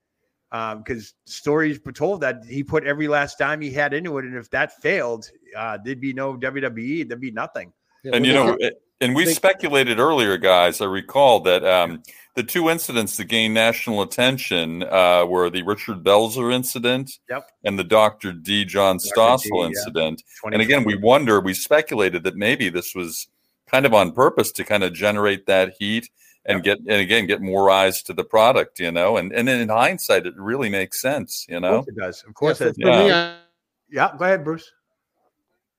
because 0.51 1.15
stories 1.25 1.81
were 1.85 1.93
told 1.93 2.21
that 2.21 2.45
he 2.49 2.63
put 2.63 2.85
every 2.85 3.09
last 3.09 3.39
dime 3.39 3.61
he 3.61 3.71
had 3.73 3.93
into 3.93 4.19
it, 4.19 4.25
and 4.25 4.37
if 4.37 4.49
that 4.51 4.81
failed, 4.81 5.29
uh, 5.57 5.79
there'd 5.85 6.01
be 6.01 6.13
no 6.13 6.37
WWE. 6.37 7.09
There'd 7.09 7.21
be 7.21 7.31
nothing. 7.33 7.73
Yeah, 8.05 8.13
And 8.15 8.25
you 8.27 8.33
know, 8.35 8.57
did- 8.57 8.75
and 9.01 9.15
we 9.15 9.25
they- 9.25 9.33
speculated 9.33 9.99
earlier, 9.99 10.37
guys. 10.37 10.81
I 10.81 10.87
recall 10.87 11.41
that 11.41 11.65
um, 11.65 12.03
the 12.37 12.43
two 12.43 12.69
incidents 12.71 13.17
that 13.17 13.25
gained 13.25 13.55
national 13.55 14.03
attention 14.03 14.83
uh, 14.85 15.25
were 15.27 15.51
the 15.51 15.63
Richard 15.63 16.03
Belzer 16.05 16.53
incident 16.53 17.19
Yep. 17.29 17.49
and 17.65 17.79
the 17.79 17.85
Dr. 17.85 18.33
D. 18.33 18.65
John 18.65 18.97
Dr. 18.97 19.05
D, 19.05 19.11
Stossel 19.51 19.61
yeah. 19.63 19.67
incident. 19.67 20.23
And 20.45 20.63
again, 20.63 20.85
we 20.85 20.97
wonder, 20.97 21.41
we 21.41 21.55
speculated 21.55 22.23
that 22.25 22.37
maybe 22.37 22.69
this 22.69 22.95
was 22.95 23.27
kind 23.67 23.87
of 23.87 23.95
on 23.95 24.13
purpose 24.13 24.53
to 24.53 24.65
kind 24.65 24.83
of 24.85 24.93
generate 24.95 25.47
that 25.47 25.75
heat 25.79 26.09
and 26.47 26.63
get, 26.63 26.79
and 26.79 27.01
again, 27.01 27.27
get 27.27 27.41
more 27.43 27.71
eyes 27.71 28.03
to 28.05 28.13
the 28.13 28.25
product, 28.25 28.81
you 28.81 28.91
know. 28.91 29.17
And 29.19 29.31
and 29.33 29.49
in 29.49 29.69
hindsight, 29.69 30.25
it 30.27 30.35
really 30.37 30.71
makes 30.71 31.01
sense, 31.01 31.45
you 31.49 31.57
Of 31.57 31.63
know. 31.63 31.71
course 31.83 31.89
it 31.89 31.97
does. 31.97 32.25
Of 32.27 32.35
course 32.35 32.61
yeah, 32.61 32.67
it 32.69 32.75
for, 32.77 32.81
does. 32.91 33.03
me, 33.03 33.09
Yeah. 33.09 33.35
I, 33.37 33.37
Yeah, 33.93 34.17
go 34.17 34.25
ahead, 34.25 34.45
Bruce. 34.45 34.71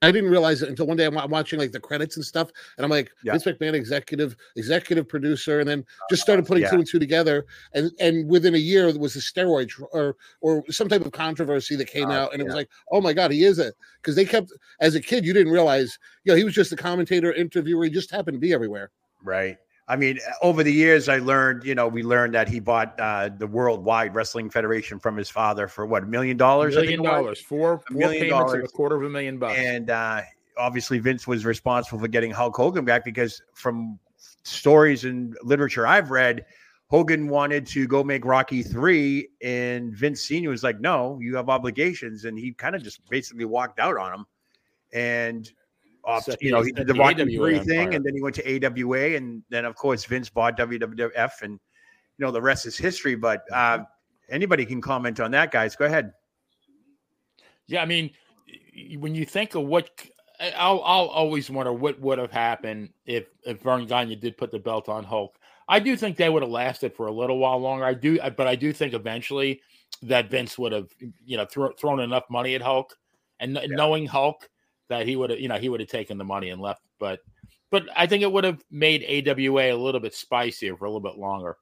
I 0.01 0.11
didn't 0.11 0.31
realize 0.31 0.61
it 0.61 0.69
until 0.69 0.87
one 0.87 0.97
day 0.97 1.05
I'm, 1.05 1.15
watching 1.29 1.59
like 1.59 1.71
the 1.71 1.79
credits 1.79 2.15
and 2.15 2.25
stuff, 2.25 2.49
and 2.77 2.83
I'm 2.83 2.89
like, 2.89 3.11
Yeah. 3.23 3.33
Vince 3.33 3.43
McMahon, 3.45 3.73
executive, 3.73 4.35
executive 4.55 5.07
producer, 5.07 5.59
and 5.59 5.69
then 5.69 5.85
just 6.09 6.21
uh, 6.21 6.23
started 6.23 6.47
putting 6.47 6.63
yeah. 6.63 6.71
two 6.71 6.77
and 6.77 6.87
two 6.87 6.99
together, 6.99 7.45
and 7.73 7.91
and 7.99 8.29
within 8.29 8.55
a 8.55 8.59
year 8.59 8.91
there 8.91 8.99
was 8.99 9.15
a 9.15 9.19
steroid 9.19 9.69
tr- 9.69 9.85
or 9.91 10.15
or 10.41 10.63
some 10.69 10.89
type 10.89 11.05
of 11.05 11.11
controversy 11.11 11.75
that 11.75 11.87
came 11.87 12.09
Oh, 12.09 12.13
out, 12.13 12.33
and 12.33 12.41
it 12.41 12.45
was 12.45 12.55
like, 12.55 12.69
oh 12.91 13.01
my 13.01 13.13
god, 13.13 13.31
he 13.31 13.43
is 13.43 13.59
it 13.59 13.75
because 14.01 14.15
they 14.15 14.25
kept 14.25 14.51
as 14.79 14.95
a 14.95 15.01
kid 15.01 15.23
you 15.23 15.33
didn't 15.33 15.53
realize, 15.53 15.99
you 16.23 16.31
know, 16.31 16.37
he 16.37 16.43
was 16.43 16.53
just 16.53 16.71
a 16.71 16.75
commentator, 16.75 17.31
interviewer, 17.33 17.83
he 17.83 17.91
just 17.91 18.09
happened 18.09 18.35
to 18.35 18.39
be 18.39 18.53
everywhere. 18.53 18.91
Right. 19.23 19.57
I 19.87 19.95
mean, 19.95 20.19
over 20.41 20.63
the 20.63 20.71
years, 20.71 21.09
I 21.09 21.17
learned, 21.17 21.63
you 21.63 21.75
know, 21.75 21.87
we 21.87 22.03
learned 22.03 22.33
that 22.35 22.47
he 22.47 22.59
bought 22.59 22.97
uh, 22.99 23.29
the 23.35 23.47
Worldwide 23.47 24.15
Wrestling 24.15 24.49
Federation 24.49 24.99
from 24.99 25.17
his 25.17 25.29
father 25.29 25.67
for 25.67 25.85
what, 25.85 26.03
a 26.03 26.05
million 26.05 26.37
dollars? 26.37 26.75
Million 26.75 27.03
dollars. 27.03 27.41
Four, 27.41 27.81
million 27.89 28.29
payments 28.29 28.53
of 28.53 28.63
a 28.63 28.67
quarter 28.67 28.95
of 28.95 29.03
a 29.03 29.09
million 29.09 29.37
bucks. 29.37 29.57
And 29.57 29.89
uh, 29.89 30.21
obviously, 30.57 30.99
Vince 30.99 31.27
was 31.27 31.45
responsible 31.45 31.99
for 31.99 32.07
getting 32.07 32.31
Hulk 32.31 32.55
Hogan 32.55 32.85
back 32.85 33.03
because 33.03 33.41
from 33.53 33.99
stories 34.43 35.03
and 35.03 35.35
literature 35.43 35.85
I've 35.85 36.11
read, 36.11 36.45
Hogan 36.87 37.27
wanted 37.27 37.65
to 37.67 37.87
go 37.87 38.03
make 38.03 38.25
Rocky 38.25 38.63
three, 38.63 39.29
and 39.41 39.95
Vince 39.95 40.21
Senior 40.21 40.49
was 40.49 40.63
like, 40.63 40.79
"No, 40.79 41.17
you 41.21 41.35
have 41.37 41.49
obligations," 41.49 42.25
and 42.25 42.37
he 42.37 42.53
kind 42.53 42.75
of 42.75 42.83
just 42.83 43.07
basically 43.09 43.45
walked 43.45 43.79
out 43.79 43.97
on 43.97 44.13
him. 44.13 44.25
And 44.93 45.51
off, 46.03 46.23
Set 46.23 46.41
you 46.41 46.51
know, 46.51 46.61
he 46.61 46.71
did 46.71 46.87
the 46.87 46.93
Rocky 46.93 47.35
three 47.35 47.59
thing, 47.59 47.95
and 47.95 48.05
then 48.05 48.15
he 48.15 48.21
went 48.21 48.35
to 48.35 48.65
AWA, 48.65 49.15
and 49.15 49.43
then 49.49 49.65
of 49.65 49.75
course 49.75 50.05
Vince 50.05 50.29
bought 50.29 50.57
WWF, 50.57 51.41
and 51.41 51.53
you 51.53 52.25
know 52.25 52.31
the 52.31 52.41
rest 52.41 52.65
is 52.65 52.77
history. 52.77 53.15
But 53.15 53.43
uh, 53.51 53.79
anybody 54.29 54.65
can 54.65 54.81
comment 54.81 55.19
on 55.19 55.31
that, 55.31 55.51
guys. 55.51 55.75
Go 55.75 55.85
ahead. 55.85 56.13
Yeah, 57.67 57.81
I 57.81 57.85
mean, 57.85 58.11
when 58.97 59.15
you 59.15 59.25
think 59.25 59.55
of 59.55 59.63
what, 59.63 59.89
I'll, 60.39 60.81
I'll 60.83 61.07
always 61.07 61.49
wonder 61.49 61.71
what 61.71 61.99
would 61.99 62.17
have 62.17 62.31
happened 62.31 62.89
if 63.05 63.27
if 63.45 63.61
Verne 63.61 63.85
Gagne 63.85 64.15
did 64.15 64.37
put 64.37 64.51
the 64.51 64.59
belt 64.59 64.89
on 64.89 65.03
Hulk. 65.03 65.37
I 65.67 65.79
do 65.79 65.95
think 65.95 66.17
they 66.17 66.27
would 66.27 66.41
have 66.41 66.51
lasted 66.51 66.93
for 66.93 67.07
a 67.07 67.11
little 67.11 67.37
while 67.37 67.59
longer. 67.59 67.85
I 67.85 67.93
do, 67.93 68.19
but 68.35 68.47
I 68.47 68.55
do 68.55 68.73
think 68.73 68.93
eventually 68.93 69.61
that 70.01 70.29
Vince 70.29 70.57
would 70.57 70.71
have, 70.73 70.89
you 71.23 71.37
know, 71.37 71.45
thro- 71.45 71.73
thrown 71.73 71.99
enough 72.01 72.23
money 72.29 72.55
at 72.55 72.61
Hulk, 72.61 72.97
and 73.39 73.55
kn- 73.55 73.71
knowing 73.71 74.05
Hulk 74.05 74.49
that 74.91 75.07
he 75.07 75.15
would 75.15 75.31
have, 75.31 75.39
you 75.39 75.47
know, 75.47 75.57
he 75.57 75.69
would 75.69 75.79
have 75.79 75.89
taken 75.89 76.17
the 76.17 76.23
money 76.23 76.49
and 76.49 76.61
left. 76.61 76.81
But, 76.99 77.19
but 77.71 77.83
I 77.95 78.07
think 78.07 78.23
it 78.23 78.31
would 78.31 78.43
have 78.43 78.63
made 78.69 79.27
AWA 79.27 79.73
a 79.73 79.73
little 79.73 80.01
bit 80.01 80.13
spicier 80.13 80.77
for 80.77 80.85
a 80.85 80.89
little 80.89 81.01
bit 81.01 81.17
longer. 81.17 81.57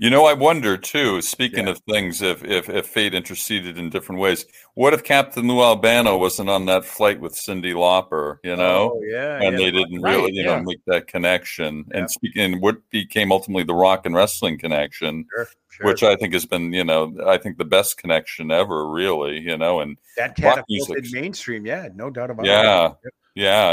You 0.00 0.10
know, 0.10 0.26
I 0.26 0.32
wonder 0.32 0.76
too. 0.76 1.20
Speaking 1.22 1.66
of 1.66 1.80
things, 1.90 2.22
if, 2.22 2.44
if 2.44 2.68
if 2.68 2.86
fate 2.86 3.14
interceded 3.14 3.78
in 3.78 3.90
different 3.90 4.20
ways, 4.20 4.46
what 4.74 4.94
if 4.94 5.02
Captain 5.02 5.48
Lou 5.48 5.60
Albano 5.60 6.16
wasn't 6.16 6.48
on 6.50 6.66
that 6.66 6.84
flight 6.84 7.20
with 7.20 7.34
Cyndi 7.34 7.74
Lauper? 7.74 8.36
You 8.44 8.54
know, 8.54 8.92
Oh, 8.94 9.02
yeah, 9.04 9.42
and 9.42 9.58
yeah. 9.58 9.64
they 9.64 9.70
didn't 9.72 10.00
Right, 10.00 10.14
really, 10.14 10.34
you 10.34 10.42
yeah. 10.44 10.56
know, 10.56 10.62
make 10.62 10.84
that 10.86 11.08
connection. 11.08 11.84
And 11.90 12.08
speaking, 12.08 12.60
what 12.60 12.76
became 12.90 13.32
ultimately 13.32 13.64
the 13.64 13.74
Rock 13.74 14.06
and 14.06 14.14
Wrestling 14.14 14.56
connection, 14.58 15.26
Sure, 15.34 15.48
sure. 15.70 15.86
which 15.86 16.04
I 16.04 16.14
think 16.14 16.32
has 16.32 16.46
been, 16.46 16.72
you 16.72 16.84
know, 16.84 17.12
I 17.26 17.36
think 17.36 17.58
the 17.58 17.64
best 17.64 17.98
connection 17.98 18.52
ever, 18.52 18.88
really. 18.88 19.38
You 19.40 19.56
know, 19.58 19.80
and 19.80 19.98
that 20.16 20.36
catapulted 20.36 21.06
mainstream. 21.10 21.66
Yeah, 21.66 21.88
no 21.92 22.08
doubt 22.08 22.30
about 22.30 22.46
it. 22.46 22.50
yeah, 22.50 22.92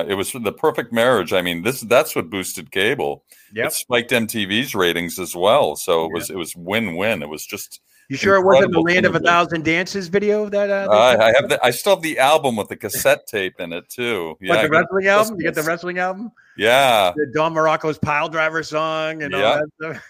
it 0.07 0.13
was 0.13 0.32
the 0.32 0.51
perfect 0.51 0.93
marriage. 0.93 1.34
I 1.34 1.41
mean, 1.41 1.63
this 1.63 1.82
that's 1.82 2.16
what 2.16 2.30
boosted 2.30 2.70
cable. 2.72 3.24
Yep. 3.53 3.66
It 3.68 3.74
spiked 3.74 4.11
MTV's 4.11 4.76
ratings 4.76 5.18
as 5.18 5.36
well. 5.36 5.76
So 5.76 6.05
it 6.05 6.11
was 6.13 6.30
it 6.30 6.36
was 6.36 6.55
win 6.55 6.95
win. 6.95 7.24
It 7.24 7.30
was 7.30 7.45
just 7.45 7.82
You 8.07 8.16
sure 8.16 8.36
it 8.36 8.43
wasn't 8.45 8.74
the 8.74 8.80
Land 8.82 9.07
of 9.07 9.16
a. 9.16 9.20
Thousand 9.20 9.66
Dances 9.66 10.07
video 10.07 10.47
that? 10.49 10.70
Uh, 10.70 11.18
they 11.18 11.24
I, 11.24 11.34
have 11.34 11.49
the, 11.49 11.66
I 11.66 11.72
still 11.72 11.95
have 11.95 12.03
the 12.03 12.20
album 12.20 12.55
with 12.57 12.68
the 12.68 12.76
cassette 12.76 13.26
tape 13.26 13.59
in 13.59 13.74
it 13.74 13.89
too. 13.89 14.36
what, 14.41 14.59
I 14.59 14.63
the 14.63 14.70
wrestling 14.70 15.07
album? 15.07 15.36
You 15.38 15.43
get 15.45 15.55
the 15.55 15.63
wrestling 15.63 15.97
album? 15.97 16.32
Yeah, 16.57 17.11
The 17.16 17.32
Don 17.34 17.53
Muraco's 17.53 17.97
Pile 17.97 18.30
Driver 18.30 18.61
song 18.61 19.24
and 19.24 19.34
Yeah. 19.34 19.43
all 19.43 19.55
that 19.55 19.70
stuff. 19.82 20.05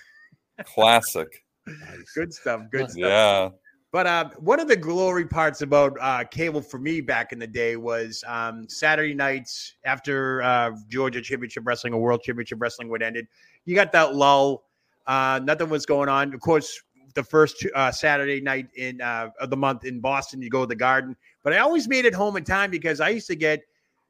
classic. 0.74 1.44
Good 2.14 2.34
stuff. 2.34 2.64
Good 2.72 2.92
stuff. 2.92 2.98
Yeah, 3.00 3.50
But 3.96 4.08
uh, 4.08 4.30
one 4.40 4.60
of 4.60 4.68
the 4.68 4.76
glory 4.76 5.26
parts 5.26 5.62
about 5.62 5.98
uh, 6.02 6.26
cable 6.26 6.60
for 6.60 6.78
me 6.78 7.00
back 7.00 7.32
in 7.32 7.40
the 7.40 7.48
day 7.48 7.78
was 7.78 8.26
um, 8.28 8.68
Saturday 8.68 9.14
nights 9.14 9.76
after 9.86 10.44
uh, 10.44 10.72
Georgia 10.90 11.22
Championship 11.22 11.64
Wrestling 11.66 11.94
or 11.94 12.02
World 12.02 12.22
Championship 12.22 12.58
Wrestling 12.60 12.90
would 12.90 13.02
ended. 13.02 13.26
You 13.64 13.74
got 13.74 13.94
that 13.94 14.14
lull. 14.14 14.66
Uh, 15.08 15.40
nothing 15.42 15.70
was 15.70 15.86
going 15.86 16.10
on. 16.10 16.34
Of 16.34 16.42
course, 16.42 16.78
the 17.14 17.24
first 17.24 17.66
uh, 17.74 17.90
Saturday 17.90 18.42
night 18.42 18.68
in 18.76 19.00
uh, 19.00 19.30
of 19.40 19.50
the 19.50 19.56
month 19.56 19.86
in 19.86 20.02
Boston, 20.02 20.42
you 20.42 20.50
go 20.50 20.64
to 20.64 20.68
the 20.68 20.76
Garden. 20.76 21.16
But 21.42 21.54
I 21.54 21.60
always 21.60 21.88
made 21.88 22.04
it 22.04 22.14
home 22.14 22.36
in 22.36 22.44
time 22.44 22.72
because 22.72 23.00
I 23.00 23.08
used 23.08 23.28
to 23.28 23.36
get 23.38 23.62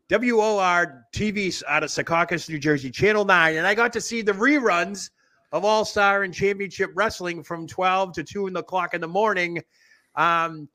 WOR 0.09 1.05
TV 1.13 1.61
out 1.67 1.83
of 1.83 1.91
Secaucus, 1.91 2.49
New 2.49 2.57
Jersey, 2.57 2.89
Channel 2.89 3.23
9, 3.23 3.57
and 3.57 3.67
I 3.67 3.75
got 3.75 3.93
to 3.93 4.01
see 4.01 4.23
the 4.23 4.31
reruns 4.31 5.11
of 5.55 5.63
All 5.63 5.85
Star 5.85 6.23
and 6.23 6.33
Championship 6.33 6.91
Wrestling 6.95 7.41
from 7.41 7.65
12 7.65 8.11
to 8.15 8.23
2 8.25 8.47
in 8.47 8.53
the 8.53 8.61
clock 8.61 8.93
in 8.93 8.99
the 8.99 9.07
morning. 9.07 9.63
Um, 10.15 10.67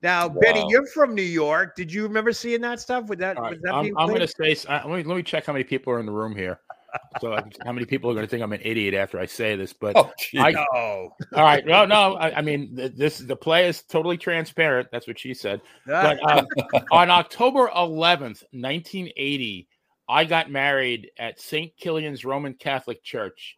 now, 0.00 0.26
Benny, 0.26 0.60
Wow. 0.60 0.68
you're 0.70 0.86
from 0.86 1.14
New 1.14 1.20
York. 1.20 1.76
Did 1.76 1.92
you 1.92 2.04
remember 2.04 2.32
seeing 2.32 2.62
that 2.62 2.80
stuff? 2.80 3.08
Would 3.08 3.18
that, 3.18 3.36
All 3.36 3.42
right, 3.42 3.50
was 3.50 3.60
that 3.60 3.74
I'm, 3.74 3.92
I'm 3.98 4.08
going 4.08 4.20
to 4.20 4.26
say. 4.26 4.56
uh, 4.68 4.80
Let 4.88 4.96
me 4.96 5.02
let 5.04 5.16
me 5.16 5.22
check 5.22 5.44
how 5.44 5.52
many 5.52 5.64
people 5.64 5.92
are 5.92 6.00
in 6.00 6.06
the 6.06 6.12
room 6.12 6.34
here. 6.34 6.60
So 7.20 7.38
how 7.62 7.72
many 7.72 7.84
people 7.84 8.10
are 8.10 8.14
going 8.14 8.24
to 8.24 8.30
think 8.30 8.42
I'm 8.42 8.54
an 8.54 8.62
idiot 8.64 8.94
after 8.94 9.18
I 9.20 9.26
say 9.26 9.54
this? 9.54 9.74
But 9.74 9.96
Oh, 9.98 10.10
gee. 10.18 10.40
I, 10.40 10.54
Oh, 10.74 11.10
all 11.34 11.44
right, 11.44 11.64
no, 11.66 11.84
no. 11.84 12.14
I, 12.14 12.38
I 12.38 12.40
mean, 12.40 12.74
th- 12.74 12.92
this 12.96 13.18
the 13.18 13.36
play 13.36 13.68
is 13.68 13.82
totally 13.82 14.16
transparent. 14.16 14.88
That's 14.90 15.06
what 15.06 15.18
she 15.18 15.34
said. 15.34 15.60
But 15.86 16.18
um, 16.26 16.46
on 16.90 17.10
October 17.10 17.68
11th, 17.68 18.42
1980, 18.52 19.68
I 20.08 20.24
got 20.24 20.50
married 20.50 21.10
at 21.18 21.38
St. 21.38 21.70
Kilian's 21.76 22.24
Roman 22.24 22.54
Catholic 22.54 23.04
Church. 23.04 23.56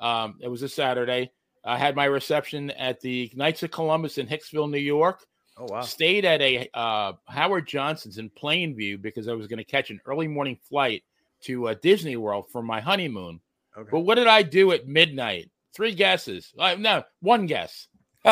Um, 0.00 0.36
it 0.40 0.48
was 0.48 0.62
a 0.62 0.68
Saturday. 0.68 1.30
I 1.64 1.78
had 1.78 1.96
my 1.96 2.04
reception 2.04 2.70
at 2.72 3.00
the 3.00 3.30
Knights 3.34 3.62
of 3.62 3.70
Columbus 3.70 4.18
in 4.18 4.26
Hicksville, 4.26 4.70
New 4.70 4.78
York. 4.78 5.24
oh 5.56 5.66
wow. 5.68 5.80
Stayed 5.80 6.24
at 6.24 6.42
a 6.42 6.68
uh, 6.74 7.12
Howard 7.26 7.66
Johnson's 7.66 8.18
in 8.18 8.28
Plainview 8.30 9.00
because 9.00 9.28
I 9.28 9.32
was 9.32 9.46
going 9.46 9.58
to 9.58 9.64
catch 9.64 9.90
an 9.90 10.00
early 10.06 10.28
morning 10.28 10.58
flight 10.68 11.02
to 11.42 11.68
uh, 11.68 11.74
Disney 11.82 12.16
World 12.16 12.46
for 12.50 12.62
my 12.62 12.80
honeymoon. 12.80 13.40
Okay. 13.76 13.88
But 13.90 14.00
what 14.00 14.16
did 14.16 14.26
I 14.26 14.42
do 14.42 14.72
at 14.72 14.86
midnight? 14.86 15.50
Three 15.74 15.94
guesses. 15.94 16.52
Uh, 16.58 16.76
no, 16.78 17.02
one 17.20 17.46
guess. 17.46 17.88
we 18.24 18.30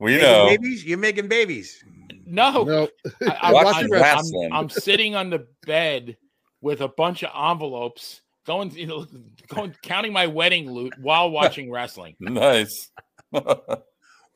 Making 0.00 0.20
know. 0.22 0.46
babies? 0.46 0.84
You're 0.84 0.98
making 0.98 1.28
babies. 1.28 1.84
No, 2.24 2.64
No, 2.64 2.88
I, 3.22 3.38
I, 3.42 3.52
Watching 3.52 3.74
I, 3.74 3.80
am 3.82 3.90
wrestling. 3.90 4.50
I'm 4.52 4.68
sitting 4.68 5.14
on 5.14 5.30
the 5.30 5.46
bed 5.66 6.16
with 6.60 6.80
a 6.80 6.88
bunch 6.88 7.22
of 7.22 7.30
envelopes, 7.50 8.22
going, 8.46 8.70
you 8.70 8.86
know, 8.86 9.06
going, 9.48 9.74
counting 9.82 10.12
my 10.12 10.26
wedding 10.26 10.70
loot 10.70 10.94
while 11.00 11.30
watching 11.30 11.70
wrestling. 11.70 12.16
Nice. 12.20 12.90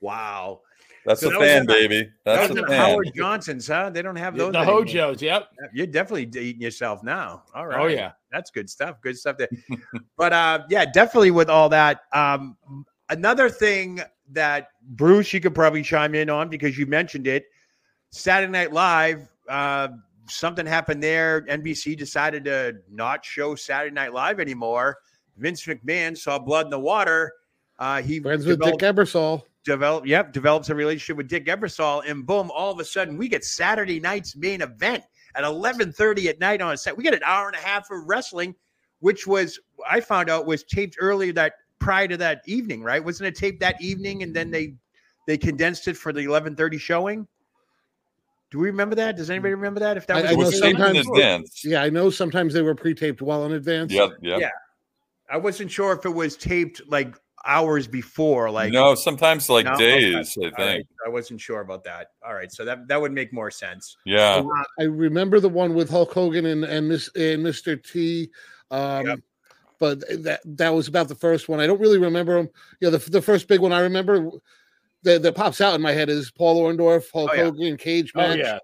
Wow. 0.00 0.61
That's 1.06 1.20
So 1.20 1.28
a 1.28 1.32
that 1.32 1.38
fan, 1.40 1.56
in 1.62 1.70
a- 1.70 1.72
baby. 1.74 2.02
That 2.24 2.36
That's 2.36 2.48
was 2.50 2.58
a 2.58 2.62
in 2.62 2.68
fan. 2.68 2.90
Howard 2.90 3.11
Johnson's, 3.14 3.66
huh? 3.66 3.90
They 3.90 4.02
don't 4.02 4.16
have 4.16 4.34
The 4.36 4.44
those. 4.46 4.54
anymore. 4.54 4.74
Hojos, 4.80 5.22
yep. 5.22 5.48
You're 5.72 5.86
definitely 5.86 6.24
eating 6.40 6.61
yourself 6.62 7.02
now. 7.02 7.44
All 7.54 7.66
right. 7.66 7.78
Oh 7.80 7.86
yeah. 7.86 8.12
That's 8.30 8.50
good 8.50 8.68
stuff. 8.70 8.96
Good 9.02 9.18
stuff 9.18 9.36
there. 9.38 9.48
but 10.16 10.32
uh 10.32 10.61
yeah, 10.68 10.84
definitely 10.86 11.30
with 11.32 11.48
all 11.50 11.68
that. 11.70 12.02
Um 12.12 12.56
another 13.08 13.48
thing 13.48 14.00
that 14.32 14.68
Bruce, 14.90 15.32
you 15.32 15.40
could 15.40 15.54
probably 15.54 15.82
chime 15.82 16.14
in 16.14 16.28
on 16.30 16.48
because 16.48 16.78
you 16.78 16.86
mentioned 16.86 17.26
it. 17.26 17.44
Saturday 18.11 18.52
Night 18.52 18.72
Live, 18.72 19.28
uh 19.48 19.88
something 20.31 20.66
happened 20.66 21.03
there. 21.03 21.43
NBC 21.43 21.97
decided 21.97 22.45
to 22.47 22.76
not 22.91 23.24
show 23.24 23.55
Saturday 23.55 23.95
Night 23.95 24.12
Live 24.12 24.41
anymore. 24.41 24.99
Vince 25.37 25.64
McMahon 25.66 26.16
saw 26.16 26.39
blood 26.39 26.66
in 26.66 26.70
the 26.70 26.81
water. 26.81 27.33
Uh 27.78 28.03
he 28.03 28.20
friends 28.20 28.47
with 28.47 28.61
Dick 28.61 28.78
Ebersol. 28.78 29.43
develop 29.64 30.07
yep 30.07 30.33
develops 30.33 30.70
a 30.70 30.74
relationship 30.74 31.16
with 31.16 31.28
dick 31.28 31.47
ebersol 31.47 32.03
and 32.09 32.26
boom 32.26 32.51
all 32.55 32.72
of 32.72 32.78
a 32.81 32.85
sudden 32.85 33.16
we 33.18 33.28
get 33.28 33.45
saturday 33.45 34.01
night's 34.01 34.35
main 34.37 34.62
event 34.62 35.05
at 35.35 35.45
11.30 35.45 36.26
at 36.26 36.41
night 36.41 36.62
on 36.62 36.72
a 36.72 36.76
set 36.76 36.97
we 36.97 37.03
get 37.05 37.12
an 37.14 37.22
hour 37.24 37.47
and 37.47 37.57
a 37.57 37.61
half 37.61 37.91
of 37.91 37.99
wrestling 38.07 38.55
which 39.01 39.26
was 39.26 39.59
i 39.89 40.01
found 40.01 40.31
out 40.31 40.47
was 40.47 40.64
taped 40.64 40.97
earlier 40.99 41.33
that 41.33 41.55
prior 41.78 42.09
to 42.09 42.16
that 42.16 42.41
evening 42.47 42.83
right 42.83 43.05
wasn't 43.05 43.26
it 43.26 43.35
taped 43.35 43.61
that 43.61 43.81
evening 43.83 44.22
and 44.22 44.35
then 44.35 44.51
they 44.51 44.74
they 45.26 45.37
condensed 45.37 45.89
it 45.89 45.97
for 45.97 46.12
the 46.12 46.22
11.30 46.22 46.81
showing 46.81 47.28
do 48.51 48.59
we 48.59 48.66
remember 48.66 48.94
that 48.96 49.16
does 49.16 49.30
anybody 49.30 49.55
remember 49.55 49.80
that 49.80 49.96
if 49.96 50.07
that 50.09 50.16
I- 50.16 50.20
was 50.22 50.26
I 50.26 50.30
the 50.32 50.36
was 50.38 50.51
taped 50.61 50.64
in 50.64 50.76
sometimes- 50.86 51.09
advance. 51.09 51.64
Yeah, 51.64 51.82
I 51.82 51.90
know 51.90 52.11
sometimes 52.11 52.55
they 52.55 52.62
were 52.62 52.74
pre-taped 52.74 53.22
well 53.22 53.44
in 53.46 53.53
advance. 53.53 53.92
Yeah, 53.92 54.09
yeah. 54.20 54.38
Yeah. 54.38 54.51
i 55.30 55.36
wasn't 55.36 55.70
sure 55.70 55.92
if 55.92 56.05
it 56.05 56.11
was 56.11 56.36
taped 56.36 56.82
like 56.88 57.14
hours 57.46 57.86
before 57.86 58.51
like 58.51 58.70
no, 58.72 58.94
sometimes 58.94 59.48
like 59.48 59.64
No? 59.64 59.72
Okay. 59.72 60.01
days. 60.12 60.36
I 60.36 60.42
think. 60.42 60.59
right. 60.59 60.86
I 61.07 61.09
wasn't 61.09 61.40
sure 61.40 61.61
about 61.61 61.84
that. 61.84 62.09
All 62.26 62.34
right, 62.34 62.53
so 62.53 62.64
that 62.64 62.86
that 62.88 63.01
would 63.01 63.12
make 63.12 63.32
more 63.32 63.51
sense. 63.51 63.96
Yeah. 64.05 64.42
I 64.78 64.82
remember 64.84 65.40
the 65.40 65.48
one 65.48 65.72
with 65.74 65.88
Hulk 65.88 66.12
Hogan 66.12 66.44
and 66.46 66.64
and 66.64 66.88
Miss 66.88 67.09
and 67.16 67.44
Mr. 67.46 67.82
T. 67.82 68.30
Um, 68.70 69.07
Yep. 69.07 69.18
But 69.78 70.01
that 70.24 70.40
that 70.44 70.74
was 70.74 70.88
about 70.88 71.09
the 71.09 71.14
first 71.14 71.48
one. 71.48 71.59
I 71.59 71.66
don't 71.66 71.80
really 71.80 71.96
remember 71.96 72.36
them. 72.36 72.51
You 72.80 72.90
know, 72.90 72.98
the, 72.98 73.11
the 73.11 73.22
first 73.22 73.48
big 73.48 73.61
one 73.61 73.72
I 73.72 73.80
remember 73.80 74.28
that, 75.03 75.22
that 75.22 75.34
pops 75.34 75.61
out 75.61 75.74
in 75.74 75.80
my 75.80 75.92
head 75.92 76.09
is 76.09 76.30
Paul 76.30 76.61
Orndorff, 76.62 77.05
Hulk 77.12 77.30
Oh, 77.32 77.34
yeah. 77.34 77.44
Hogan 77.44 77.76
cage 77.76 78.12
Oh 78.14 78.18
match. 78.20 78.38
yeah. 78.38 78.59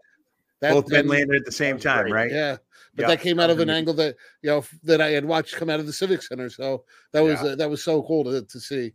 That, 0.61 0.72
Both 0.72 0.91
men 0.91 1.07
landed 1.07 1.37
at 1.37 1.45
the 1.45 1.53
same 1.53 1.78
time, 1.78 2.11
right? 2.11 2.30
Yeah, 2.30 2.57
but 2.95 3.03
Yeah. 3.03 3.09
that 3.09 3.20
came 3.20 3.39
out 3.39 3.51
of 3.51 3.61
an 3.61 3.68
Mhm. 3.68 3.74
angle 3.74 3.95
that 3.95 4.16
you 4.43 4.51
know 4.51 4.64
that 4.84 5.01
I 5.03 5.11
had 5.11 5.24
watched 5.24 5.55
come 5.57 5.68
out 5.68 5.80
of 5.80 5.87
the 5.87 5.93
Civic 5.93 6.22
Center. 6.22 6.49
So 6.49 6.84
that 7.12 7.20
was 7.22 7.41
Yeah. 7.43 7.49
uh, 7.51 7.57
that 7.57 7.68
was 7.70 7.84
so 7.84 8.03
cool 8.03 8.24
to, 8.24 8.43
to 8.43 8.61
see. 8.61 8.93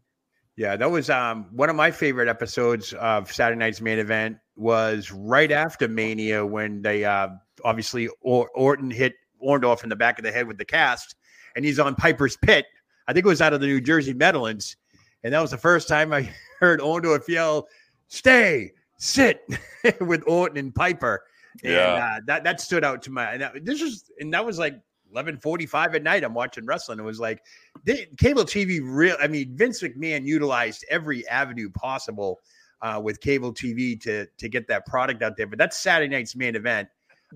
Yeah, 0.58 0.76
that 0.76 0.90
was 0.90 1.10
um 1.10 1.46
one 1.56 1.70
of 1.70 1.76
my 1.76 1.92
favorite 1.92 2.28
episodes 2.28 2.94
of 2.94 3.32
Saturday 3.32 3.60
Night's 3.60 3.80
main 3.80 4.00
event 4.00 4.38
was 4.56 5.12
right 5.12 5.52
after 5.52 5.88
Mania 5.88 6.44
when 6.46 6.82
they 6.82 7.06
uh 7.06 7.30
obviously 7.64 8.10
or- 8.22 8.50
Orton 8.56 8.90
hit 8.90 9.14
Orndorff 9.46 9.84
in 9.84 9.90
the 9.90 9.96
back 9.96 10.18
of 10.20 10.26
the 10.26 10.32
head 10.32 10.48
with 10.48 10.58
the 10.58 10.66
cast, 10.66 11.16
and 11.56 11.64
he's 11.64 11.80
on 11.80 11.96
Piper's 11.96 12.38
Pit. 12.38 12.66
I 13.08 13.14
think 13.14 13.26
it 13.26 13.30
was 13.30 13.42
out 13.42 13.54
of 13.54 13.62
the 13.62 13.68
New 13.68 13.82
Jersey 13.82 14.14
Meadowlands, 14.14 14.78
and 15.24 15.34
that 15.34 15.42
was 15.42 15.52
the 15.52 15.58
first 15.58 15.88
time 15.88 16.12
I 16.12 16.30
heard 16.62 16.80
Orndorff 16.80 17.28
yell, 17.28 17.68
"Stay, 18.08 18.72
sit," 18.98 19.44
with 20.02 20.24
Orton 20.28 20.58
and 20.58 20.74
Piper. 20.74 21.24
And 21.64 21.74
Yeah. 21.74 22.16
uh, 22.18 22.20
that 22.28 22.44
that 22.46 22.62
stood 22.62 22.84
out 22.84 23.02
to 23.04 23.12
my. 23.12 23.34
And 23.34 23.42
that, 23.42 23.66
this 23.66 23.82
was 23.82 24.10
and 24.20 24.34
that 24.34 24.46
was 24.46 24.58
like 24.58 24.80
eleven 25.12 25.38
forty 25.38 25.66
five 25.66 25.94
at 25.96 26.04
night. 26.04 26.24
I'm 26.24 26.34
watching 26.34 26.66
wrestling. 26.66 27.00
It 27.00 27.04
was 27.04 27.20
like 27.20 27.44
the, 27.84 28.08
cable 28.18 28.44
TV. 28.46 28.80
Real. 28.82 29.18
I 29.22 29.28
mean, 29.28 29.56
Vince 29.58 29.82
McMahon 29.82 30.26
utilized 30.26 30.86
every 30.90 31.28
avenue 31.28 31.70
possible 31.70 32.40
uh, 32.82 33.02
with 33.04 33.20
cable 33.20 33.54
TV 33.54 34.00
to 34.02 34.26
to 34.38 34.50
get 34.50 34.68
that 34.70 34.86
product 34.86 35.22
out 35.24 35.36
there. 35.36 35.48
But 35.48 35.60
that's 35.60 35.78
Saturday 35.78 36.14
night's 36.16 36.36
main 36.36 36.56
event. 36.56 36.88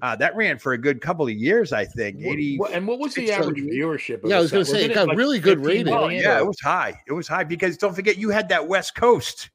Uh, 0.01 0.15
that 0.15 0.35
ran 0.35 0.57
for 0.57 0.73
a 0.73 0.77
good 0.77 1.01
couple 1.01 1.25
of 1.25 1.33
years, 1.33 1.71
I 1.71 1.85
think. 1.85 2.21
Eighty. 2.21 2.59
and 2.71 2.87
what 2.87 2.99
was 2.99 3.13
the 3.13 3.31
average 3.31 3.57
viewership? 3.57 4.23
Of 4.23 4.29
Yeah, 4.29 4.37
I 4.37 4.41
was 4.41 4.51
gonna 4.51 4.65
say, 4.65 4.85
it 4.85 4.93
got 4.93 5.15
really 5.15 5.39
good 5.39 5.59
15 5.59 5.65
rating. 5.65 5.93
Oh 5.93 6.01
million? 6.01 6.23
yeah, 6.23 6.39
it 6.39 6.45
was 6.45 6.59
high. 6.59 6.99
It 7.07 7.13
was 7.13 7.27
high 7.27 7.43
because 7.43 7.77
don't 7.77 7.95
forget 7.95 8.17
you 8.17 8.29
had 8.29 8.49
that 8.49 8.67
West 8.67 8.95
Coast 8.95 9.49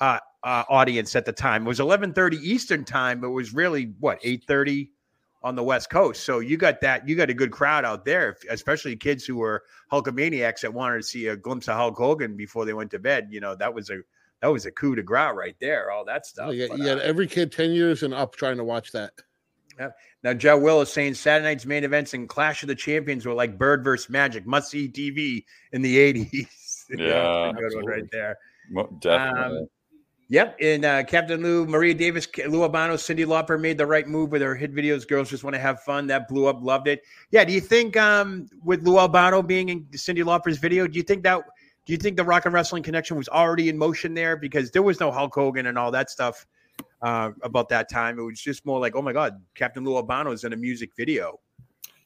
uh, 0.00 0.18
uh, 0.44 0.64
audience 0.68 1.16
at 1.16 1.24
the 1.24 1.32
time. 1.32 1.64
It 1.64 1.68
was 1.68 1.80
eleven 1.80 2.12
thirty 2.12 2.36
Eastern 2.38 2.84
time, 2.84 3.20
but 3.20 3.28
it 3.28 3.32
was 3.32 3.52
really 3.52 3.92
what 4.00 4.18
eight 4.22 4.44
thirty 4.44 4.90
on 5.44 5.56
the 5.56 5.62
West 5.62 5.90
Coast. 5.90 6.24
So 6.24 6.38
you 6.38 6.56
got 6.56 6.80
that. 6.80 7.08
You 7.08 7.16
got 7.16 7.30
a 7.30 7.34
good 7.34 7.50
crowd 7.50 7.84
out 7.84 8.04
there, 8.04 8.36
especially 8.50 8.96
kids 8.96 9.24
who 9.24 9.36
were 9.36 9.64
Hulkamaniacs 9.90 10.60
that 10.60 10.72
wanted 10.72 10.98
to 10.98 11.02
see 11.02 11.28
a 11.28 11.36
glimpse 11.36 11.68
of 11.68 11.76
Hulk 11.76 11.96
Hogan 11.96 12.36
before 12.36 12.64
they 12.64 12.72
went 12.72 12.90
to 12.92 12.98
bed. 12.98 13.28
You 13.30 13.40
know 13.40 13.54
that 13.56 13.72
was 13.72 13.90
a 13.90 13.98
that 14.40 14.48
was 14.48 14.66
a 14.66 14.70
coup 14.72 14.94
de 14.94 15.02
grace 15.02 15.32
right 15.34 15.56
there. 15.60 15.90
All 15.90 16.04
that 16.04 16.26
stuff. 16.26 16.48
Oh, 16.48 16.50
yeah, 16.50 16.66
But, 16.68 16.78
you 16.78 16.84
uh, 16.84 16.88
had 16.88 16.98
every 17.00 17.26
kid 17.26 17.52
ten 17.52 17.72
years 17.72 18.02
and 18.02 18.12
up 18.12 18.36
trying 18.36 18.56
to 18.56 18.64
watch 18.64 18.92
that. 18.92 19.12
Now, 20.22 20.34
Joe 20.34 20.58
Will 20.58 20.80
is 20.80 20.92
saying 20.92 21.14
Saturday 21.14 21.48
night's 21.48 21.66
main 21.66 21.84
events 21.84 22.14
and 22.14 22.28
Clash 22.28 22.62
of 22.62 22.68
the 22.68 22.74
Champions 22.74 23.26
were 23.26 23.34
like 23.34 23.58
Bird 23.58 23.84
versus 23.84 24.10
Magic, 24.10 24.46
must 24.46 24.70
see 24.70 24.88
TV 24.88 25.44
in 25.72 25.82
the 25.82 25.96
80s. 25.96 26.46
Yeah, 26.94 27.52
good 27.56 27.74
one 27.76 27.86
right 27.86 28.04
there. 28.12 28.36
Definitely. 29.00 29.60
Um, 29.60 29.68
Yep. 30.32 30.56
And 30.62 30.84
uh, 30.86 31.04
Captain 31.04 31.42
Lou, 31.42 31.66
Maria 31.66 31.92
Davis, 31.92 32.26
Lou 32.48 32.62
Albano, 32.62 32.94
Cyndi 32.94 33.26
Lauper 33.26 33.60
made 33.60 33.76
the 33.76 33.84
right 33.84 34.08
move 34.08 34.30
with 34.30 34.40
her 34.40 34.54
hit 34.54 34.74
videos. 34.74 35.06
Girls 35.06 35.28
just 35.28 35.44
want 35.44 35.52
to 35.52 35.60
have 35.60 35.82
fun. 35.82 36.06
That 36.06 36.26
blew 36.26 36.46
up. 36.46 36.62
Loved 36.62 36.88
it. 36.88 37.02
Yeah. 37.32 37.44
Do 37.44 37.52
you 37.52 37.60
think 37.60 37.98
um, 37.98 38.48
with 38.64 38.82
Lou 38.82 38.98
Albano 38.98 39.42
being 39.42 39.68
in 39.68 39.84
Cyndi 39.90 40.24
Lauper's 40.24 40.56
video, 40.56 40.86
do 40.86 40.96
you 40.96 41.02
think 41.02 41.22
that, 41.24 41.42
do 41.84 41.92
you 41.92 41.98
think 41.98 42.16
the 42.16 42.24
Rock 42.24 42.46
and 42.46 42.54
Wrestling 42.54 42.82
connection 42.82 43.18
was 43.18 43.28
already 43.28 43.68
in 43.68 43.76
motion 43.76 44.14
there? 44.14 44.38
Because 44.38 44.70
there 44.70 44.80
was 44.80 45.00
no 45.00 45.10
Hulk 45.10 45.34
Hogan 45.34 45.66
and 45.66 45.76
all 45.76 45.90
that 45.90 46.08
stuff 46.08 46.46
uh, 47.02 47.30
about 47.42 47.68
that 47.70 47.90
time. 47.90 48.18
It 48.18 48.22
was 48.22 48.40
just 48.40 48.64
more 48.64 48.80
like, 48.80 48.94
oh 48.96 49.02
my 49.02 49.12
God, 49.12 49.40
Captain 49.54 49.84
Lou 49.84 49.96
Albano's 49.96 50.44
in 50.44 50.52
a 50.52 50.56
music 50.56 50.90
video. 50.96 51.40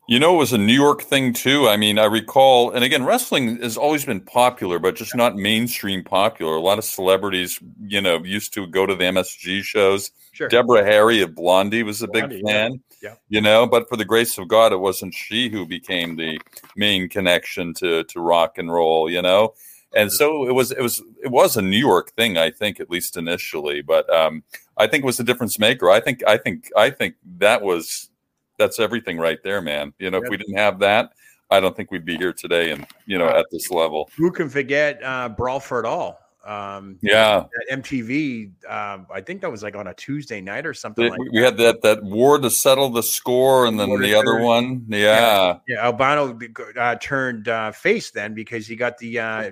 You 0.09 0.21
know, 0.21 0.37
it 0.37 0.39
was 0.39 0.53
a 0.53 0.59
New 0.59 0.73
York 0.73 1.03
thing 1.03 1.33
too. 1.33 1.69
I 1.69 1.77
mean, 1.77 1.99
I 1.99 2.05
recall, 2.05 2.71
and 2.71 2.85
again, 2.85 3.05
wrestling 3.05 3.61
has 3.61 3.77
always 3.77 4.05
been 4.05 4.21
popular, 4.21 4.79
but 4.79 4.95
just 4.95 5.17
not 5.17 5.35
mainstream 5.35 6.05
popular. 6.05 6.55
A 6.55 6.61
lot 6.61 6.79
of 6.79 6.85
celebrities, 6.85 7.59
you 7.83 8.01
know, 8.01 8.23
used 8.23 8.55
to 8.55 8.69
go 8.69 8.87
to 8.87 8.95
the 8.95 9.03
MSG 9.03 9.65
shows. 9.65 10.13
Sure. 10.31 10.49
Deborah 10.49 10.85
Harry 10.85 11.23
of 11.23 11.35
Blondie 11.35 11.83
was 11.83 12.03
a 12.03 12.07
Blondie, 12.07 12.37
big 12.37 12.45
yeah. 12.47 12.53
fan. 12.53 12.81
Yeah. 13.03 13.15
You 13.29 13.41
know, 13.41 13.67
but 13.67 13.89
for 13.89 13.97
the 13.97 14.05
grace 14.05 14.39
of 14.39 14.47
God, 14.47 14.73
it 14.73 14.77
wasn't 14.77 15.13
she 15.13 15.49
who 15.49 15.67
became 15.67 16.15
the 16.15 16.39
main 16.77 17.09
connection 17.09 17.75
to 17.75 18.05
to 18.05 18.21
rock 18.21 18.59
and 18.59 18.73
roll. 18.73 19.11
You 19.11 19.23
know, 19.23 19.55
and 19.93 20.13
so 20.13 20.47
it 20.49 20.53
was 20.53 20.71
it 20.71 20.83
was 20.83 21.03
it 21.25 21.33
was 21.33 21.57
a 21.57 21.63
New 21.63 21.79
York 21.79 22.13
thing, 22.13 22.39
I 22.39 22.51
think, 22.53 22.79
at 22.79 22.91
least 22.91 23.17
initially. 23.17 23.83
But 23.83 24.09
um, 24.15 24.45
I 24.77 24.87
think 24.87 25.05
it 25.05 25.07
was 25.07 25.17
the 25.17 25.25
difference 25.25 25.59
maker. 25.59 25.91
I 25.91 26.01
think 26.01 26.23
I 26.27 26.37
think 26.37 26.71
I 26.77 26.91
think 26.91 27.15
that 27.39 27.63
was 27.63 28.11
that's 28.59 28.79
everything 28.79 29.19
right 29.19 29.39
there, 29.43 29.61
man. 29.61 29.93
You 29.99 30.11
know, 30.11 30.19
if 30.23 30.29
we 30.29 30.37
didn't 30.37 30.57
have 30.57 30.79
that, 30.81 31.13
I 31.51 31.61
don't 31.61 31.77
think 31.77 31.91
we'd 31.91 32.05
be 32.05 32.17
here 32.17 32.33
today 32.33 32.71
and 32.71 32.87
you 33.07 33.19
know 33.19 33.29
at 33.29 33.47
this 33.51 33.71
level. 33.71 34.11
Who 34.17 34.31
can 34.31 34.49
forget 34.49 35.03
uh, 35.03 35.29
Brawl 35.31 35.61
for 35.61 35.81
It 35.81 35.87
All? 35.87 36.19
Um, 36.45 36.99
Yeah. 37.03 37.45
MTV. 37.73 38.53
Um, 38.69 39.07
I 39.13 39.21
think 39.21 39.41
that 39.41 39.51
was 39.51 39.65
like 39.65 39.75
on 39.75 39.89
a 39.89 39.95
Tuesday 39.95 40.41
night 40.41 40.65
or 40.65 40.75
something 40.75 41.09
like 41.11 41.19
we 41.33 41.41
had 41.43 41.57
that 41.57 41.83
that 41.83 42.05
war 42.05 42.39
to 42.39 42.51
settle 42.51 42.89
the 42.91 43.03
score, 43.03 43.67
and 43.67 43.81
then 43.81 43.89
War 43.89 43.99
the 43.99 44.15
other 44.15 44.35
settle- 44.35 44.47
one, 44.47 44.85
yeah, 44.89 45.59
Yeah, 45.67 45.85
Albano 45.85 46.39
uh, 46.79 46.95
turned 46.97 47.49
uh, 47.49 47.73
face 47.73 48.11
then 48.13 48.35
because 48.35 48.67
he 48.67 48.77
got 48.77 48.97
the 48.99 49.19
uh, 49.19 49.51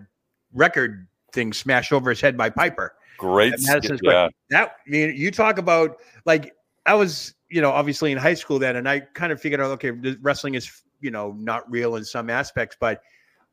record 0.53 1.09
thing 1.33 1.53
smashed 1.53 1.93
over 1.93 2.11
his 2.11 2.21
head 2.21 2.37
by 2.37 2.49
Piper. 2.49 2.95
Great, 3.19 3.53
at 3.53 3.61
Madison 3.63 3.97
skit, 3.97 3.99
Square. 3.99 4.15
yeah. 4.15 4.29
That 4.51 4.77
I 4.87 4.91
mean, 4.91 5.15
you 5.17 5.31
talk 5.31 5.59
about 5.59 5.97
like 6.25 6.53
I 6.87 6.95
was, 6.95 7.35
you 7.49 7.61
know, 7.61 7.71
obviously 7.71 8.13
in 8.13 8.19
high 8.19 8.35
school 8.35 8.59
then, 8.59 8.77
and 8.77 8.89
I 8.89 9.01
kind 9.01 9.33
of 9.33 9.41
figured 9.41 9.61
out, 9.61 9.71
okay, 9.73 9.91
wrestling 10.21 10.55
is, 10.55 10.83
you 11.01 11.11
know, 11.11 11.33
not 11.39 11.71
real 11.71 11.97
in 11.97 12.05
some 12.05 12.29
aspects, 12.31 12.77
but 12.79 13.01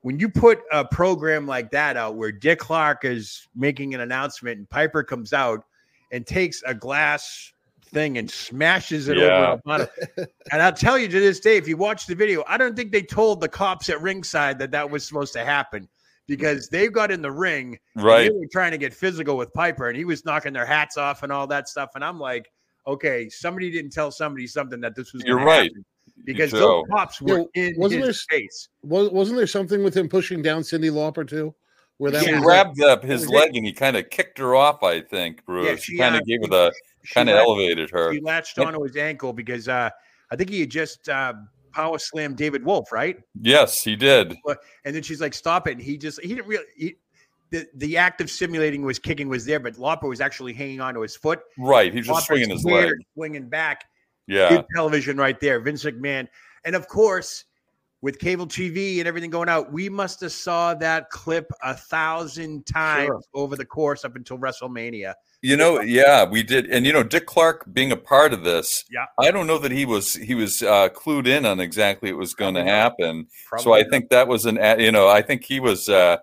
when 0.02 0.20
you 0.20 0.28
put 0.30 0.60
a 0.72 0.84
program 0.84 1.46
like 1.46 1.70
that 1.72 1.96
out 1.96 2.16
where 2.16 2.32
Dick 2.32 2.60
Clark 2.60 3.06
is 3.06 3.48
making 3.56 3.94
an 3.94 4.02
announcement 4.02 4.58
and 4.58 4.70
Piper 4.70 5.04
comes 5.04 5.32
out 5.32 5.64
and 6.12 6.26
takes 6.26 6.64
a 6.66 6.74
glass 6.74 7.54
thing 7.86 8.18
and 8.18 8.30
smashes 8.30 9.08
it 9.10 9.18
Yeah. 9.18 9.58
over 9.66 9.90
and 10.52 10.62
I'll 10.62 10.74
tell 10.74 10.98
you 10.98 11.08
to 11.08 11.20
this 11.20 11.40
day, 11.40 11.58
if 11.58 11.68
you 11.68 11.78
watch 11.78 12.08
the 12.08 12.16
video, 12.16 12.44
I 12.48 12.58
don't 12.58 12.76
think 12.76 12.92
they 12.92 13.02
told 13.04 13.42
the 13.42 13.48
cops 13.50 13.90
at 13.90 14.02
ringside 14.02 14.58
that 14.60 14.72
that 14.72 14.90
was 14.90 15.06
supposed 15.06 15.34
to 15.34 15.46
happen 15.46 15.88
because 16.36 16.70
they 16.70 16.88
got 16.88 17.12
in 17.12 17.22
the 17.22 17.32
ring 17.32 17.78
and 17.96 18.04
Right. 18.06 18.24
They 18.32 18.38
were 18.38 18.48
trying 18.52 18.72
to 18.72 18.78
get 18.78 18.94
physical 18.94 19.36
with 19.38 19.54
Piper, 19.54 19.90
and 19.90 19.98
he 19.98 20.06
was 20.06 20.24
knocking 20.26 20.54
their 20.54 20.66
hats 20.66 20.98
off 20.98 21.24
and 21.24 21.32
all 21.32 21.46
that 21.48 21.68
stuff. 21.68 21.90
And 21.96 22.04
I'm 22.04 22.20
like, 22.20 22.50
okay, 22.88 23.28
somebody 23.30 23.70
didn't 23.72 23.92
tell 23.92 24.12
somebody 24.12 24.48
something 24.48 24.80
that 24.82 24.96
this 24.96 25.14
was. 25.14 25.24
You're 25.26 25.38
right, 25.44 25.64
happen. 25.64 25.86
because 26.26 26.52
Joe. 26.52 26.58
those 26.60 26.84
cops 26.90 27.22
were 27.22 27.46
Yeah, 27.54 27.64
in 27.68 27.74
wasn't 27.78 28.06
his 28.06 28.26
there- 28.30 28.40
face. 28.40 28.70
Was, 28.84 29.10
wasn't 29.12 29.38
there 29.38 29.48
something 29.48 29.84
with 29.84 29.96
him 29.96 30.08
pushing 30.10 30.42
down 30.42 30.62
Cyndi 30.62 30.90
Lauper 30.92 31.28
too? 31.28 31.54
Where 31.98 32.10
that 32.12 32.26
He 32.26 32.34
was 32.34 32.42
grabbed 32.44 32.82
up 32.82 33.04
his 33.04 33.22
was 33.28 33.30
it. 33.32 33.36
leg 33.36 33.56
and 33.58 33.66
he 33.66 33.74
kind 33.74 33.96
of 33.96 34.10
kicked 34.10 34.40
her 34.40 34.56
off. 34.56 34.82
I 34.82 35.02
think 35.02 35.46
Bruce. 35.46 35.66
Yeah, 35.68 35.76
he 35.76 35.82
she, 35.82 35.98
kind 35.98 36.16
uh, 36.16 36.20
of 36.20 36.26
gave 36.26 36.40
her 36.42 36.48
the 36.48 36.74
She 37.04 37.14
kind 37.14 37.30
of 37.30 37.36
elevated 37.36 37.90
her. 37.92 38.12
He 38.12 38.20
latched 38.22 38.58
Yep. 38.58 38.68
onto 38.68 38.82
his 38.84 38.96
ankle 38.98 39.34
because 39.34 39.68
uh, 39.68 39.90
I 40.32 40.36
think 40.36 40.50
he 40.50 40.62
had 40.62 40.72
just 40.72 41.08
uh, 41.10 41.34
power 41.72 41.98
slammed 41.98 42.38
David 42.38 42.64
Wolff, 42.66 42.92
right? 42.92 43.18
Yes, 43.42 43.84
he 43.84 43.96
did. 43.96 44.36
And 44.86 44.96
then 44.96 45.04
she's 45.04 45.22
like, 45.22 45.34
"Stop 45.34 45.68
it!" 45.68 45.74
And 45.74 45.82
he 45.82 45.98
just 45.98 46.22
he 46.22 46.30
didn't 46.30 46.48
really. 46.48 46.66
He, 46.76 46.96
the, 47.52 47.68
the 47.76 47.98
act 47.98 48.22
of 48.22 48.30
simulating 48.30 48.84
was 48.84 48.98
kicking 48.98 49.28
was 49.28 49.46
there, 49.46 49.60
but 49.60 49.74
Lauper 49.76 50.08
was 50.08 50.22
actually 50.22 50.54
hanging 50.54 50.80
onto 50.80 51.02
his 51.02 51.18
foot. 51.18 51.42
Right, 51.58 51.92
he 51.92 52.00
was 52.00 52.08
just 52.08 52.28
swinging 52.28 52.50
his 52.50 52.64
leg. 52.64 52.94
swinging 53.14 53.50
back. 53.50 53.84
Yeah, 54.28 54.50
Good 54.50 54.66
television 54.74 55.18
right 55.18 55.38
there, 55.40 55.60
Vince 55.60 55.84
McMahon, 55.84 56.28
and 56.64 56.76
of 56.76 56.88
course, 56.88 57.44
with 58.02 58.18
cable 58.20 58.48
TV 58.48 58.98
and 59.00 59.08
everything 59.08 59.30
going 59.30 59.48
out, 59.50 59.72
we 59.72 59.88
must 59.90 60.22
have 60.22 60.32
saw 60.32 60.74
that 60.76 61.10
clip 61.12 61.52
a 61.64 61.76
thousand 61.76 62.66
times 62.66 63.06
Sure. 63.08 63.22
over 63.34 63.56
the 63.56 63.66
course 63.66 64.04
up 64.04 64.16
until 64.16 64.38
WrestleMania. 64.40 65.14
You 65.44 65.58
know, 65.58 65.82
yeah, 65.82 66.24
we 66.24 66.44
did, 66.44 66.68
and 66.68 66.86
you 66.86 66.94
know, 66.94 67.02
Dick 67.04 67.26
Clark 67.26 67.66
being 67.74 67.92
a 67.92 67.98
part 67.98 68.32
of 68.34 68.44
this. 68.44 68.86
Yeah. 68.92 69.06
I 69.20 69.32
don't 69.32 69.48
know 69.48 69.58
that 69.58 69.72
he 69.72 69.86
was 69.86 70.14
he 70.14 70.36
was 70.36 70.62
uh, 70.62 70.90
clued 70.90 71.28
in 71.28 71.46
on 71.46 71.60
exactly 71.60 72.12
what 72.12 72.20
was 72.20 72.34
going 72.36 72.54
to 72.56 72.62
Probably 72.62 72.72
happen. 72.76 73.28
so 73.30 73.64
Probably 73.64 73.82
I 73.82 73.90
think 73.90 74.10
that 74.10 74.28
was 74.28 74.46
an 74.46 74.60
you 74.80 74.92
know 74.92 75.08
I 75.08 75.22
think 75.24 75.44
he 75.44 75.60
was 75.60 75.90
uh, 75.90 76.18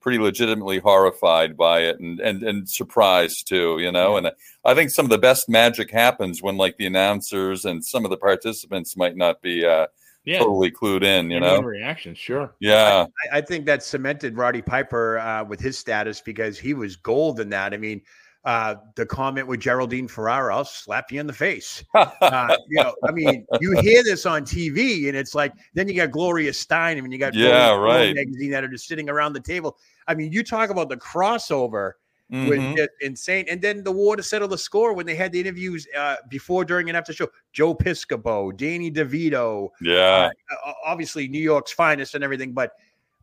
pretty 0.00 0.18
legitimately 0.18 0.78
horrified 0.80 1.56
by 1.56 1.80
it 1.82 2.00
and 2.00 2.18
and 2.18 2.42
and 2.42 2.68
surprised 2.68 3.46
too. 3.48 3.78
You 3.78 3.92
know, 3.92 4.16
and 4.16 4.32
I 4.64 4.74
think 4.74 4.90
some 4.90 5.06
of 5.06 5.10
the 5.10 5.18
best 5.18 5.48
magic 5.48 5.92
happens 5.92 6.42
when 6.42 6.56
like 6.56 6.76
the 6.76 6.86
announcers 6.86 7.64
and 7.64 7.84
some 7.84 8.04
of 8.04 8.10
the 8.10 8.16
participants 8.16 8.96
might 8.96 9.16
not 9.16 9.40
be 9.42 9.64
uh, 9.64 9.86
Yeah. 10.26 10.40
totally 10.40 10.70
clued 10.70 11.04
in. 11.04 11.30
You 11.30 11.40
know, 11.40 11.60
reaction, 11.60 12.14
sure. 12.14 12.54
yeah, 12.60 13.06
I, 13.32 13.38
I 13.38 13.40
think 13.40 13.64
that 13.66 13.82
cemented 13.82 14.36
Roddy 14.36 14.60
Piper 14.60 15.18
uh, 15.18 15.44
with 15.44 15.60
his 15.60 15.78
status 15.78 16.20
because 16.20 16.58
he 16.58 16.74
was 16.74 16.96
gold 16.96 17.40
in 17.40 17.48
that. 17.50 17.72
I 17.72 17.76
mean, 17.76 18.02
uh, 18.44 18.74
the 18.94 19.06
comment 19.06 19.46
with 19.46 19.60
Geraldine 19.60 20.08
Ferraro, 20.08 20.54
I'll 20.54 20.64
slap 20.64 21.10
you 21.10 21.20
in 21.20 21.26
the 21.26 21.32
face. 21.32 21.82
Uh, 22.20 22.56
you 22.68 22.82
know, 22.82 22.94
I 23.04 23.12
mean, 23.12 23.46
you 23.60 23.78
hear 23.80 24.02
this 24.02 24.26
on 24.26 24.44
TV, 24.44 25.08
and 25.08 25.16
it's 25.16 25.34
like 25.34 25.52
then 25.74 25.88
you 25.88 25.94
got 25.94 26.10
Gloria 26.10 26.50
Steinem 26.50 27.04
and 27.04 27.12
you 27.12 27.18
got 27.18 27.34
Yeah, 27.34 27.70
Rolling 27.70 27.76
Stone 27.76 27.84
right. 27.84 28.14
magazine 28.14 28.50
that 28.50 28.64
are 28.64 28.68
just 28.68 28.88
sitting 28.88 29.08
around 29.08 29.32
the 29.32 29.40
table. 29.40 29.78
I 30.08 30.14
mean, 30.14 30.32
you 30.32 30.42
talk 30.42 30.70
about 30.70 30.88
the 30.88 30.96
crossover 30.96 31.92
Mhm. 32.32 32.48
with 32.48 32.76
just 32.76 32.90
insane, 33.00 33.44
and 33.48 33.62
then 33.62 33.84
the 33.84 33.92
war 33.92 34.16
to 34.16 34.22
settle 34.22 34.48
the 34.48 34.58
score 34.58 34.92
when 34.92 35.06
they 35.06 35.14
had 35.14 35.30
the 35.30 35.40
interviews 35.40 35.86
uh, 35.96 36.16
before, 36.28 36.64
during, 36.64 36.88
and 36.88 36.96
after 36.96 37.12
the 37.12 37.16
show. 37.16 37.28
Joe 37.52 37.74
Piscopo, 37.74 38.56
Danny 38.56 38.90
DeVito, 38.90 39.70
yeah, 39.80 40.30
uh, 40.64 40.72
obviously 40.84 41.28
New 41.28 41.40
York's 41.40 41.72
finest 41.72 42.14
and 42.14 42.24
everything, 42.24 42.52
but 42.52 42.72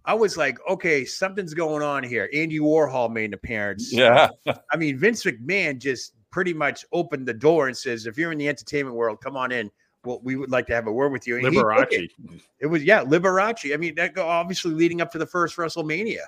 I 0.05 0.13
was 0.13 0.37
like, 0.37 0.57
okay, 0.69 1.05
something's 1.05 1.53
going 1.53 1.81
on 1.81 2.03
here. 2.03 2.29
Andy 2.33 2.59
Warhol 2.59 3.11
made 3.11 3.25
an 3.25 3.33
appearance. 3.33 3.91
yeah. 3.93 4.29
I 4.71 4.77
mean, 4.77 4.97
Vince 4.97 5.23
McMahon 5.23 5.79
just 5.79 6.13
pretty 6.29 6.53
much 6.53 6.85
opened 6.91 7.27
the 7.27 7.33
door 7.33 7.67
and 7.67 7.77
says, 7.77 8.05
if 8.05 8.17
you're 8.17 8.31
in 8.31 8.37
the 8.37 8.49
entertainment 8.49 8.95
world, 8.95 9.21
come 9.21 9.37
on 9.37 9.51
in. 9.51 9.71
Well, 10.03 10.19
we 10.21 10.35
would 10.35 10.51
like 10.51 10.67
to 10.67 10.75
have 10.75 10.87
a 10.87 10.91
word 10.91 11.13
with 11.13 11.25
you. 11.25 11.37
And 11.37 11.45
Liberace. 11.45 11.87
It. 11.91 12.11
It 12.59 12.67
was 12.67 12.83
yeah, 12.83 13.03
Liberace. 13.05 13.73
I 13.73 13.77
mean, 13.77 13.95
that 13.95 14.17
obviously 14.17 14.73
leading 14.73 14.99
up 14.99 15.11
to 15.13 15.17
the 15.17 15.25
first 15.25 15.55
WrestleMania. 15.55 16.23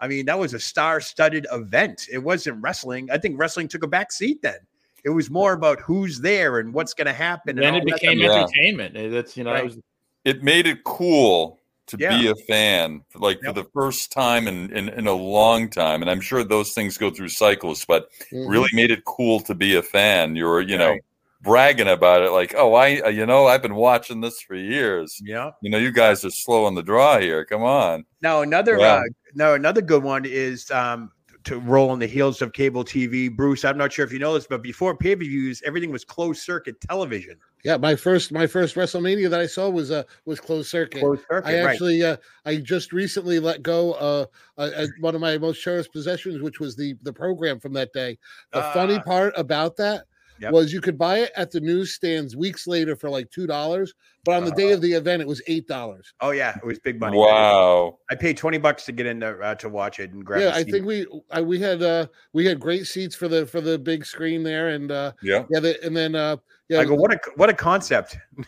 I 0.00 0.08
mean, 0.08 0.26
that 0.26 0.38
was 0.38 0.52
a 0.54 0.60
star-studded 0.60 1.46
event. 1.52 2.06
It 2.12 2.18
wasn't 2.18 2.62
wrestling. 2.62 3.08
I 3.10 3.18
think 3.18 3.38
wrestling 3.38 3.68
took 3.68 3.82
a 3.82 3.86
back 3.86 4.12
seat 4.12 4.42
then. 4.42 4.58
It 5.04 5.10
was 5.10 5.30
more 5.30 5.52
about 5.52 5.80
who's 5.80 6.20
there 6.20 6.58
and 6.58 6.72
what's 6.74 6.92
going 6.92 7.06
to 7.06 7.12
happen. 7.12 7.56
Then 7.56 7.64
and 7.66 7.76
it 7.76 7.80
all 7.80 7.86
that 7.86 8.00
became. 8.00 8.18
Yeah. 8.18 8.32
entertainment. 8.32 8.96
Uh, 8.96 9.08
That's 9.08 9.36
you 9.36 9.44
know 9.44 9.50
that 9.52 9.56
Right. 9.60 9.64
was 9.64 9.78
it 10.24 10.42
made 10.42 10.66
it 10.66 10.82
cool 10.84 11.60
to 11.86 11.96
Yeah. 11.98 12.18
be 12.18 12.26
a 12.26 12.34
fan 12.34 13.02
like 13.14 13.38
Yep. 13.42 13.54
for 13.54 13.62
the 13.62 13.68
first 13.72 14.10
time 14.12 14.48
in, 14.48 14.70
in 14.76 14.88
in 14.88 15.06
a 15.06 15.12
long 15.12 15.70
time 15.70 16.02
and 16.02 16.10
i'm 16.10 16.20
sure 16.20 16.42
those 16.42 16.72
things 16.72 16.98
go 16.98 17.10
through 17.12 17.28
cycles 17.28 17.84
but 17.84 18.08
Mhm. 18.32 18.48
really 18.50 18.68
made 18.72 18.90
it 18.90 19.04
cool 19.04 19.38
to 19.38 19.54
be 19.54 19.76
a 19.76 19.82
fan 19.84 20.34
You're 20.34 20.60
you 20.62 20.76
know 20.76 20.90
Right. 20.90 21.00
Bragging 21.46 21.88
about 21.88 22.22
it 22.22 22.30
like 22.30 22.54
oh 22.56 22.74
i 22.74 23.00
uh, 23.00 23.08
you 23.08 23.24
know 23.24 23.46
i've 23.46 23.62
been 23.62 23.74
watching 23.76 24.20
this 24.20 24.40
for 24.40 24.54
years 24.56 25.18
Yeah. 25.24 25.52
you 25.62 25.70
know 25.70 25.78
you 25.78 25.92
guys 25.92 26.24
are 26.24 26.30
slow 26.30 26.64
on 26.66 26.74
the 26.74 26.82
draw 26.82 27.18
here 27.18 27.44
come 27.44 27.62
on 27.62 28.04
Now 28.20 28.42
another 28.42 28.78
Yeah. 28.78 28.94
uh, 28.96 29.02
no 29.34 29.54
another 29.54 29.80
good 29.80 30.02
one 30.02 30.24
is 30.26 30.70
um, 30.70 31.10
to 31.44 31.60
roll 31.60 31.90
on 31.90 32.00
the 32.00 32.06
heels 32.08 32.42
of 32.42 32.52
cable 32.52 32.84
TV. 32.84 33.30
Bruce, 33.34 33.64
I'm 33.64 33.78
not 33.78 33.92
sure 33.92 34.04
if 34.04 34.12
you 34.12 34.18
know 34.18 34.34
this, 34.34 34.48
but 34.48 34.62
before 34.64 34.96
pay 34.96 35.14
per 35.14 35.20
views, 35.22 35.62
everything 35.64 35.92
was 35.92 36.04
closed 36.04 36.42
circuit 36.42 36.74
television. 36.80 37.38
Yeah, 37.62 37.76
my 37.76 37.94
first 37.94 38.32
my 38.32 38.48
first 38.48 38.74
WrestleMania 38.74 39.30
that 39.30 39.38
I 39.38 39.46
saw 39.46 39.68
was 39.70 39.92
uh 39.92 40.02
was 40.24 40.40
closed 40.40 40.68
circuit. 40.70 40.98
Closed 41.00 41.22
circuit, 41.30 41.48
I 41.48 41.62
right? 41.62 41.70
actually 41.70 42.02
uh 42.02 42.16
I 42.44 42.56
just 42.56 42.92
recently 42.92 43.38
let 43.38 43.62
go 43.62 43.92
uh, 43.92 44.24
uh 44.58 44.70
uh, 44.76 44.86
one 44.98 45.14
of 45.14 45.20
my 45.20 45.38
most 45.38 45.62
cherished 45.62 45.92
possessions, 45.92 46.42
which 46.42 46.58
was 46.58 46.74
the 46.74 46.96
the 47.02 47.12
program 47.12 47.60
from 47.60 47.72
that 47.74 47.92
day. 47.92 48.18
The 48.52 48.62
funny 48.74 48.96
Ah. 48.96 49.02
part 49.02 49.32
about 49.36 49.76
that 49.76 50.06
Yep. 50.40 50.52
was 50.52 50.72
you 50.72 50.80
could 50.80 50.98
buy 50.98 51.18
it 51.20 51.32
at 51.36 51.50
the 51.50 51.60
newsstands 51.60 52.36
weeks 52.36 52.66
later 52.66 52.94
for 52.96 53.08
like 53.08 53.30
two 53.30 53.46
dollars, 53.46 53.94
but 54.24 54.32
on 54.32 54.44
the 54.44 54.50
day 54.52 54.66
Uh-huh. 54.66 54.74
of 54.74 54.80
the 54.82 54.92
event 54.92 55.22
it 55.22 55.28
was 55.28 55.40
eight 55.46 55.66
dollars. 55.66 56.12
Oh 56.20 56.30
yeah, 56.30 56.56
it 56.56 56.64
was 56.64 56.78
big 56.78 57.00
money. 57.00 57.16
wow 57.16 57.98
I 58.10 58.14
paid 58.16 58.36
twenty 58.36 58.58
bucks 58.58 58.84
to 58.86 58.92
get 58.92 59.06
in 59.06 59.18
there 59.18 59.42
uh, 59.42 59.54
to 59.56 59.68
watch 59.68 59.98
it 60.00 60.12
and 60.12 60.24
grab. 60.24 60.40
Yeah, 60.42 60.48
a 60.48 60.54
I 60.54 60.62
seat. 60.64 60.70
think 60.72 60.86
we 60.86 61.06
I, 61.30 61.40
we 61.40 61.58
had 61.58 61.82
uh 61.82 62.06
we 62.32 62.44
had 62.44 62.60
great 62.60 62.86
seats 62.86 63.14
for 63.16 63.28
the 63.28 63.46
for 63.46 63.60
the 63.60 63.78
big 63.78 64.04
screen 64.04 64.42
there, 64.42 64.68
and 64.68 64.90
uh 64.92 65.12
yeah 65.22 65.44
yeah, 65.50 65.60
the, 65.60 65.82
and 65.84 65.96
then 65.96 66.14
uh 66.14 66.36
yeah, 66.68 66.80
I 66.80 66.84
go, 66.84 66.94
what 66.94 67.12
a 67.14 67.18
what 67.36 67.48
a 67.48 67.54
concept. 67.54 68.16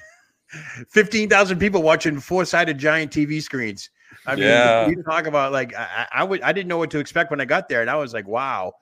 Fifteen 0.91 1.29
thousand 1.29 1.59
people 1.59 1.83
watching 1.83 2.19
four 2.21 2.45
sided 2.45 2.79
giant 2.79 3.13
TV 3.13 3.43
screens. 3.43 3.91
I 4.27 4.35
mean, 4.37 4.45
Yeah. 4.45 4.89
you 4.89 5.03
talk 5.03 5.27
about 5.27 5.53
like 5.53 5.75
I, 5.75 6.07
I 6.11 6.21
I 6.21 6.25
would 6.25 6.41
I 6.43 6.53
didn't 6.53 6.69
know 6.69 6.79
what 6.79 6.91
to 6.93 6.99
expect 6.99 7.31
when 7.31 7.41
I 7.41 7.45
got 7.45 7.69
there, 7.69 7.81
and 7.83 7.91
I 7.91 7.97
was 7.97 8.15
like, 8.15 8.27
wow. 8.27 8.73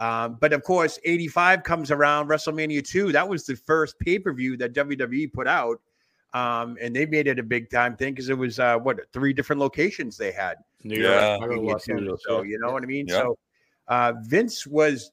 Um, 0.00 0.38
but 0.40 0.52
of 0.52 0.62
course, 0.64 0.98
eighty 1.04 1.28
five 1.28 1.62
comes 1.62 1.90
around 1.90 2.28
WrestleMania 2.28 2.84
two. 2.86 3.12
That 3.12 3.28
was 3.28 3.46
the 3.46 3.56
first 3.56 3.98
pay 4.00 4.18
per 4.18 4.32
view 4.32 4.56
that 4.56 4.74
WWE 4.74 5.32
put 5.32 5.46
out, 5.46 5.80
um, 6.32 6.76
and 6.80 6.94
they 6.94 7.06
made 7.06 7.28
it 7.28 7.38
a 7.38 7.42
big 7.44 7.70
time 7.70 7.96
thing 7.96 8.12
because 8.12 8.28
it 8.28 8.36
was 8.36 8.58
uh, 8.58 8.76
what 8.78 9.00
three 9.12 9.32
different 9.32 9.60
locations 9.60 10.16
they 10.16 10.32
had. 10.32 10.56
New 10.82 11.00
Yeah. 11.00 11.38
York, 11.38 11.42
Chicago, 11.82 12.08
Los 12.10 12.22
So 12.26 12.42
you 12.42 12.58
know 12.58 12.72
what 12.72 12.82
I 12.82 12.86
mean. 12.86 13.06
Yeah. 13.08 13.14
So 13.14 13.38
uh, 13.88 14.12
Vince 14.22 14.66
was, 14.66 15.12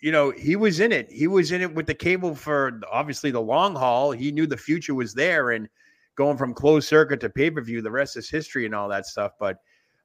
you 0.00 0.10
know, 0.10 0.30
he 0.30 0.56
was 0.56 0.80
in 0.80 0.90
it. 0.92 1.10
He 1.10 1.28
was 1.28 1.52
in 1.52 1.62
it 1.62 1.72
with 1.74 1.86
the 1.86 1.94
cable 1.94 2.34
for 2.34 2.80
obviously 2.90 3.30
the 3.30 3.40
long 3.40 3.74
haul. 3.74 4.10
He 4.10 4.32
knew 4.32 4.46
the 4.46 4.56
future 4.56 4.94
was 4.94 5.14
there, 5.14 5.52
and 5.52 5.68
going 6.16 6.36
from 6.36 6.52
closed 6.52 6.88
circuit 6.88 7.20
to 7.20 7.30
pay 7.30 7.50
per 7.50 7.60
view. 7.60 7.80
The 7.80 7.90
rest 7.90 8.16
is 8.16 8.28
history 8.28 8.66
and 8.66 8.74
all 8.74 8.88
that 8.88 9.06
stuff. 9.06 9.32
But 9.38 9.60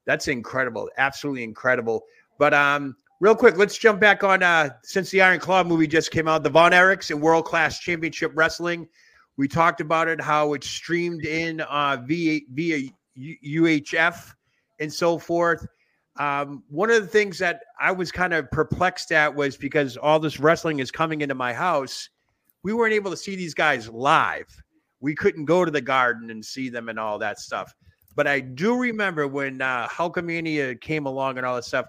that's 0.05 0.27
incredible, 0.27 0.89
absolutely 0.97 1.43
incredible. 1.43 2.03
But 2.37 2.53
um, 2.53 2.95
real 3.21 3.35
quick, 3.35 3.55
let's 3.55 3.77
jump 3.77 4.01
back 4.01 4.23
on 4.25 4.43
uh 4.43 4.69
since 4.83 5.09
the 5.11 5.21
Iron 5.21 5.39
Claw 5.39 5.63
movie 5.63 5.87
just 5.87 6.11
came 6.11 6.27
out, 6.27 6.43
the 6.43 6.49
Von 6.49 6.73
Erichs 6.73 7.11
and 7.11 7.21
World 7.21 7.45
Class 7.45 7.79
Championship 7.79 8.33
Wrestling. 8.35 8.89
We 9.37 9.47
talked 9.47 9.79
about 9.79 10.09
it, 10.09 10.19
how 10.19 10.53
it's 10.53 10.67
streamed 10.67 11.25
in 11.25 11.61
uh 11.61 12.03
via 12.05 12.41
via 12.51 12.89
UHF 13.17 14.33
and 14.81 14.91
so 14.91 15.17
forth. 15.17 15.65
Um, 16.17 16.63
one 16.67 16.89
of 16.89 17.01
the 17.01 17.07
things 17.07 17.37
that 17.37 17.61
I 17.79 17.91
was 17.91 18.11
kind 18.11 18.33
of 18.33 18.51
perplexed 18.51 19.13
at 19.13 19.33
was 19.33 19.55
because 19.55 19.95
all 19.95 20.19
this 20.19 20.39
wrestling 20.39 20.79
is 20.79 20.91
coming 20.91 21.21
into 21.21 21.35
my 21.35 21.53
house, 21.53 22.09
we 22.63 22.73
weren't 22.73 22.93
able 22.93 23.11
to 23.11 23.17
see 23.17 23.35
these 23.35 23.53
guys 23.53 23.87
live. 23.87 24.47
We 24.99 25.15
couldn't 25.15 25.45
go 25.45 25.63
to 25.63 25.71
the 25.71 25.81
garden 25.81 26.29
and 26.29 26.43
see 26.43 26.69
them 26.69 26.89
and 26.89 26.99
all 26.99 27.17
that 27.19 27.39
stuff. 27.39 27.73
But 28.15 28.27
I 28.27 28.41
do 28.41 28.77
remember 28.77 29.27
when 29.27 29.61
uh, 29.61 29.87
Hulkamania 29.87 30.79
came 30.81 31.05
along 31.05 31.37
and 31.37 31.45
all 31.45 31.55
that 31.55 31.63
stuff. 31.63 31.87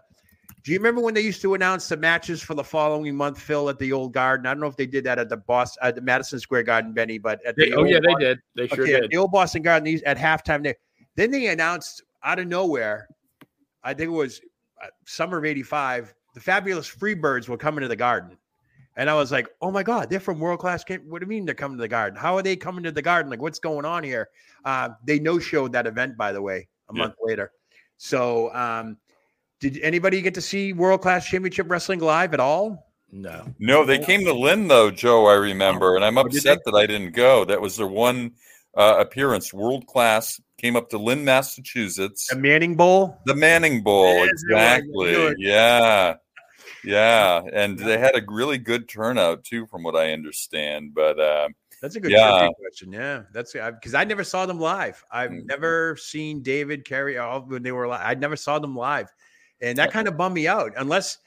Do 0.64 0.70
you 0.70 0.78
remember 0.78 1.00
when 1.00 1.12
they 1.14 1.20
used 1.22 1.42
to 1.42 1.54
announce 1.54 1.88
the 1.88 1.96
matches 1.96 2.40
for 2.40 2.54
the 2.54 2.62
following 2.62 3.16
month, 3.16 3.40
Phil, 3.40 3.68
at 3.68 3.78
the 3.80 3.92
old 3.92 4.12
garden? 4.12 4.46
I 4.46 4.50
don't 4.50 4.60
know 4.60 4.68
if 4.68 4.76
they 4.76 4.86
did 4.86 5.02
that 5.04 5.18
at 5.18 5.28
the 5.28 5.36
Boston, 5.38 5.80
at 5.82 5.96
the 5.96 6.00
Madison 6.00 6.38
Square 6.38 6.62
Garden, 6.64 6.92
Benny, 6.92 7.18
but 7.18 7.44
at 7.44 7.56
They- 7.56 7.70
the 7.70 7.76
oh 7.76 7.84
yeah, 7.84 7.98
they 8.00 8.14
did. 8.14 8.38
They 8.54 8.68
sure 8.68 8.84
okay, 8.84 9.00
did. 9.00 9.10
the 9.10 9.16
old 9.16 9.32
Boston 9.32 9.62
Garden, 9.62 9.84
these 9.84 10.02
at 10.02 10.16
halftime 10.16 10.62
there. 10.62 10.76
Then 11.16 11.30
they 11.32 11.48
announced 11.48 12.02
out 12.22 12.38
of 12.38 12.46
nowhere, 12.46 13.08
I 13.82 13.92
think 13.92 14.08
it 14.08 14.12
was 14.14 14.40
uh, 14.82 14.86
summer 15.04 15.38
of 15.38 15.44
'85, 15.44 16.14
the 16.34 16.40
fabulous 16.40 16.88
Freebirds 16.88 17.48
were 17.48 17.56
coming 17.56 17.82
to 17.82 17.88
the 17.88 17.96
Garden, 17.96 18.36
and 18.96 19.10
I 19.10 19.14
was 19.14 19.32
like, 19.32 19.48
"Oh 19.60 19.72
my 19.72 19.82
God, 19.82 20.10
they're 20.10 20.20
from 20.20 20.38
World 20.38 20.60
Class 20.60 20.84
What 20.88 21.20
do 21.20 21.24
you 21.24 21.26
mean 21.26 21.44
they're 21.44 21.54
coming 21.56 21.76
to 21.78 21.82
the 21.82 21.88
Garden? 21.88 22.16
How 22.18 22.36
are 22.36 22.42
they 22.42 22.54
coming 22.54 22.84
to 22.84 22.92
the 22.92 23.02
Garden? 23.02 23.30
Like, 23.30 23.42
what's 23.42 23.58
going 23.58 23.84
on 23.84 24.04
here?" 24.04 24.28
Uh, 24.64 24.90
they 25.04 25.18
no 25.18 25.40
showed 25.40 25.72
that 25.72 25.88
event, 25.88 26.16
by 26.16 26.30
the 26.30 26.40
way, 26.40 26.68
a 26.88 26.94
Yeah. 26.94 26.98
month 26.98 27.14
later. 27.20 27.50
So, 27.96 28.54
um, 28.54 28.96
did 29.62 29.78
anybody 29.80 30.20
get 30.20 30.34
to 30.34 30.40
see 30.40 30.72
World 30.72 31.02
Class 31.02 31.24
Championship 31.24 31.70
Wrestling 31.70 32.00
live 32.00 32.34
at 32.34 32.40
all? 32.40 32.92
No. 33.12 33.44
No, 33.60 33.84
they 33.84 33.98
came 33.98 34.24
to 34.24 34.32
Lynn 34.32 34.66
though, 34.66 34.90
Joe. 34.90 35.26
I 35.26 35.34
remember, 35.34 35.94
and 35.94 36.04
I'm 36.04 36.18
Oh, 36.18 36.22
upset 36.22 36.58
that 36.64 36.74
I 36.74 36.84
didn't 36.86 37.12
go. 37.12 37.44
That 37.44 37.60
was 37.60 37.76
their 37.76 37.86
one 37.86 38.32
uh, 38.76 38.96
appearance. 38.98 39.54
World 39.54 39.86
class 39.86 40.40
came 40.58 40.74
up 40.74 40.90
to 40.90 40.98
Lynn, 40.98 41.24
Massachusetts. 41.24 42.26
The 42.28 42.36
Manning 42.36 42.74
Bowl. 42.76 43.20
The 43.24 43.36
Manning 43.36 43.84
Bowl, 43.84 44.04
Yes, 44.26 44.30
exactly. 44.32 45.34
Yeah, 45.38 46.14
yeah, 46.82 47.42
and 47.52 47.78
they 47.78 47.98
had 47.98 48.16
a 48.16 48.22
really 48.26 48.58
good 48.58 48.88
turnout 48.88 49.44
too, 49.44 49.66
from 49.68 49.84
what 49.84 49.94
I 49.94 50.12
understand. 50.12 50.92
But 50.92 51.20
uh, 51.20 51.48
That's 51.80 51.94
a 51.94 52.00
good 52.00 52.10
Yeah. 52.10 52.48
question. 52.58 52.92
Yeah, 52.92 53.22
that's 53.32 53.52
because 53.52 53.94
I 53.94 54.02
never 54.04 54.24
saw 54.24 54.46
them 54.46 54.58
live. 54.58 55.04
I've 55.10 55.30
Mm. 55.30 55.46
never 55.46 55.96
seen 55.96 56.42
David 56.42 56.84
carry 56.84 57.18
all 57.18 57.42
when 57.42 57.62
they 57.62 57.70
were 57.72 57.86
live. 57.86 58.00
I 58.04 58.14
never 58.14 58.36
saw 58.36 58.58
them 58.58 58.74
live, 58.76 59.12
and 59.62 59.78
that 59.78 59.90
kind 59.92 60.08
of 60.08 60.16
bummed 60.16 60.34
me 60.34 60.46
out. 60.48 60.72
Unless 60.76 61.18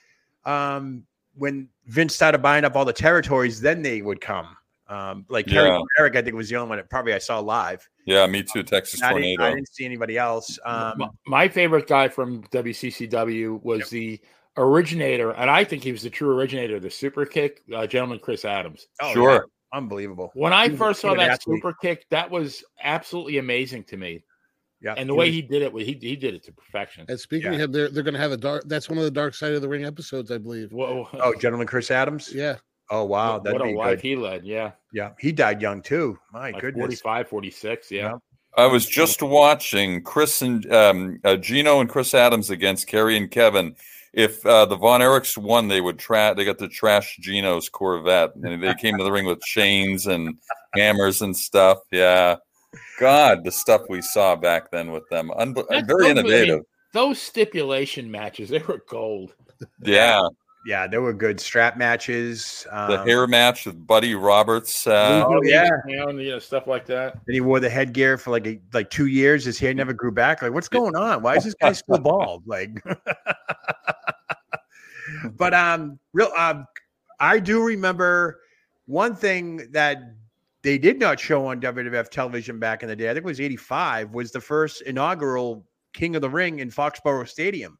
um, 0.45 1.03
when 1.35 1.67
Vince 1.87 2.13
started 2.15 2.39
buying 2.39 2.63
up 2.65 2.75
all 2.75 2.85
the 2.85 2.93
territories, 2.93 3.61
then 3.61 3.81
they 3.81 4.01
would 4.01 4.21
come. 4.21 4.55
Um, 4.87 5.25
like 5.29 5.47
Yeah. 5.47 5.79
Eric, 5.97 6.15
I 6.15 6.21
think 6.21 6.35
was 6.35 6.49
the 6.49 6.57
only 6.57 6.69
one 6.69 6.77
that 6.77 6.89
probably 6.91 7.13
I 7.13 7.17
saw 7.17 7.39
live. 7.39 7.87
yeah, 8.05 8.27
me 8.27 8.43
too. 8.43 8.61
Texas 8.61 9.01
I 9.01 9.07
didn't, 9.13 9.23
Tornado. 9.37 9.43
I 9.43 9.55
didn't 9.55 9.73
see 9.73 9.83
anybody 9.85 10.17
else. 10.17 10.59
Um, 10.63 11.09
My, 11.25 11.47
favorite 11.47 11.87
guy 11.87 12.07
from 12.07 12.43
WCCW 12.49 13.63
was 13.63 13.89
the 13.89 14.19
originator, 14.57 15.31
and 15.31 15.49
I 15.49 15.63
think 15.63 15.83
he 15.83 15.91
was 15.91 16.03
the 16.03 16.09
true 16.11 16.29
originator 16.37 16.75
of 16.75 16.83
the 16.83 16.91
super 16.91 17.25
kick, 17.25 17.63
uh, 17.73 17.87
gentleman 17.87 18.19
Chris 18.19 18.45
Adams. 18.45 18.85
oh, 19.01 19.11
sure. 19.13 19.31
yeah, 19.33 19.39
unbelievable. 19.77 20.31
When 20.35 20.53
I 20.53 20.65
He 20.65 20.71
was 20.71 20.79
a 20.79 20.83
first 20.83 21.01
saw 21.01 21.15
that 21.15 21.29
athlete. 21.31 21.57
super 21.57 21.73
kick, 21.81 22.05
that 22.11 22.29
was 22.29 22.63
absolutely 22.83 23.39
amazing 23.39 23.85
to 23.85 23.97
me. 23.97 24.23
Yeah, 24.85 24.93
And 24.97 25.09
the 25.09 25.15
way 25.15 25.31
he 25.31 25.41
did 25.41 25.63
it, 25.63 25.73
he 25.73 25.93
he 25.99 26.15
did 26.15 26.35
it 26.35 26.43
to 26.43 26.51
perfection. 26.53 27.05
And 27.09 27.19
speaking 27.19 27.51
Yeah. 27.51 27.55
of 27.55 27.61
him, 27.63 27.71
they're 27.71 27.89
they're 27.89 28.03
gonna 28.03 28.19
have 28.19 28.31
a 28.31 28.37
dark. 28.37 28.63
That's 28.67 28.87
one 28.87 28.99
of 28.99 29.03
the 29.03 29.11
dark 29.11 29.33
side 29.33 29.53
of 29.53 29.61
the 29.63 29.67
ring 29.67 29.83
episodes, 29.83 30.29
I 30.31 30.37
believe. 30.37 30.71
Whoa, 30.71 31.09
oh, 31.13 31.33
gentleman 31.39 31.65
Chris 31.67 31.89
Adams. 31.89 32.31
Yeah, 32.33 32.57
Oh 32.91 33.03
wow, 33.03 33.39
that'd 33.39 33.59
what 33.59 33.67
a 33.67 33.71
be 33.71 33.75
life 33.77 33.89
good. 33.97 34.01
he 34.01 34.15
led. 34.15 34.45
Yeah, 34.45 34.71
Yeah, 34.93 35.11
he 35.19 35.31
died 35.31 35.59
young 35.61 35.81
too. 35.81 36.19
My 36.31 36.51
like 36.51 36.61
goodness. 36.61 37.01
45, 37.01 37.27
46. 37.29 37.91
Yeah. 37.91 38.01
Yeah. 38.01 38.17
I 38.57 38.67
was 38.67 38.85
just 38.85 39.21
watching 39.23 40.01
Chris 40.03 40.41
and 40.41 40.71
um, 40.71 41.19
uh, 41.25 41.35
Gino 41.35 41.81
and 41.81 41.89
Chris 41.89 42.13
Adams 42.13 42.49
against 42.51 42.87
Kerry 42.87 43.17
and 43.17 43.29
Kevin. 43.29 43.75
If 44.13 44.45
uh, 44.45 44.65
the 44.65 44.77
Von 44.77 45.01
Erichs 45.01 45.37
won, 45.37 45.67
they 45.67 45.81
would 45.81 45.99
tra- 45.99 46.33
They 46.37 46.45
got 46.45 46.59
to 46.59 46.69
trash 46.69 47.17
Gino's 47.19 47.67
Corvette, 47.67 48.33
and 48.35 48.63
they 48.63 48.73
came 48.75 48.97
to 48.97 49.03
the 49.03 49.11
ring 49.11 49.25
with 49.25 49.41
chains 49.41 50.07
and 50.07 50.37
hammers 50.73 51.21
and 51.21 51.35
stuff. 51.35 51.79
Yeah, 51.91 52.37
God, 52.99 53.43
the 53.43 53.51
stuff 53.51 53.81
we 53.89 54.01
saw 54.01 54.35
back 54.35 54.71
then 54.71 54.91
with 54.91 55.07
them, 55.09 55.29
Unbe- 55.37 55.65
That's- 55.69 55.85
very 55.85 55.85
those- 55.85 56.03
I 56.03 56.07
mean, 56.13 56.17
innovative. 56.17 56.59
those 56.93 57.21
stipulation 57.21 58.09
matches, 58.11 58.49
they 58.49 58.59
were 58.59 58.81
gold. 58.89 59.33
Yeah, 59.83 60.21
Yeah, 60.67 60.87
they 60.87 60.97
were 60.97 61.13
good 61.13 61.39
strap 61.39 61.77
matches. 61.77 62.65
the 62.71 63.01
Um, 63.01 63.07
hair 63.07 63.27
match 63.27 63.67
with 63.67 63.85
Buddy 63.85 64.15
Roberts. 64.15 64.87
Uh, 64.87 65.23
Oh, 65.27 65.39
yeah. 65.43 65.69
Down, 65.87 66.17
you 66.19 66.31
know, 66.31 66.39
stuff 66.39 66.65
like 66.65 66.87
that. 66.87 67.13
And 67.27 67.35
he 67.35 67.39
wore 67.41 67.59
the 67.59 67.69
headgear 67.69 68.17
for 68.17 68.31
like 68.31 68.47
a, 68.47 68.59
like 68.73 68.89
two 68.89 69.05
years. 69.05 69.45
His 69.45 69.59
hair 69.59 69.75
never 69.75 69.93
grew 69.93 70.11
back. 70.11 70.41
Like, 70.41 70.53
what's 70.53 70.67
going 70.67 70.95
on? 70.95 71.21
Why 71.21 71.35
is 71.35 71.43
this 71.43 71.53
guy 71.61 71.71
still 71.73 71.97
bald? 71.99 72.41
Like, 72.47 72.83
but 75.37 75.53
um, 75.53 75.99
real 76.13 76.31
um, 76.37 76.65
I 77.19 77.39
do 77.39 77.63
remember 77.63 78.39
one 78.87 79.15
thing 79.15 79.67
that 79.71 79.97
they 80.65 80.79
did 80.79 80.99
not 80.99 81.19
show 81.19 81.45
on 81.45 81.61
WWF 81.61 82.09
television 82.09 82.59
back 82.59 82.81
in 82.81 82.89
the 82.89 82.95
day. 82.95 83.05
I 83.05 83.13
think 83.13 83.23
it 83.23 83.25
was 83.25 83.39
'85. 83.39 84.13
Was 84.13 84.31
the 84.31 84.41
first 84.41 84.81
inaugural 84.81 85.63
King 85.95 86.15
of 86.15 86.21
the 86.21 86.29
Ring 86.29 86.59
in 86.59 86.69
Foxborough 86.69 87.27
Stadium. 87.27 87.79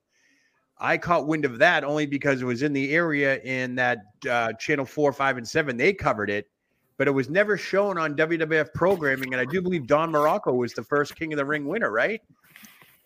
I 0.78 0.98
caught 0.98 1.28
wind 1.28 1.46
of 1.46 1.58
that 1.60 1.84
only 1.84 2.06
because 2.06 2.42
it 2.42 2.46
was 2.46 2.64
in 2.64 2.74
the 2.74 2.94
area 2.94 3.40
in 3.42 3.76
that 3.76 4.00
uh, 4.30 4.54
channel 4.54 4.86
four, 4.86 5.14
five, 5.14 5.38
and 5.38 5.48
seven. 5.48 5.78
They 5.78 5.94
covered 5.94 6.30
it, 6.30 6.50
but 6.98 7.08
it 7.08 7.12
was 7.12 7.30
never 7.30 7.58
shown 7.58 7.98
on 7.98 8.16
WWF 8.16 8.74
programming. 8.74 9.34
And 9.34 9.42
I 9.42 9.46
do 9.46 9.62
believe 9.62 9.88
Don 9.88 10.12
Muraco 10.12 10.56
was 10.56 10.74
the 10.74 10.84
first 10.84 11.16
King 11.16 11.34
of 11.34 11.38
the 11.38 11.46
Ring 11.46 11.66
winner, 11.66 11.92
right? 11.92 12.22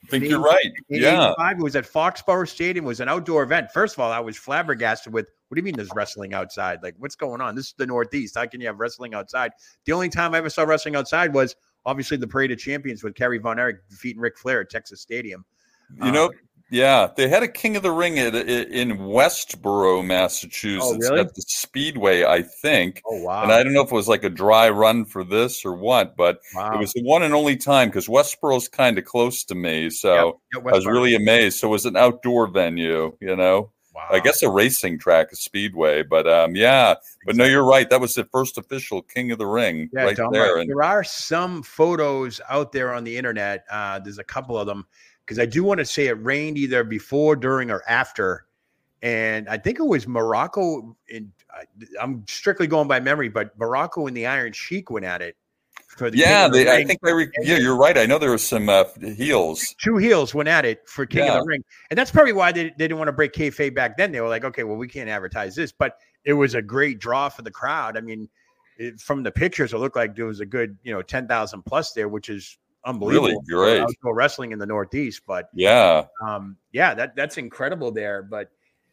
I 0.03 0.07
think 0.07 0.23
in 0.23 0.29
you're 0.29 0.39
80 0.39 0.49
right. 0.49 0.73
Yeah, 0.89 1.31
85, 1.31 1.59
it 1.59 1.63
was 1.63 1.75
at 1.75 1.85
Foxborough 1.85 2.47
Stadium. 2.47 2.85
It 2.85 2.87
was 2.87 2.99
an 2.99 3.09
outdoor 3.09 3.43
event. 3.43 3.71
First 3.71 3.95
of 3.95 3.99
all, 3.99 4.11
I 4.11 4.19
was 4.19 4.37
flabbergasted 4.37 5.13
with 5.13 5.29
what 5.47 5.55
do 5.55 5.59
you 5.59 5.63
mean 5.63 5.75
there's 5.75 5.89
wrestling 5.93 6.33
outside? 6.33 6.79
Like, 6.83 6.95
what's 6.99 7.15
going 7.15 7.41
on? 7.41 7.55
This 7.55 7.67
is 7.67 7.73
the 7.77 7.85
Northeast. 7.85 8.35
How 8.35 8.45
can 8.45 8.61
you 8.61 8.67
have 8.67 8.79
wrestling 8.79 9.13
outside? 9.13 9.51
The 9.85 9.91
only 9.91 10.09
time 10.09 10.33
I 10.33 10.37
ever 10.37 10.49
saw 10.49 10.63
wrestling 10.63 10.95
outside 10.95 11.33
was 11.33 11.55
obviously 11.85 12.17
the 12.17 12.27
Parade 12.27 12.51
of 12.51 12.59
Champions 12.59 13.03
with 13.03 13.15
Kerry 13.15 13.39
Von 13.39 13.59
Erich 13.59 13.77
defeating 13.89 14.21
Ric 14.21 14.37
Flair 14.37 14.61
at 14.61 14.69
Texas 14.69 15.01
Stadium. 15.01 15.43
you 16.03 16.11
know. 16.11 16.25
Um, 16.25 16.31
Yeah, 16.71 17.09
they 17.15 17.27
had 17.27 17.41
a 17.41 17.47
King 17.47 17.75
of 17.75 17.83
the 17.83 17.91
Ring 17.91 18.19
at, 18.19 18.35
in 18.35 18.99
Westboro, 18.99 20.05
Massachusetts, 20.05 21.09
really? 21.09 21.21
at 21.21 21.33
the 21.33 21.41
Speedway, 21.47 22.23
I 22.23 22.43
think. 22.43 23.01
Oh 23.05 23.23
wow! 23.23 23.43
And 23.43 23.51
I 23.51 23.63
don't 23.63 23.73
know 23.73 23.81
if 23.81 23.91
it 23.91 23.95
was 23.95 24.07
like 24.07 24.23
a 24.23 24.29
dry 24.29 24.69
run 24.69 25.05
for 25.05 25.23
this 25.23 25.65
or 25.65 25.73
what, 25.73 26.15
but 26.15 26.39
wow. 26.53 26.73
it 26.73 26.79
was 26.79 26.93
the 26.93 27.03
one 27.03 27.23
and 27.23 27.33
only 27.33 27.57
time 27.57 27.89
because 27.89 28.07
Westboro's 28.07 28.67
kind 28.67 28.97
of 28.97 29.05
close 29.05 29.43
to 29.45 29.55
me. 29.55 29.89
So 29.89 30.39
Yeah, 30.53 30.59
I 30.59 30.71
was 30.71 30.85
really 30.85 31.15
amazed. 31.15 31.59
So 31.59 31.69
it 31.69 31.71
was 31.71 31.85
an 31.85 31.97
outdoor 31.97 32.47
venue, 32.47 33.15
you 33.19 33.35
know, 33.35 33.71
wow. 33.95 34.07
I 34.11 34.19
guess 34.19 34.43
a 34.43 34.49
racing 34.49 34.99
track, 34.99 35.31
a 35.31 35.35
speedway. 35.35 36.03
But 36.03 36.27
um, 36.27 36.55
yeah, 36.55 36.95
but 37.25 37.35
no, 37.35 37.45
you're 37.45 37.65
right. 37.65 37.89
That 37.89 38.01
was 38.01 38.13
the 38.13 38.25
first 38.25 38.57
official 38.57 39.01
King 39.01 39.31
of 39.31 39.39
the 39.39 39.47
Ring 39.47 39.89
Yeah, 39.91 40.03
right 40.03 40.15
Tom, 40.15 40.31
there. 40.31 40.53
right. 40.55 40.61
And 40.61 40.69
there 40.69 40.83
are 40.83 41.03
some 41.03 41.63
photos 41.63 42.39
out 42.49 42.71
there 42.71 42.93
on 42.93 43.03
the 43.03 43.17
internet. 43.17 43.65
Uh, 43.71 43.99
there's 43.99 44.19
a 44.19 44.23
couple 44.23 44.57
of 44.57 44.67
them 44.67 44.85
because 45.29 45.37
I 45.37 45.45
do 45.45 45.63
want 45.63 45.77
to 45.77 45.85
say 45.85 46.07
it 46.07 46.13
rained 46.23 46.57
either 46.57 46.83
before, 46.83 47.35
during, 47.35 47.69
or 47.69 47.83
after. 47.87 48.47
And 49.03 49.47
I 49.47 49.59
think 49.59 49.77
it 49.77 49.83
was 49.85 50.07
Muraco. 50.07 50.95
In, 51.07 51.31
I- 51.53 51.65
I'm 52.01 52.25
strictly 52.27 52.65
going 52.65 52.87
by 52.87 52.99
memory, 52.99 53.29
but 53.29 53.55
Muraco 53.59 54.07
and 54.07 54.17
the 54.17 54.25
Iron 54.25 54.53
Sheik 54.53 54.89
went 54.89 55.05
at 55.05 55.21
it. 55.21 55.37
For 55.87 56.09
the 56.09 56.17
yeah, 56.17 56.47
they, 56.47 56.67
I 56.67 56.83
think 56.83 56.99
they 57.03 57.13
re- 57.13 57.29
yeah, 57.43 57.57
you're 57.57 57.77
right. 57.77 57.95
I 57.95 58.07
know 58.07 58.17
there 58.17 58.31
was 58.31 58.45
some 58.45 58.69
uh, 58.69 58.85
heels. 59.17 59.75
two 59.77 59.97
heels 59.97 60.33
went 60.33 60.49
at 60.49 60.65
it 60.65 60.81
for 60.89 61.05
King 61.05 61.25
Yeah. 61.25 61.35
of 61.35 61.41
the 61.43 61.47
Ring, 61.47 61.63
and 61.91 61.97
that's 61.97 62.09
probably 62.09 62.33
why 62.33 62.51
they, 62.51 62.63
they 62.63 62.69
didn't 62.87 62.97
want 62.97 63.07
to 63.09 63.13
break 63.13 63.33
kayfabe 63.33 63.75
back 63.75 63.97
then. 63.97 64.11
They 64.11 64.19
were 64.21 64.29
like, 64.29 64.43
okay, 64.43 64.63
well, 64.63 64.77
we 64.77 64.87
can't 64.87 65.09
advertise 65.09 65.55
this, 65.55 65.71
but 65.71 65.99
it 66.25 66.33
was 66.33 66.55
a 66.55 66.61
great 66.61 66.97
draw 66.99 67.29
for 67.29 67.43
the 67.43 67.51
crowd. 67.51 67.97
I 67.97 68.01
mean, 68.01 68.27
it, 68.77 68.99
from 68.99 69.21
the 69.21 69.31
pictures, 69.31 69.73
it 69.73 69.77
looked 69.77 69.95
like 69.95 70.15
there 70.15 70.25
was 70.25 70.39
a 70.39 70.45
good, 70.45 70.75
you 70.83 70.91
know, 70.91 71.03
ten 71.03 71.27
thousand 71.27 71.63
plus 71.65 71.93
there, 71.93 72.07
which 72.09 72.29
is 72.29 72.57
unbelievable. 72.85 73.27
Really 73.27 73.39
great. 73.49 73.81
outdoor 73.81 74.15
wrestling 74.15 74.51
in 74.51 74.59
the 74.59 74.65
Northeast, 74.65 75.21
but 75.27 75.49
Yeah, 75.53 76.05
um, 76.25 76.57
yeah, 76.71 76.93
that 76.93 77.15
that's 77.15 77.37
incredible 77.37 77.91
there. 77.91 78.23
But 78.23 78.49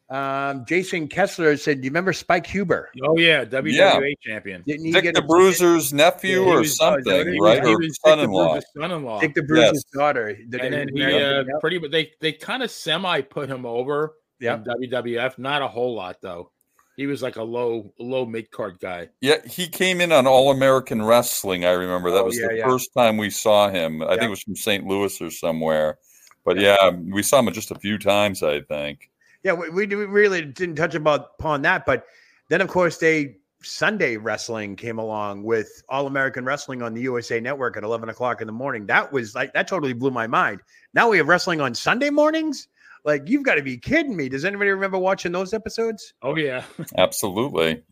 um, 0.09 0.65
Jason 0.67 1.09
Kessler 1.09 1.57
said, 1.57 1.81
"Do 1.81 1.85
you 1.87 1.91
remember 1.91 2.13
Spike 2.13 2.47
Huber? 2.47 2.91
Oh 3.03 3.19
yeah, 3.19 3.45
WWE 3.45 4.15
champion. 4.21 4.63
Didn't 4.67 4.85
he 4.87 4.93
Dick 4.93 5.03
get 5.03 5.15
the 5.17 5.23
a- 5.23 5.27
Bruiser's 5.27 5.93
nephew 5.93 6.43
Yeah, 6.45 6.53
or 6.53 6.59
was- 6.59 6.71
is 6.73 6.79
that 6.79 7.03
something, 7.05 7.33
he 7.33 7.41
right? 7.41 7.59
was? 7.61 7.69
He 7.69 7.75
Or 7.75 7.79
was 7.79 7.87
Dick 7.89 7.97
son-in-law. 8.05 8.53
Bruiser's 8.53 8.65
son-in-law. 8.79 9.21
Dick 9.21 9.35
the 9.35 9.43
Bruiser's 9.43 9.73
Yes. 9.75 9.85
daughter? 9.93 10.33
Did 10.35 10.61
and 10.61 10.73
they 10.75 10.79
then 10.79 10.89
he 10.93 10.99
marry 11.01 11.25
uh, 11.25 11.59
pretty, 11.61 11.79
but 11.79 11.91
they 11.91 12.13
they 12.21 12.33
kind 12.33 12.63
of 12.63 12.71
semi 12.71 13.21
put 13.23 13.49
him 13.49 13.67
over 13.67 14.15
Yeah. 14.39 14.59
WWF. 14.59 15.39
Not 15.39 15.63
a 15.63 15.69
whole 15.69 15.95
lot 15.97 16.19
though. 16.23 16.53
He 16.97 17.07
was 17.07 17.23
like 17.23 17.37
a 17.37 17.43
low 17.43 17.93
low 17.99 18.25
mid 18.25 18.51
card 18.51 18.79
guy. 18.81 19.09
Yeah, 19.21 19.37
he 19.47 19.69
came 19.69 20.01
in 20.01 20.13
on 20.13 20.27
All 20.27 20.51
American 20.51 21.05
Wrestling. 21.05 21.65
I 21.67 21.73
remember 21.73 22.11
that 22.11 22.23
Oh, 22.23 22.25
was 22.25 22.39
yeah, 22.39 22.49
the 22.49 22.57
yeah. 22.57 22.67
first 22.67 22.91
time 22.97 23.19
we 23.19 23.29
saw 23.31 23.69
him. 23.69 24.03
I 24.03 24.11
think 24.11 24.23
it 24.23 24.31
was 24.31 24.43
from 24.43 24.57
St. 24.57 24.87
Louis 24.87 25.21
or 25.21 25.31
somewhere. 25.31 25.99
But 26.45 26.59
yeah, 26.59 26.91
we 26.91 27.23
saw 27.23 27.41
him 27.41 27.53
just 27.53 27.71
a 27.71 27.79
few 27.79 27.99
times. 27.99 28.43
I 28.43 28.63
think. 28.63 29.11
Yeah, 29.43 29.53
we, 29.53 29.69
we 29.69 29.85
really 29.87 30.45
didn't 30.45 30.77
touch 30.77 30.95
about 30.95 31.33
upon 31.39 31.63
that, 31.63 31.85
but 31.87 32.07
then 32.49 32.61
of 32.61 32.69
course 32.69 32.97
they 32.97 33.37
Sunday 33.63 34.17
wrestling 34.17 34.77
came 34.77 34.99
along 34.99 35.43
with 35.43 35.83
All 35.89 36.07
American 36.07 36.45
Wrestling 36.45 36.83
on 36.83 36.95
the 36.95 37.03
USA 37.03 37.41
Network 37.41 37.77
at 37.77 37.83
eleven 37.85 38.09
o'clock 38.09 38.41
in 38.41 38.47
the 38.47 38.53
morning. 38.53 38.87
That 38.87 39.13
was 39.13 39.35
like 39.35 39.53
that 39.53 39.69
totally 39.69 39.93
blew 39.93 40.11
my 40.11 40.27
mind. 40.27 40.61
Now 40.95 41.11
we 41.11 41.19
have 41.19 41.29
wrestling 41.29 41.61
on 41.61 41.75
Sunday 41.75 42.11
mornings. 42.11 42.69
Like 43.07 43.29
you've 43.29 43.45
got 43.45 43.55
to 43.55 43.63
be 43.63 43.79
kidding 43.79 44.17
me. 44.17 44.29
Does 44.29 44.45
anybody 44.45 44.71
remember 44.71 44.99
watching 44.99 45.31
those 45.31 45.55
episodes? 45.55 46.13
Oh 46.23 46.37
yeah. 46.37 46.65
Absolutely. 46.99 47.83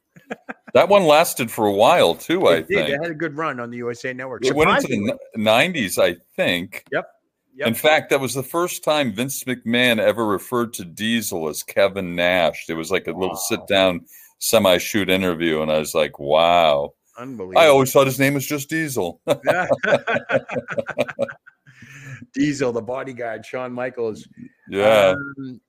that 0.74 0.88
one 0.88 1.04
lasted 1.04 1.50
for 1.50 1.66
a 1.66 1.72
while 1.72 2.16
too. 2.16 2.48
I 2.48 2.56
did. 2.56 2.68
They 2.68 2.74
think 2.86 3.02
had 3.02 3.12
a 3.12 3.14
good 3.14 3.36
run 3.36 3.60
on 3.60 3.70
the 3.70 3.76
USA 3.78 4.12
Network. 4.12 4.44
it 4.44 4.54
went 4.54 4.70
into 4.70 4.88
the 4.88 5.12
n- 5.36 5.44
'90s. 5.72 6.02
I 6.02 6.16
think. 6.36 6.84
Yep. 6.92 7.06
Yep. 7.56 7.68
In 7.68 7.74
fact, 7.74 8.10
that 8.10 8.18
was 8.18 8.34
the 8.34 8.42
first 8.42 8.82
time 8.82 9.12
Vince 9.12 9.44
McMahon 9.44 10.00
ever 10.00 10.26
referred 10.26 10.72
to 10.74 10.84
Diesel 10.84 11.48
as 11.48 11.62
Kevin 11.62 12.16
Nash. 12.16 12.64
It 12.68 12.74
was 12.74 12.90
like 12.90 13.06
a 13.06 13.12
little 13.12 13.36
sit 13.36 13.64
down, 13.68 14.00
semi 14.40 14.78
shoot 14.78 15.08
interview. 15.08 15.62
And 15.62 15.70
I 15.70 15.78
was 15.78 15.94
like, 15.94 16.18
wow. 16.18 16.94
Unbelievable. 17.16 17.60
I 17.60 17.68
always 17.68 17.92
thought 17.92 18.08
his 18.08 18.18
name 18.18 18.34
was 18.34 18.44
just 18.44 18.68
Diesel. 18.68 19.20
Diesel, 22.34 22.72
the 22.72 22.82
bodyguard, 22.82 23.44
Shawn 23.44 23.72
Michaels. 23.72 24.26
yeah. 24.68 25.14
Um, 25.38 25.60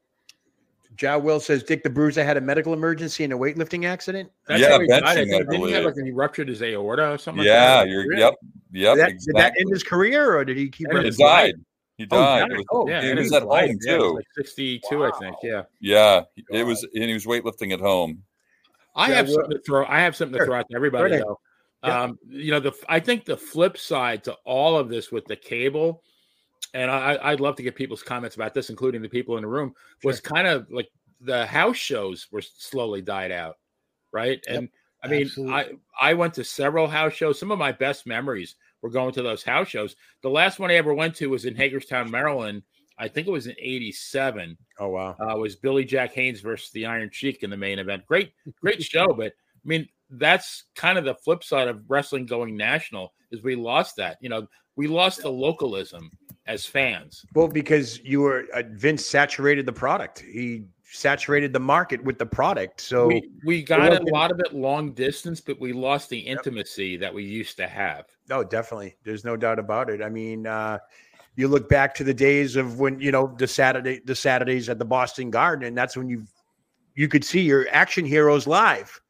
Ja 1.02 1.18
Will 1.18 1.42
says 1.42 1.62
Dick 1.64 1.84
the 1.84 1.90
Bruiser 1.90 2.24
had 2.24 2.38
a 2.38 2.42
medical 2.42 2.72
emergency 2.74 3.26
in 3.26 3.34
a 3.34 3.38
weightlifting 3.38 3.86
accident. 3.86 4.32
That's 4.48 4.62
Yeah, 4.62 4.70
how 4.70 4.80
he 4.80 4.88
benching, 4.88 5.04
I 5.04 5.12
I. 5.12 5.16
Didn't 5.16 5.28
he 5.30 5.34
have 5.40 5.48
believe. 5.48 5.84
like 5.86 5.96
he 6.06 6.12
ruptured 6.12 6.48
his 6.48 6.62
aorta 6.62 7.12
or 7.12 7.18
something? 7.18 7.44
yeah. 7.44 7.80
like 7.80 7.86
that? 7.86 7.90
You're, 7.90 8.08
Really? 8.08 8.22
yep. 8.22 8.34
Yep. 8.72 8.96
Did 8.96 9.02
that, 9.04 9.10
exactly. 9.10 9.34
did 9.34 9.36
that 9.44 9.54
end 9.60 9.70
his 9.74 9.84
career, 9.84 10.36
or 10.38 10.46
did 10.46 10.56
he 10.58 10.70
keep? 10.70 10.88
Ended 10.88 11.04
he 11.04 11.08
his 11.10 11.18
wrestling? 11.20 11.52
died. 11.52 11.54
He 11.98 12.04
Oh, 12.12 12.16
died. 12.18 12.40
died. 12.40 12.52
It 12.52 12.58
was- 12.58 12.66
Oh, 12.72 12.86
he 12.88 12.94
was 12.94 13.04
at 13.04 13.18
his 13.18 13.32
home 13.34 13.44
life. 13.50 13.76
Yeah, 13.82 13.98
too. 13.98 14.16
like 14.16 14.26
62, 14.38 15.06
I 15.06 15.12
think. 15.20 15.36
Yeah. 15.44 15.64
Yeah, 15.82 16.22
it 16.50 16.64
was, 16.66 16.84
and 16.94 17.04
he 17.04 17.14
was 17.14 17.26
weightlifting 17.26 17.74
at 17.74 17.82
home. 17.82 18.24
I 18.96 19.10
Yeah, 19.10 19.16
have 19.16 19.26
well- 19.28 19.36
something 19.36 19.52
to 19.58 19.64
throw. 19.64 19.86
I 19.86 20.00
have 20.00 20.16
something 20.16 20.34
to 20.34 20.40
Sure. 20.40 20.46
throw 20.46 20.56
out 20.60 20.70
to 20.70 20.76
everybody 20.78 21.16
ahead. 21.16 21.26
though. 21.28 21.40
Yeah. 21.84 22.04
Um, 22.04 22.20
you 22.30 22.52
know, 22.52 22.62
the 22.62 22.72
I 22.88 23.02
think 23.02 23.26
the 23.26 23.36
flip 23.38 23.78
side 23.78 24.24
to 24.24 24.34
all 24.46 24.78
of 24.78 24.88
this 24.88 25.12
with 25.12 25.26
the 25.26 25.36
cable, 25.36 26.02
and 26.76 26.92
I, 26.92 27.18
I'd 27.24 27.40
love 27.40 27.56
to 27.56 27.64
get 27.64 27.74
people's 27.74 28.04
comments 28.04 28.36
about 28.36 28.54
this, 28.54 28.70
including 28.70 29.02
the 29.02 29.10
people 29.10 29.38
in 29.38 29.44
the 29.44 29.48
room, 29.48 29.74
was 30.04 30.20
kind 30.20 30.46
of 30.46 30.70
like 30.70 30.90
the 31.22 31.46
house 31.46 31.78
shows 31.78 32.28
were 32.32 32.42
slowly 32.42 33.02
died 33.02 33.32
out, 33.32 33.56
right? 34.12 34.44
And 34.50 34.68
I 35.02 35.08
mean, 35.08 35.22
I 35.22 35.22
absolutely. 35.22 35.80
I 36.02 36.14
went 36.14 36.34
to 36.34 36.44
several 36.44 36.88
house 36.88 37.14
shows. 37.14 37.40
Some 37.40 37.52
of 37.52 37.58
my 37.58 37.72
best 37.72 38.06
memories 38.06 38.56
were 38.82 38.90
going 38.90 39.14
to 39.14 39.24
those 39.24 39.42
house 39.42 39.70
shows. 39.70 39.96
The 40.22 40.30
last 40.30 40.60
one 40.60 40.70
I 40.70 40.76
ever 40.76 40.94
went 40.94 41.16
to 41.16 41.28
was 41.28 41.46
in 41.46 41.56
Hagerstown, 41.56 42.12
Maryland. 42.12 42.62
I 43.00 43.08
think 43.08 43.28
it 43.28 43.32
was 43.32 43.48
in 43.48 43.56
'87 43.58 44.58
Oh 44.80 44.90
wow! 44.90 45.16
uh, 45.18 45.38
was 45.38 45.56
Billy 45.56 45.86
Jack 45.86 46.14
Haynes 46.14 46.42
versus 46.42 46.72
the 46.72 46.86
Iron 46.86 47.10
Sheik 47.10 47.44
in 47.44 47.50
the 47.50 47.58
main 47.58 47.80
event. 47.80 48.06
Great, 48.06 48.34
great 48.60 48.84
show, 48.84 49.08
but 49.14 49.28
I 49.28 49.68
mean 49.68 49.88
that's 50.10 50.66
kind 50.76 50.98
of 50.98 51.06
the 51.06 51.16
flip 51.16 51.42
side 51.42 51.70
of 51.70 51.90
wrestling 51.90 52.26
going 52.26 52.58
national 52.58 53.14
is 53.32 53.44
we 53.44 53.56
lost 53.56 53.96
that. 53.96 54.18
You 54.20 54.28
know, 54.28 54.48
we 54.76 54.88
lost 54.88 55.22
the 55.22 55.30
localism 55.30 56.12
as 56.48 56.66
fans. 56.66 57.26
Well, 57.34 57.48
because 57.48 58.00
you 58.04 58.22
were 58.22 58.46
uh, 58.54 58.64
Vince 58.72 59.06
saturated 59.06 59.66
the 59.66 59.74
product. 59.74 60.20
He 60.20 60.66
saturated 60.84 61.52
the 61.52 61.60
market 61.60 62.04
with 62.04 62.18
the 62.18 62.26
product. 62.26 62.82
So 62.82 63.08
we 63.08 63.30
we 63.44 63.64
got 63.64 63.94
a 63.94 64.04
lot 64.06 64.32
of 64.32 64.40
it 64.40 64.54
long 64.54 64.94
distance, 64.94 65.42
but 65.42 65.60
we 65.60 65.74
lost 65.74 66.10
the 66.10 66.20
intimacy 66.20 66.98
that 66.98 67.14
we 67.14 67.24
used 67.24 67.58
to 67.58 67.68
have. 67.68 68.06
No, 68.30 68.44
definitely. 68.44 68.96
There's 69.04 69.26
no 69.26 69.36
doubt 69.36 69.60
about 69.60 69.90
it. 69.90 70.02
I 70.02 70.10
mean, 70.10 70.48
uh, 70.48 70.80
you 71.36 71.48
look 71.48 71.68
back 71.68 71.94
to 71.96 72.04
the 72.04 72.14
days 72.14 72.56
of 72.56 72.80
when 72.80 73.00
you 73.00 73.12
know 73.12 73.34
the 73.38 73.48
Saturday, 73.48 74.02
the 74.06 74.16
Saturdays 74.16 74.70
at 74.70 74.80
the 74.80 74.86
Boston 74.86 75.30
Garden, 75.30 75.68
and 75.68 75.78
that's 75.78 75.98
when 75.98 76.08
you 76.08 76.26
you 76.96 77.08
could 77.08 77.26
see 77.26 77.42
your 77.42 77.68
action 77.72 78.06
heroes 78.06 78.48
live, 78.48 79.02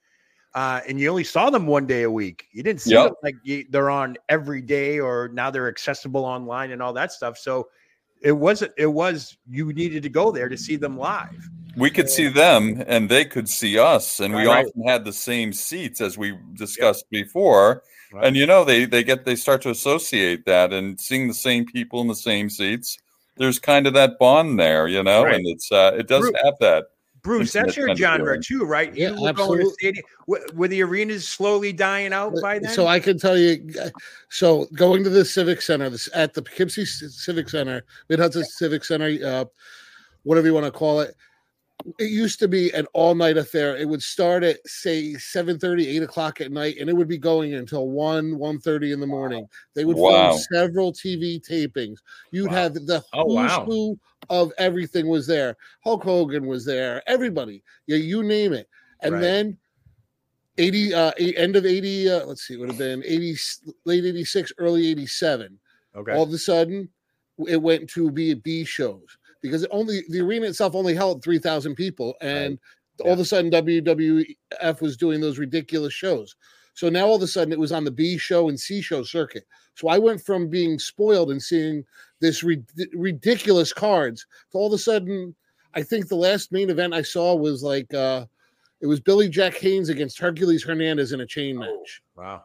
uh, 0.55 0.79
and 0.87 0.99
you 0.99 1.09
only 1.09 1.23
saw 1.23 1.49
them 1.49 1.67
one 1.67 1.85
day 1.85 2.03
a 2.03 2.09
week. 2.11 2.47
You 2.51 2.63
didn't 2.63 2.81
see 2.81 2.91
Yep. 2.93 3.05
them 3.05 3.13
like 3.23 3.35
you, 3.43 3.65
they're 3.69 3.89
on 3.91 4.17
every 4.29 4.61
day, 4.61 4.99
or 4.99 5.27
now 5.33 5.51
they're 5.51 5.67
accessible 5.67 6.25
online 6.25 6.71
and 6.71 6.81
all 6.81 6.93
that 6.93 7.11
stuff. 7.11 7.37
So 7.37 7.67
it 8.21 8.31
wasn't. 8.31 8.71
It 8.77 8.87
was 8.87 9.37
you 9.49 9.71
needed 9.73 10.01
to 10.03 10.09
go 10.09 10.31
there 10.31 10.49
to 10.49 10.57
see 10.57 10.77
them 10.77 10.97
live. 10.97 11.49
We 11.77 11.89
could 11.91 12.09
see 12.09 12.29
them, 12.29 12.81
and 12.87 13.09
they 13.09 13.25
could 13.25 13.49
see 13.49 13.77
us, 13.77 14.21
and 14.21 14.33
we 14.33 14.47
Right. 14.47 14.65
often 14.65 14.87
had 14.87 15.03
the 15.03 15.11
same 15.13 15.51
seats 15.51 15.99
as 15.99 16.17
we 16.17 16.37
discussed 16.53 17.05
before. 17.11 17.83
Right. 18.13 18.25
And 18.27 18.37
you 18.37 18.45
know, 18.47 18.63
they 18.63 18.85
they 18.85 19.03
get 19.03 19.25
they 19.25 19.35
start 19.35 19.61
to 19.63 19.69
associate 19.71 20.45
that, 20.45 20.71
and 20.71 20.99
seeing 21.01 21.27
the 21.27 21.33
same 21.33 21.65
people 21.65 21.99
in 22.01 22.07
the 22.07 22.15
same 22.15 22.49
seats. 22.49 22.97
There's 23.37 23.59
kind 23.59 23.85
of 23.87 23.93
that 23.95 24.17
bond 24.17 24.57
there, 24.57 24.87
you 24.87 25.03
know, 25.03 25.25
Right. 25.25 25.35
and 25.35 25.43
it's 25.47 25.69
uh, 25.69 25.91
it 25.99 26.07
does 26.07 26.21
Bruce- 26.21 26.41
have 26.45 26.53
that. 26.61 26.85
Bruce, 27.26 27.51
that's 27.51 27.76
your 27.76 27.95
genre 27.95 28.34
feeling. 28.34 28.41
too, 28.43 28.65
right? 28.65 28.95
Yeah, 28.95 29.09
you 29.09 29.13
were 29.15 29.34
going 29.34 29.36
to 29.36 29.41
absolutely. 29.41 29.73
stadium. 29.73 30.05
Were, 30.28 30.45
were 30.53 30.67
the 30.67 30.84
arenas 30.84 31.28
slowly 31.28 31.73
dying 31.73 32.13
out 32.13 32.36
by 32.39 32.59
then? 32.59 32.71
So 32.71 32.86
I 32.86 32.99
can 32.99 33.17
tell 33.17 33.36
you, 33.36 33.67
so 34.30 34.67
going 34.76 35.03
to 35.03 35.09
the 35.09 35.26
Civic 35.26 35.63
Center, 35.63 35.89
this 35.89 36.07
at 36.13 36.36
the 36.36 36.43
Poughkeepsie 36.43 36.86
Civic 36.86 37.49
Center, 37.49 37.84
Mid 38.09 38.19
Hudson 38.19 38.43
Civic 38.43 38.86
Center, 38.86 39.17
uh, 39.26 39.45
whatever 40.21 40.45
you 40.45 40.53
want 40.53 40.67
to 40.67 40.71
call 40.71 40.99
it. 40.99 41.15
It 41.99 42.09
used 42.09 42.39
to 42.39 42.47
be 42.47 42.71
an 42.71 42.88
all-night 42.93 43.38
affair. 43.38 43.76
It 43.78 43.88
would 43.88 44.01
start 44.01 44.43
at 44.43 44.65
say 44.67 45.13
7 45.15 45.59
30 45.59 45.88
8 45.88 46.03
o'clock 46.03 46.41
at 46.41 46.51
night, 46.51 46.78
and 46.80 46.89
it 46.89 46.93
would 46.95 47.07
be 47.07 47.17
going 47.17 47.53
until 47.53 47.89
1 47.89 48.38
1 48.38 48.59
30 48.59 48.91
in 48.91 48.99
the 48.99 49.05
morning. 49.07 49.47
They 49.76 49.86
would 49.86 49.97
Wow. 49.97 50.30
film 50.32 50.41
several 50.51 50.93
TV 50.93 51.39
tapings. 51.39 51.97
You'd 52.32 52.47
Wow. 52.47 52.53
have 52.53 52.73
the 52.73 53.03
Oh, 53.13 53.26
who's 53.26 53.36
wow. 53.51 53.65
who 53.65 53.99
of 54.30 54.51
everything 54.57 55.07
was 55.07 55.28
there. 55.28 55.55
Hulk 55.84 56.03
Hogan 56.03 56.47
was 56.47 56.65
there, 56.65 57.03
everybody. 57.07 57.61
Yeah, 57.88 57.97
you 57.97 58.23
name 58.23 58.53
it. 58.53 58.67
And 59.01 59.13
Right. 59.15 59.21
then 59.21 59.57
80 60.57 60.93
uh 60.93 61.11
eight- 61.17 61.38
end 61.38 61.55
of 61.57 61.65
80 61.65 62.09
uh, 62.09 62.26
let's 62.26 62.47
see 62.47 62.53
it 62.53 62.59
would 62.61 62.69
have 62.69 62.78
been 62.78 63.03
80 63.05 63.36
late 63.84 64.05
86 64.05 64.53
early 64.57 64.88
87 64.88 65.59
okay. 65.95 66.13
all 66.13 66.23
of 66.23 66.32
a 66.32 66.38
sudden 66.38 66.88
it 67.45 67.61
went 67.61 67.89
to 67.89 68.09
be 68.09 68.34
b 68.34 68.63
shows 68.63 69.17
because 69.47 69.63
it 69.63 69.69
only 69.71 70.03
the 70.09 70.19
arena 70.21 70.45
itself 70.47 70.75
only 70.75 70.93
held 70.93 71.23
3000 71.23 71.75
people 71.75 72.15
and 72.21 72.57
all 73.03 73.11
of 73.13 73.19
a 73.19 73.25
sudden 73.25 73.51
wwf 73.51 74.81
was 74.81 74.97
doing 74.97 75.19
those 75.21 75.37
ridiculous 75.39 75.93
shows 75.93 76.35
so 76.73 76.89
now 76.89 77.05
all 77.05 77.15
of 77.15 77.21
a 77.21 77.27
sudden 77.27 77.51
it 77.53 77.59
was 77.59 77.71
on 77.71 77.83
the 77.83 77.91
b 77.91 78.17
show 78.17 78.49
and 78.49 78.59
c 78.59 78.81
show 78.81 79.03
circuit 79.03 79.45
so 79.75 79.87
i 79.87 79.97
went 79.97 80.21
from 80.21 80.47
being 80.49 80.79
spoiled 80.79 81.31
and 81.31 81.41
seeing 81.41 81.83
this 82.21 82.43
ri- 82.43 82.63
ridiculous 82.93 83.73
cards 83.73 84.25
to 84.51 84.57
all 84.57 84.67
of 84.67 84.73
a 84.73 84.77
sudden 84.77 85.35
i 85.73 85.81
think 85.83 86.07
the 86.07 86.15
last 86.15 86.51
main 86.51 86.69
event 86.69 86.93
i 86.93 87.01
saw 87.01 87.35
was 87.35 87.63
like 87.63 87.93
uh 87.93 88.25
it 88.81 88.87
was 88.87 88.99
Billy 88.99 89.29
Jack 89.29 89.55
Haynes 89.55 89.87
against 89.89 90.19
Hercules 90.19 90.61
Hernandez 90.63 91.13
in 91.13 91.21
a 91.21 91.25
chain 91.25 91.57
match. 91.57 92.03
wow. 92.15 92.43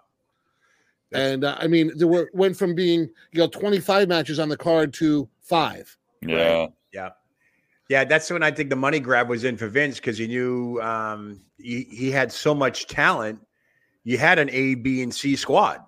That's- 1.11 1.33
And 1.35 1.45
uh, 1.45 1.57
I 1.59 1.67
mean, 1.67 1.91
there 1.97 2.07
were 2.07 2.31
went 2.33 2.57
from 2.57 2.75
being 2.75 3.01
you 3.33 3.41
know 3.41 3.49
25 3.49 4.09
matches 4.09 4.39
on 4.39 4.49
the 4.49 4.57
card 4.57 4.95
to 4.95 5.29
five. 5.43 5.95
Yeah. 6.23 6.69
Yeah. 6.93 7.11
Yeah, 7.89 8.05
that's 8.05 8.31
when 8.31 8.45
I 8.45 8.53
think 8.53 8.71
the 8.71 8.77
money 8.77 9.01
grab 9.01 9.29
was 9.29 9.43
in 9.43 9.57
for 9.57 9.67
Vince 9.67 9.97
because 9.97 10.17
he 10.17 10.29
knew 10.29 10.81
um, 10.81 11.41
he, 11.59 11.89
he 11.91 12.11
had 12.11 12.31
so 12.31 12.55
much 12.55 12.87
talent. 12.87 13.41
You 14.05 14.17
had 14.17 14.39
an 14.39 14.49
A, 14.51 14.77
B, 14.77 15.03
and 15.03 15.13
C 15.13 15.35
squad. 15.35 15.81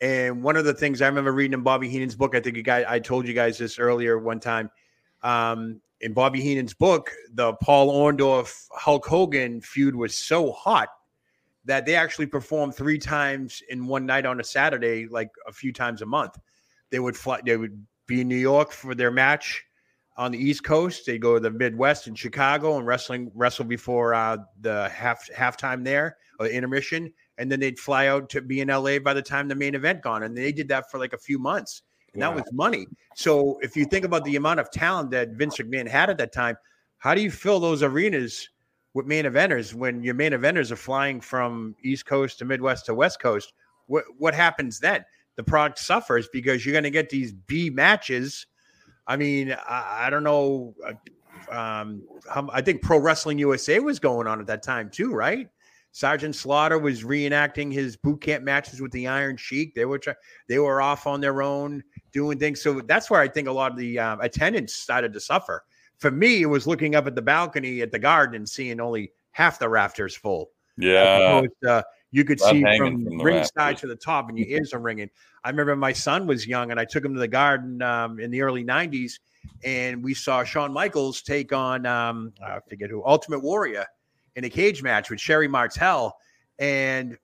And 0.00 0.42
one 0.42 0.56
of 0.56 0.64
the 0.64 0.72
things 0.72 1.02
I 1.02 1.06
remember 1.06 1.32
reading 1.32 1.52
in 1.52 1.62
Bobby 1.62 1.88
Heenan's 1.88 2.14
book, 2.16 2.34
I 2.34 2.40
think 2.40 2.56
you 2.56 2.62
guys, 2.62 2.86
I 2.88 2.98
told 2.98 3.28
you 3.28 3.34
guys 3.34 3.58
this 3.58 3.78
earlier 3.78 4.18
one 4.18 4.40
time. 4.40 4.70
Um, 5.22 5.82
in 6.00 6.14
Bobby 6.14 6.40
Heenan's 6.40 6.72
book, 6.74 7.10
the 7.34 7.52
Paul 7.54 7.92
Orndorff 7.92 8.66
Hulk 8.72 9.04
Hogan 9.04 9.60
feud 9.60 9.94
was 9.94 10.14
so 10.14 10.52
hot 10.52 10.88
that 11.64 11.84
they 11.84 11.96
actually 11.96 12.26
performed 12.26 12.74
three 12.74 12.98
times 12.98 13.62
in 13.68 13.86
one 13.86 14.06
night 14.06 14.24
on 14.24 14.40
a 14.40 14.44
Saturday, 14.44 15.06
like 15.08 15.30
a 15.46 15.52
few 15.52 15.72
times 15.72 16.00
a 16.00 16.06
month. 16.06 16.38
They 16.90 17.00
would 17.00 17.16
fly, 17.16 17.40
they 17.44 17.56
would 17.56 17.84
be 18.06 18.22
in 18.22 18.28
New 18.28 18.36
York 18.36 18.72
for 18.72 18.94
their 18.94 19.10
match 19.10 19.64
on 20.18 20.32
the 20.32 20.38
East 20.38 20.64
Coast. 20.64 21.06
They 21.06 21.16
go 21.16 21.34
to 21.34 21.40
the 21.40 21.50
Midwest 21.50 22.08
in 22.08 22.14
Chicago 22.14 22.76
and 22.76 22.86
wrestling 22.86 23.30
wrestle 23.34 23.64
before 23.64 24.12
uh, 24.12 24.38
the 24.60 24.88
half 24.90 25.26
halftime 25.30 25.84
there 25.84 26.16
or 26.38 26.46
intermission, 26.46 27.12
and 27.38 27.50
then 27.50 27.60
they'd 27.60 27.78
fly 27.78 28.08
out 28.08 28.28
to 28.30 28.42
be 28.42 28.60
in 28.60 28.68
LA 28.68 28.98
by 28.98 29.14
the 29.14 29.22
time 29.22 29.48
the 29.48 29.54
main 29.54 29.74
event 29.74 30.02
gone. 30.02 30.24
And 30.24 30.36
they 30.36 30.52
did 30.52 30.68
that 30.68 30.90
for 30.90 30.98
like 30.98 31.12
a 31.12 31.18
few 31.18 31.38
months, 31.38 31.82
and 32.12 32.20
that 32.22 32.34
was 32.34 32.44
money. 32.52 32.86
So 33.14 33.58
if 33.62 33.76
you 33.76 33.84
think 33.84 34.04
about 34.04 34.24
the 34.24 34.36
amount 34.36 34.60
of 34.60 34.70
talent 34.70 35.12
that 35.12 35.30
Vince 35.30 35.56
McMahon 35.56 35.88
had 35.88 36.10
at 36.10 36.18
that 36.18 36.32
time, 36.32 36.56
how 36.98 37.14
do 37.14 37.22
you 37.22 37.30
fill 37.30 37.60
those 37.60 37.82
arenas 37.82 38.48
with 38.94 39.06
main 39.06 39.24
eventers 39.24 39.72
when 39.72 40.02
your 40.02 40.14
main 40.14 40.32
eventers 40.32 40.72
are 40.72 40.76
flying 40.76 41.20
from 41.20 41.76
East 41.84 42.06
Coast 42.06 42.40
to 42.40 42.44
Midwest 42.44 42.86
to 42.86 42.94
West 42.94 43.20
Coast? 43.20 43.52
What 43.86 44.04
what 44.18 44.34
happens 44.34 44.80
then? 44.80 45.04
The 45.36 45.44
product 45.44 45.78
suffers 45.78 46.28
because 46.32 46.66
you're 46.66 46.72
going 46.72 46.82
to 46.82 46.90
get 46.90 47.08
these 47.08 47.32
B 47.32 47.70
matches. 47.70 48.46
I 49.08 49.16
mean, 49.16 49.50
I, 49.68 50.04
I 50.06 50.10
don't 50.10 50.22
know. 50.22 50.74
uh, 50.86 50.92
um, 51.50 52.02
how- 52.30 52.48
I 52.52 52.60
think 52.60 52.82
Pro 52.82 52.98
Wrestling 52.98 53.38
USA 53.38 53.80
was 53.80 53.98
going 53.98 54.26
on 54.26 54.38
at 54.38 54.46
that 54.46 54.62
time 54.62 54.90
too, 54.90 55.12
right? 55.12 55.48
Sergeant 55.92 56.36
Slaughter 56.36 56.78
was 56.78 57.02
reenacting 57.02 57.72
his 57.72 57.96
boot 57.96 58.20
camp 58.20 58.44
matches 58.44 58.80
with 58.82 58.92
the 58.92 59.08
Iron 59.08 59.36
Sheik. 59.38 59.74
They 59.74 59.86
were 59.86 59.98
try- 59.98 60.14
they 60.46 60.58
were 60.58 60.82
off 60.82 61.06
on 61.06 61.20
their 61.20 61.42
own 61.42 61.82
doing 62.12 62.38
things. 62.38 62.60
So 62.62 62.80
that's 62.82 63.10
where 63.10 63.20
I 63.20 63.26
think 63.28 63.48
a 63.48 63.52
lot 63.52 63.72
of 63.72 63.78
the 63.78 63.98
um, 63.98 64.20
attendance 64.20 64.74
started 64.74 65.12
to 65.14 65.20
suffer. 65.20 65.64
For 65.96 66.10
me, 66.10 66.42
it 66.42 66.46
was 66.46 66.66
looking 66.66 66.94
up 66.94 67.06
at 67.06 67.14
the 67.14 67.22
balcony 67.22 67.80
at 67.80 67.90
the 67.90 67.98
garden 67.98 68.36
and 68.36 68.48
seeing 68.48 68.78
only 68.80 69.10
half 69.32 69.58
the 69.58 69.68
rafters 69.68 70.14
full. 70.14 70.50
Yeah. 70.76 71.38
Opposed, 71.38 71.64
uh, 71.66 71.82
you 72.10 72.24
could 72.24 72.40
see 72.40 72.62
from, 72.76 73.04
from 73.04 73.20
ringside 73.20 73.76
to 73.78 73.86
the 73.86 73.96
top, 73.96 74.28
and 74.28 74.38
your 74.38 74.48
ears 74.58 74.72
are 74.72 74.80
ringing. 74.80 75.10
I 75.44 75.50
remember 75.50 75.76
my 75.76 75.92
son 75.92 76.26
was 76.26 76.46
young, 76.46 76.70
and 76.70 76.80
I 76.80 76.84
took 76.84 77.04
him 77.04 77.14
to 77.14 77.20
the 77.20 77.28
garden 77.28 77.82
um, 77.82 78.18
in 78.18 78.30
the 78.30 78.42
early 78.42 78.64
'90s, 78.64 79.12
and 79.64 80.02
we 80.02 80.14
saw 80.14 80.44
Shawn 80.44 80.72
Michaels 80.72 81.22
take 81.22 81.52
on 81.52 81.86
um, 81.86 82.32
I 82.44 82.58
forget 82.68 82.90
who, 82.90 83.04
Ultimate 83.04 83.40
Warrior, 83.40 83.86
in 84.36 84.44
a 84.44 84.50
cage 84.50 84.82
match 84.82 85.10
with 85.10 85.20
Sherri 85.20 85.48
Martel, 85.48 86.16
and 86.58 87.18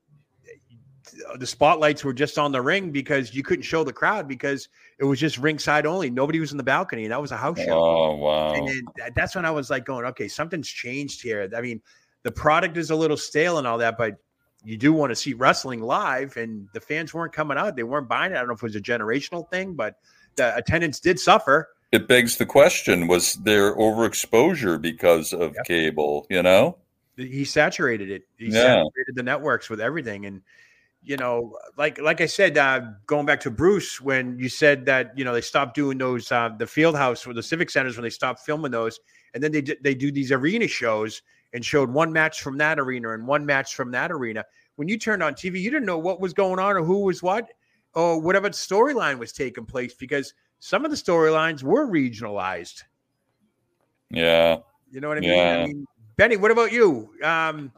the 1.38 1.46
spotlights 1.46 2.04
were 2.04 2.12
just 2.12 2.38
on 2.38 2.52
the 2.52 2.60
ring 2.60 2.90
because 2.90 3.34
you 3.34 3.42
couldn't 3.42 3.62
show 3.62 3.84
the 3.84 3.92
crowd 3.92 4.26
because 4.26 4.68
it 4.98 5.04
was 5.04 5.20
just 5.20 5.38
ringside 5.38 5.86
only. 5.86 6.10
Nobody 6.10 6.40
was 6.40 6.52
in 6.52 6.56
the 6.56 6.64
balcony, 6.64 7.04
and 7.04 7.12
that 7.12 7.20
was 7.20 7.32
a 7.32 7.36
house 7.36 7.58
show. 7.58 7.82
Oh 7.82 8.16
wow. 8.16 8.54
And 8.54 8.68
then 8.68 8.82
that's 9.14 9.34
when 9.34 9.44
I 9.44 9.50
was 9.50 9.70
like 9.70 9.84
going, 9.84 10.04
okay, 10.06 10.28
something's 10.28 10.68
changed 10.68 11.22
here. 11.22 11.48
I 11.56 11.60
mean, 11.60 11.80
the 12.22 12.32
product 12.32 12.76
is 12.76 12.90
a 12.90 12.96
little 12.96 13.16
stale 13.16 13.58
and 13.58 13.66
all 13.66 13.78
that, 13.78 13.96
but 13.96 14.16
you 14.64 14.76
do 14.76 14.92
want 14.92 15.10
to 15.10 15.16
see 15.16 15.34
wrestling 15.34 15.80
live, 15.82 16.36
and 16.36 16.68
the 16.72 16.80
fans 16.80 17.12
weren't 17.12 17.32
coming 17.32 17.58
out. 17.58 17.76
They 17.76 17.82
weren't 17.82 18.08
buying 18.08 18.32
it. 18.32 18.36
I 18.36 18.38
don't 18.38 18.48
know 18.48 18.54
if 18.54 18.62
it 18.62 18.66
was 18.66 18.76
a 18.76 18.80
generational 18.80 19.48
thing, 19.50 19.74
but 19.74 19.96
the 20.36 20.56
attendance 20.56 21.00
did 21.00 21.20
suffer. 21.20 21.68
It 21.92 22.08
begs 22.08 22.36
the 22.36 22.46
question: 22.46 23.06
Was 23.06 23.34
there 23.34 23.76
overexposure 23.76 24.80
because 24.80 25.32
of 25.32 25.54
cable? 25.64 26.26
You 26.30 26.42
know. 26.42 26.78
He 27.16 27.44
saturated 27.44 28.10
it. 28.10 28.24
He 28.36 28.46
Yeah. 28.46 28.62
saturated 28.62 29.14
the 29.14 29.22
networks 29.22 29.70
with 29.70 29.80
everything, 29.80 30.26
and 30.26 30.42
you 31.04 31.16
know, 31.18 31.56
like 31.76 32.00
like 32.00 32.20
I 32.20 32.26
said, 32.26 32.56
uh, 32.56 32.80
going 33.06 33.26
back 33.26 33.40
to 33.40 33.50
Bruce, 33.50 34.00
when 34.00 34.38
you 34.38 34.48
said 34.48 34.86
that 34.86 35.16
you 35.16 35.24
know 35.24 35.34
they 35.34 35.42
stopped 35.42 35.76
doing 35.76 35.98
those 35.98 36.32
uh, 36.32 36.48
the 36.58 36.66
field 36.66 36.96
house 36.96 37.26
or 37.26 37.34
the 37.34 37.42
civic 37.42 37.70
centers 37.70 37.96
when 37.96 38.02
they 38.02 38.10
stopped 38.10 38.40
filming 38.40 38.72
those, 38.72 38.98
and 39.34 39.42
then 39.42 39.52
they 39.52 39.60
d- 39.60 39.76
they 39.82 39.94
do 39.94 40.10
these 40.10 40.32
arena 40.32 40.66
shows 40.66 41.22
and 41.54 41.64
showed 41.64 41.88
one 41.88 42.12
match 42.12 42.42
from 42.42 42.58
that 42.58 42.78
arena 42.78 43.14
and 43.14 43.26
one 43.26 43.46
match 43.46 43.74
from 43.74 43.92
that 43.92 44.12
arena. 44.12 44.44
When 44.76 44.88
you 44.88 44.98
turned 44.98 45.22
on 45.22 45.34
TV, 45.34 45.60
you 45.60 45.70
didn't 45.70 45.86
know 45.86 45.98
what 45.98 46.20
was 46.20 46.34
going 46.34 46.58
on 46.58 46.76
or 46.76 46.82
who 46.82 47.04
was 47.04 47.22
what 47.22 47.48
or 47.94 48.20
whatever 48.20 48.50
storyline 48.50 49.18
was 49.18 49.32
taking 49.32 49.64
place 49.64 49.94
because 49.94 50.34
some 50.58 50.84
of 50.84 50.90
the 50.90 50.96
storylines 50.96 51.62
were 51.62 51.86
regionalized. 51.86 52.82
Yeah. 54.10 54.58
You 54.90 55.00
know 55.00 55.08
what 55.08 55.18
I 55.18 55.20
mean? 55.20 55.30
Yeah. 55.30 55.62
I 55.62 55.66
mean, 55.66 55.86
Benny, 56.16 56.36
what 56.36 56.50
about 56.50 56.72
you? 56.72 57.10
Um, 57.22 57.72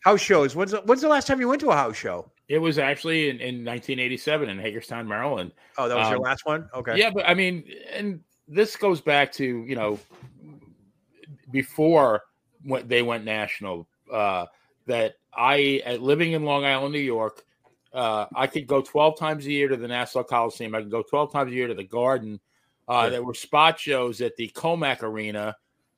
house 0.00 0.20
shows. 0.20 0.56
When's 0.56 0.72
the, 0.72 0.80
when's 0.80 1.02
the 1.02 1.08
last 1.08 1.26
time 1.26 1.40
you 1.40 1.48
went 1.48 1.60
to 1.60 1.70
a 1.70 1.76
house 1.76 1.96
show? 1.96 2.30
It 2.48 2.58
was 2.58 2.78
actually 2.78 3.28
in, 3.28 3.36
in 3.36 3.64
1987 3.64 4.48
in 4.48 4.58
Hagerstown, 4.58 5.06
Maryland. 5.06 5.52
Oh, 5.76 5.88
that 5.88 5.96
was 5.96 6.08
your 6.08 6.16
Um, 6.18 6.22
last 6.22 6.46
one. 6.46 6.68
Okay. 6.74 6.98
Yeah, 6.98 7.10
but 7.10 7.28
I 7.28 7.34
mean, 7.34 7.64
and 7.92 8.20
this 8.48 8.76
goes 8.76 9.00
back 9.00 9.32
to 9.32 9.44
you 9.44 9.76
know 9.76 9.98
before 11.50 12.22
went, 12.64 12.88
they 12.88 13.02
went 13.02 13.24
national. 13.24 13.88
Uh, 14.12 14.46
that 14.86 15.14
I, 15.32 15.82
at 15.84 16.02
living 16.02 16.32
in 16.32 16.44
Long 16.44 16.64
Island, 16.64 16.92
New 16.92 17.00
York, 17.00 17.42
uh, 17.92 18.26
I 18.34 18.46
could 18.46 18.66
go 18.66 18.82
12 18.82 19.18
times 19.18 19.46
a 19.46 19.52
year 19.52 19.68
to 19.68 19.76
the 19.76 19.88
Nassau 19.88 20.22
Coliseum. 20.22 20.74
I 20.74 20.80
could 20.80 20.90
go 20.90 21.02
12 21.02 21.32
times 21.32 21.52
a 21.52 21.54
year 21.54 21.68
to 21.68 21.74
the 21.74 21.84
Garden. 21.84 22.40
Uh, 22.86 23.02
yeah. 23.04 23.10
There 23.10 23.22
were 23.22 23.34
spot 23.34 23.78
shows 23.78 24.20
at 24.20 24.36
the 24.36 24.48
Commack 24.48 25.02
Arena, 25.02 25.56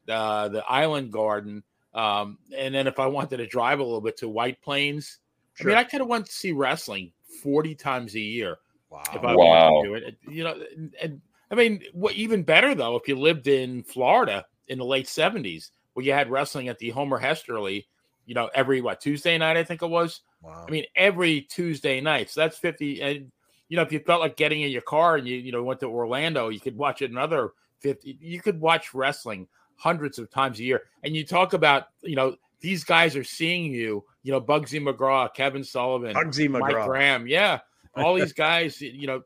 uh, 0.08 0.48
the 0.48 0.64
Island 0.64 1.10
Garden, 1.10 1.64
um, 1.94 2.38
and 2.56 2.74
then 2.74 2.86
if 2.86 3.00
I 3.00 3.06
wanted 3.06 3.38
to 3.38 3.46
drive 3.46 3.80
a 3.80 3.82
little 3.82 4.02
bit 4.02 4.18
to 4.18 4.28
White 4.28 4.60
Plains, 4.60 5.18
sure. 5.54 5.70
I 5.70 5.74
mean, 5.74 5.78
I 5.78 5.84
could 5.84 6.00
have 6.00 6.08
went 6.08 6.26
to 6.26 6.32
see 6.32 6.52
wrestling 6.52 7.12
40 7.42 7.74
times 7.74 8.14
a 8.14 8.20
year. 8.20 8.58
Wow. 8.90 9.02
If 9.14 9.24
I 9.24 9.34
wow. 9.34 9.72
wanted 9.72 9.82
to 9.82 9.88
do 9.88 9.94
it, 9.94 10.16
you 10.28 10.44
know, 10.44 10.60
and, 10.76 10.94
and 11.02 11.20
I 11.50 11.54
mean, 11.54 11.82
what 11.92 12.14
even 12.14 12.42
better 12.42 12.74
though, 12.74 12.96
if 12.96 13.08
you 13.08 13.18
lived 13.18 13.46
in 13.46 13.82
Florida 13.82 14.44
in 14.68 14.78
the 14.78 14.84
late 14.84 15.06
70s, 15.06 15.70
well, 15.96 16.04
you 16.04 16.12
had 16.12 16.30
wrestling 16.30 16.68
at 16.68 16.78
the 16.78 16.90
Homer 16.90 17.18
Hesterly, 17.18 17.88
you 18.26 18.34
know, 18.34 18.50
every 18.54 18.82
what 18.82 19.00
Tuesday 19.00 19.38
night, 19.38 19.56
I 19.56 19.64
think 19.64 19.82
it 19.82 19.88
was. 19.88 20.20
Wow. 20.42 20.66
I 20.68 20.70
mean, 20.70 20.84
every 20.94 21.40
Tuesday 21.40 22.02
night. 22.02 22.30
So 22.30 22.42
that's 22.42 22.58
50. 22.58 23.00
And, 23.00 23.32
you 23.68 23.76
know, 23.76 23.82
if 23.82 23.90
you 23.90 23.98
felt 24.00 24.20
like 24.20 24.36
getting 24.36 24.60
in 24.60 24.70
your 24.70 24.82
car 24.82 25.16
and 25.16 25.26
you, 25.26 25.36
you 25.36 25.52
know, 25.52 25.62
went 25.62 25.80
to 25.80 25.86
Orlando, 25.86 26.50
you 26.50 26.60
could 26.60 26.76
watch 26.76 27.00
another 27.00 27.52
50. 27.80 28.18
You 28.20 28.40
could 28.40 28.60
watch 28.60 28.92
wrestling 28.92 29.48
hundreds 29.76 30.18
of 30.18 30.30
times 30.30 30.60
a 30.60 30.64
year. 30.64 30.82
And 31.02 31.16
you 31.16 31.24
talk 31.24 31.54
about, 31.54 31.84
you 32.02 32.14
know, 32.14 32.36
these 32.60 32.84
guys 32.84 33.16
are 33.16 33.24
seeing 33.24 33.72
you, 33.72 34.04
you 34.22 34.32
know, 34.32 34.40
Bugsy 34.40 34.80
McGraw, 34.82 35.32
Kevin 35.32 35.64
Sullivan, 35.64 36.14
Bugsy 36.14 36.48
McGraw, 36.48 36.60
Mike 36.60 36.86
Graham. 36.86 37.26
Yeah. 37.26 37.60
All 37.94 38.14
these 38.18 38.34
guys, 38.34 38.82
you 38.82 39.06
know, 39.06 39.22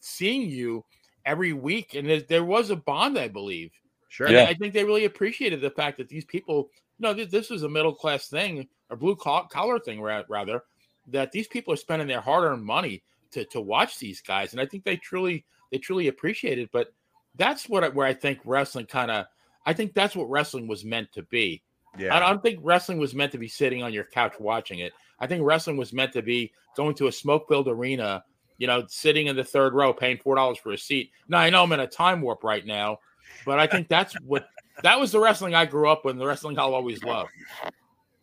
seeing 0.00 0.48
you 0.48 0.84
every 1.26 1.52
week. 1.52 1.94
And 1.94 2.08
there, 2.08 2.20
there 2.22 2.44
was 2.44 2.70
a 2.70 2.76
bond, 2.76 3.18
I 3.18 3.28
believe, 3.28 3.72
Sure. 4.10 4.28
Yeah. 4.28 4.44
I 4.44 4.54
think 4.54 4.74
they 4.74 4.84
really 4.84 5.04
appreciated 5.04 5.60
the 5.60 5.70
fact 5.70 5.96
that 5.98 6.08
these 6.08 6.24
people, 6.24 6.68
you 6.98 7.04
know, 7.04 7.14
this, 7.14 7.30
this 7.30 7.50
is 7.52 7.62
a 7.62 7.68
middle 7.68 7.94
class 7.94 8.28
thing, 8.28 8.66
a 8.90 8.96
blue 8.96 9.14
collar 9.14 9.78
thing, 9.78 10.02
rather, 10.02 10.64
that 11.06 11.30
these 11.30 11.46
people 11.46 11.72
are 11.72 11.76
spending 11.76 12.08
their 12.08 12.20
hard 12.20 12.44
earned 12.44 12.64
money 12.64 13.04
to 13.30 13.44
to 13.46 13.60
watch 13.60 14.00
these 14.00 14.20
guys, 14.20 14.52
and 14.52 14.60
I 14.60 14.66
think 14.66 14.82
they 14.82 14.96
truly 14.96 15.44
they 15.70 15.78
truly 15.78 16.08
appreciate 16.08 16.58
it. 16.58 16.70
But 16.72 16.92
that's 17.36 17.68
what 17.68 17.94
where 17.94 18.06
I 18.06 18.12
think 18.12 18.40
wrestling 18.44 18.86
kind 18.86 19.12
of, 19.12 19.26
I 19.64 19.72
think 19.72 19.94
that's 19.94 20.16
what 20.16 20.28
wrestling 20.28 20.66
was 20.66 20.84
meant 20.84 21.12
to 21.12 21.22
be. 21.22 21.62
Yeah. 21.96 22.14
I 22.16 22.18
don't 22.18 22.42
think 22.42 22.58
wrestling 22.64 22.98
was 22.98 23.14
meant 23.14 23.30
to 23.30 23.38
be 23.38 23.48
sitting 23.48 23.80
on 23.80 23.92
your 23.92 24.04
couch 24.04 24.34
watching 24.40 24.80
it. 24.80 24.92
I 25.20 25.28
think 25.28 25.44
wrestling 25.44 25.76
was 25.76 25.92
meant 25.92 26.12
to 26.14 26.22
be 26.22 26.52
going 26.76 26.96
to 26.96 27.06
a 27.06 27.12
smoke 27.12 27.46
filled 27.48 27.68
arena, 27.68 28.24
you 28.58 28.66
know, 28.66 28.84
sitting 28.88 29.28
in 29.28 29.36
the 29.36 29.44
third 29.44 29.72
row, 29.72 29.92
paying 29.92 30.18
four 30.18 30.34
dollars 30.34 30.58
for 30.58 30.72
a 30.72 30.78
seat. 30.78 31.12
Now 31.28 31.38
I 31.38 31.50
know 31.50 31.62
I'm 31.62 31.70
in 31.70 31.78
a 31.78 31.86
time 31.86 32.22
warp 32.22 32.42
right 32.42 32.66
now, 32.66 32.98
but 33.44 33.58
I 33.58 33.66
think 33.66 33.88
that's 33.88 34.14
what 34.20 34.48
that 34.82 34.98
was 34.98 35.12
the 35.12 35.20
wrestling 35.20 35.54
I 35.54 35.66
grew 35.66 35.88
up 35.88 36.04
with, 36.04 36.12
and 36.12 36.20
the 36.20 36.26
wrestling 36.26 36.58
I'll 36.58 36.74
always 36.74 37.02
love. 37.02 37.28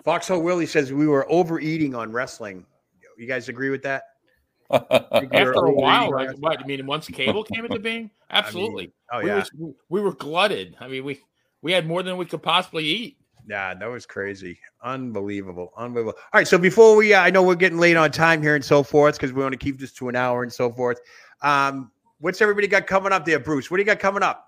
Foxhole 0.04 0.42
Willie 0.42 0.66
says 0.66 0.94
we 0.94 1.08
were 1.08 1.30
overeating 1.30 1.96
on 1.96 2.12
wrestling. 2.12 2.66
You 3.18 3.28
guys 3.28 3.50
agree 3.50 3.70
with 3.70 3.84
that? 3.84 4.04
Think 4.70 5.32
we 5.32 5.44
were 5.44 5.50
After 5.50 5.66
a 5.66 5.72
while, 5.72 6.08
overeating 6.08 6.42
like 6.42 6.60
what 6.60 6.64
I 6.64 6.68
mean, 6.68 6.86
once 6.86 7.08
cable 7.08 7.44
came 7.44 7.66
into 7.66 7.80
being, 7.80 8.10
absolutely. 8.30 8.92
oh 9.12 9.22
we 9.22 9.30
yeah. 9.30 9.44
were, 9.58 9.72
we 9.90 10.02
were 10.02 10.14
glutted. 10.14 10.76
I 10.80 10.88
mean, 10.88 11.04
we 11.04 11.22
we 11.62 11.72
had 11.72 11.88
more 11.88 12.04
than 12.04 12.18
we 12.18 12.26
could 12.26 12.44
possibly 12.44 12.86
eat. 12.86 13.18
Yeah, 13.48 13.74
that 13.74 13.86
was 13.86 14.06
crazy. 14.06 14.60
Unbelievable. 14.84 15.72
Unbelievable. 15.78 16.18
All 16.34 16.40
right. 16.40 16.48
So 16.48 16.58
before 16.58 16.98
we, 16.98 17.14
uh, 17.14 17.22
I 17.22 17.30
know 17.30 17.44
we're 17.44 17.56
getting 17.56 17.78
late 17.78 17.96
on 17.96 18.12
time 18.12 18.42
here 18.42 18.56
and 18.56 18.64
so 18.64 18.84
forth 18.84 19.16
because 19.16 19.32
we 19.32 19.42
want 19.42 19.54
to 19.54 19.58
keep 19.58 19.80
this 19.80 19.94
to 19.94 20.10
an 20.10 20.18
hour 20.18 20.44
and 20.44 20.52
so 20.52 20.70
forth. 20.72 21.00
Um, 21.42 21.92
what's 22.20 22.42
everybody 22.42 22.68
got 22.68 22.88
coming 22.88 23.14
up 23.14 23.24
there, 23.26 23.40
Bruce? 23.40 23.72
What 23.72 23.78
do 23.78 23.82
you 23.82 23.86
got 23.86 24.00
coming 24.00 24.22
up? 24.22 24.48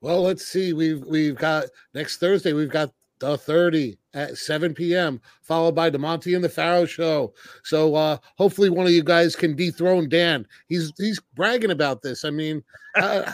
Well, 0.00 0.22
let's 0.22 0.44
see. 0.46 0.72
We've 0.72 1.04
we've 1.04 1.36
got 1.36 1.64
next 1.94 2.18
Thursday. 2.18 2.52
We've 2.52 2.70
got 2.70 2.92
the 3.18 3.38
thirty 3.38 3.98
at 4.14 4.36
seven 4.36 4.74
p.m. 4.74 5.20
Followed 5.42 5.74
by 5.74 5.88
the 5.90 5.98
Monty 5.98 6.34
and 6.34 6.44
the 6.44 6.48
Pharaoh 6.48 6.84
show. 6.86 7.32
So 7.64 7.94
uh 7.94 8.18
hopefully 8.36 8.68
one 8.70 8.86
of 8.86 8.92
you 8.92 9.02
guys 9.02 9.34
can 9.34 9.56
dethrone 9.56 10.08
Dan. 10.08 10.46
He's 10.68 10.92
he's 10.98 11.20
bragging 11.34 11.70
about 11.70 12.02
this. 12.02 12.24
I 12.24 12.30
mean, 12.30 12.62
uh, 12.96 13.32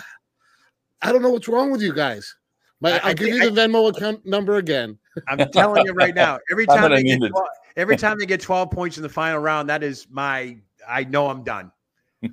I 1.02 1.12
don't 1.12 1.22
know 1.22 1.30
what's 1.30 1.48
wrong 1.48 1.70
with 1.72 1.82
you 1.82 1.92
guys. 1.92 2.34
My, 2.80 2.92
I- 2.92 2.94
I 2.94 3.08
I'll 3.08 3.14
give 3.14 3.28
think- 3.30 3.42
you 3.42 3.50
the 3.50 3.60
Venmo 3.60 3.90
account 3.90 4.24
number 4.24 4.56
again. 4.56 4.98
I'm 5.28 5.38
telling 5.50 5.84
you 5.84 5.92
right 5.92 6.14
now. 6.14 6.38
Every 6.50 6.66
time 6.68 6.82
gonna 6.82 6.96
they 6.96 7.02
get 7.02 7.18
12, 7.18 7.46
every 7.76 7.96
time 7.96 8.18
they 8.18 8.26
get 8.26 8.40
12 8.40 8.70
points 8.70 8.96
in 8.96 9.02
the 9.02 9.08
final 9.08 9.40
round, 9.40 9.68
that 9.68 9.82
is 9.82 10.06
my. 10.10 10.56
I 10.88 11.04
know 11.04 11.26
I'm 11.28 11.42
done. 11.44 11.70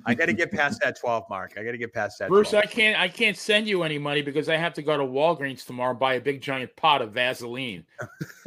I 0.06 0.14
got 0.14 0.26
to 0.26 0.32
get 0.32 0.50
past 0.52 0.80
that 0.84 0.98
12 0.98 1.24
mark. 1.28 1.54
I 1.58 1.64
got 1.64 1.72
to 1.72 1.78
get 1.78 1.92
past 1.92 2.18
that. 2.18 2.28
Bruce, 2.28 2.50
12. 2.50 2.64
I 2.64 2.66
can't 2.66 2.98
I 2.98 3.08
can't 3.08 3.36
send 3.36 3.66
you 3.66 3.82
any 3.82 3.98
money 3.98 4.22
because 4.22 4.48
I 4.48 4.56
have 4.56 4.74
to 4.74 4.82
go 4.82 4.96
to 4.96 5.04
Walgreens 5.04 5.66
tomorrow 5.66 5.90
and 5.90 5.98
buy 5.98 6.14
a 6.14 6.20
big 6.20 6.40
giant 6.40 6.74
pot 6.76 7.02
of 7.02 7.12
Vaseline. 7.12 7.84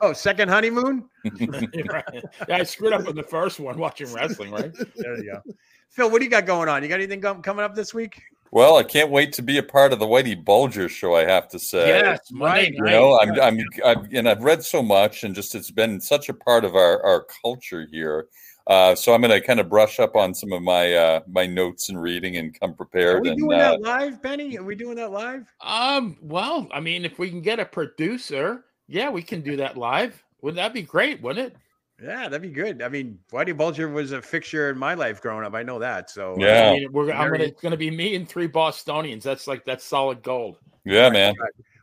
oh, 0.00 0.12
second 0.12 0.48
honeymoon. 0.48 1.04
Right. 1.24 2.04
Yeah, 2.48 2.56
I 2.56 2.62
screwed 2.64 2.92
up 2.92 3.06
on 3.06 3.14
the 3.14 3.22
first 3.22 3.60
one 3.60 3.78
watching 3.78 4.12
wrestling, 4.12 4.50
right? 4.50 4.72
There 4.96 5.16
you 5.16 5.32
go. 5.32 5.54
Phil, 5.90 6.10
what 6.10 6.18
do 6.18 6.24
you 6.24 6.30
got 6.30 6.46
going 6.46 6.68
on? 6.68 6.82
You 6.82 6.88
got 6.88 6.96
anything 6.96 7.20
com- 7.20 7.42
coming 7.42 7.64
up 7.64 7.74
this 7.74 7.94
week? 7.94 8.20
Well, 8.54 8.76
I 8.76 8.84
can't 8.84 9.10
wait 9.10 9.32
to 9.32 9.42
be 9.42 9.58
a 9.58 9.64
part 9.64 9.92
of 9.92 9.98
the 9.98 10.06
Whitey 10.06 10.42
Bulger 10.42 10.88
show. 10.88 11.16
I 11.16 11.24
have 11.24 11.48
to 11.48 11.58
say, 11.58 11.88
yes, 11.88 12.30
Monday 12.30 12.76
right, 12.78 12.92
you 12.92 12.98
know, 12.98 13.18
I'm, 13.18 13.40
I'm, 13.40 13.60
I've, 13.84 14.12
and 14.12 14.28
I've 14.28 14.44
read 14.44 14.64
so 14.64 14.80
much, 14.80 15.24
and 15.24 15.34
just 15.34 15.56
it's 15.56 15.72
been 15.72 16.00
such 16.00 16.28
a 16.28 16.34
part 16.34 16.64
of 16.64 16.76
our 16.76 17.04
our 17.04 17.26
culture 17.42 17.88
here. 17.90 18.28
Uh, 18.66 18.94
so 18.94 19.12
I'm 19.12 19.20
going 19.20 19.30
to 19.30 19.46
kind 19.46 19.60
of 19.60 19.68
brush 19.68 20.00
up 20.00 20.16
on 20.16 20.32
some 20.32 20.52
of 20.52 20.62
my 20.62 20.94
uh, 20.94 21.20
my 21.28 21.44
notes 21.46 21.90
and 21.90 22.00
reading 22.00 22.38
and 22.38 22.58
come 22.58 22.74
prepared. 22.74 23.16
Are 23.16 23.20
prepared. 23.20 23.22
we 23.22 23.30
and 23.30 23.38
doing 23.38 23.60
uh, 23.60 23.70
that 23.72 23.80
live, 23.82 24.22
Benny? 24.22 24.56
Are 24.56 24.62
we 24.62 24.74
doing 24.74 24.96
that 24.96 25.10
live? 25.10 25.46
Um, 25.60 26.16
well, 26.22 26.66
I 26.72 26.80
mean, 26.80 27.04
if 27.04 27.18
we 27.18 27.28
can 27.28 27.42
get 27.42 27.60
a 27.60 27.64
producer, 27.64 28.64
yeah, 28.88 29.10
we 29.10 29.22
can 29.22 29.42
do 29.42 29.56
that 29.58 29.76
live. 29.76 30.22
Wouldn't 30.40 30.56
that 30.56 30.72
be 30.72 30.82
great, 30.82 31.20
wouldn't 31.20 31.46
it? 31.46 31.56
Yeah, 32.02 32.24
that'd 32.24 32.42
be 32.42 32.50
good. 32.50 32.82
I 32.82 32.88
mean, 32.88 33.18
Whitey 33.32 33.56
Bulger 33.56 33.88
was 33.88 34.12
a 34.12 34.20
fixture 34.20 34.68
in 34.70 34.78
my 34.78 34.94
life 34.94 35.20
growing 35.20 35.44
up. 35.44 35.54
I 35.54 35.62
know 35.62 35.78
that. 35.78 36.10
So 36.10 36.34
Yeah. 36.38 36.70
I 36.70 36.72
mean, 36.72 36.92
we're, 36.92 37.12
I'm 37.12 37.30
gonna, 37.30 37.44
it's 37.44 37.60
gonna 37.60 37.76
be 37.76 37.90
me 37.90 38.14
and 38.16 38.28
three 38.28 38.46
Bostonians. 38.46 39.22
That's 39.22 39.46
like 39.46 39.64
that's 39.64 39.84
solid 39.84 40.22
gold. 40.22 40.58
Yeah, 40.84 41.08
man. 41.10 41.34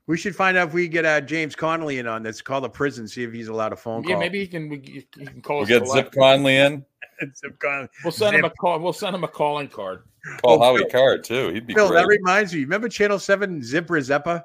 We 0.07 0.17
should 0.17 0.35
find 0.35 0.57
out 0.57 0.69
if 0.69 0.73
we 0.73 0.87
get 0.87 1.05
uh, 1.05 1.21
James 1.21 1.55
Connolly 1.55 1.99
in 1.99 2.07
on 2.07 2.23
this. 2.23 2.41
Call 2.41 2.61
the 2.61 2.69
prison, 2.69 3.07
see 3.07 3.23
if 3.23 3.31
he's 3.31 3.47
allowed 3.47 3.73
a 3.73 3.75
phone 3.75 4.03
Yeah, 4.03 4.07
call. 4.07 4.11
Yeah, 4.13 4.19
maybe 4.19 4.39
he 4.39 4.47
can 4.47 4.69
we, 4.69 4.81
you 4.85 5.03
can 5.11 5.41
call 5.41 5.57
We'll 5.57 5.63
us. 5.63 5.69
get 5.69 5.87
Zip 5.87 6.11
Conley 6.11 6.57
in. 6.57 6.85
Zip 7.35 7.57
Connolly. 7.59 7.87
We'll 8.03 8.11
send 8.11 8.35
him 8.35 8.45
a 8.45 8.49
call. 8.49 8.79
We'll 8.79 8.93
send 8.93 9.15
him 9.15 9.23
a 9.23 9.27
calling 9.27 9.67
card. 9.67 10.03
Call 10.43 10.59
Well, 10.59 10.75
Howie 10.77 10.85
Card 10.89 11.23
too. 11.23 11.49
He'd 11.49 11.65
be 11.67 11.73
Phil, 11.73 11.89
that 11.93 12.05
reminds 12.07 12.53
me. 12.53 12.61
Remember 12.61 12.87
Channel 12.89 13.19
Seven 13.19 13.63
Zip 13.63 13.87
Rizeppa? 13.87 14.43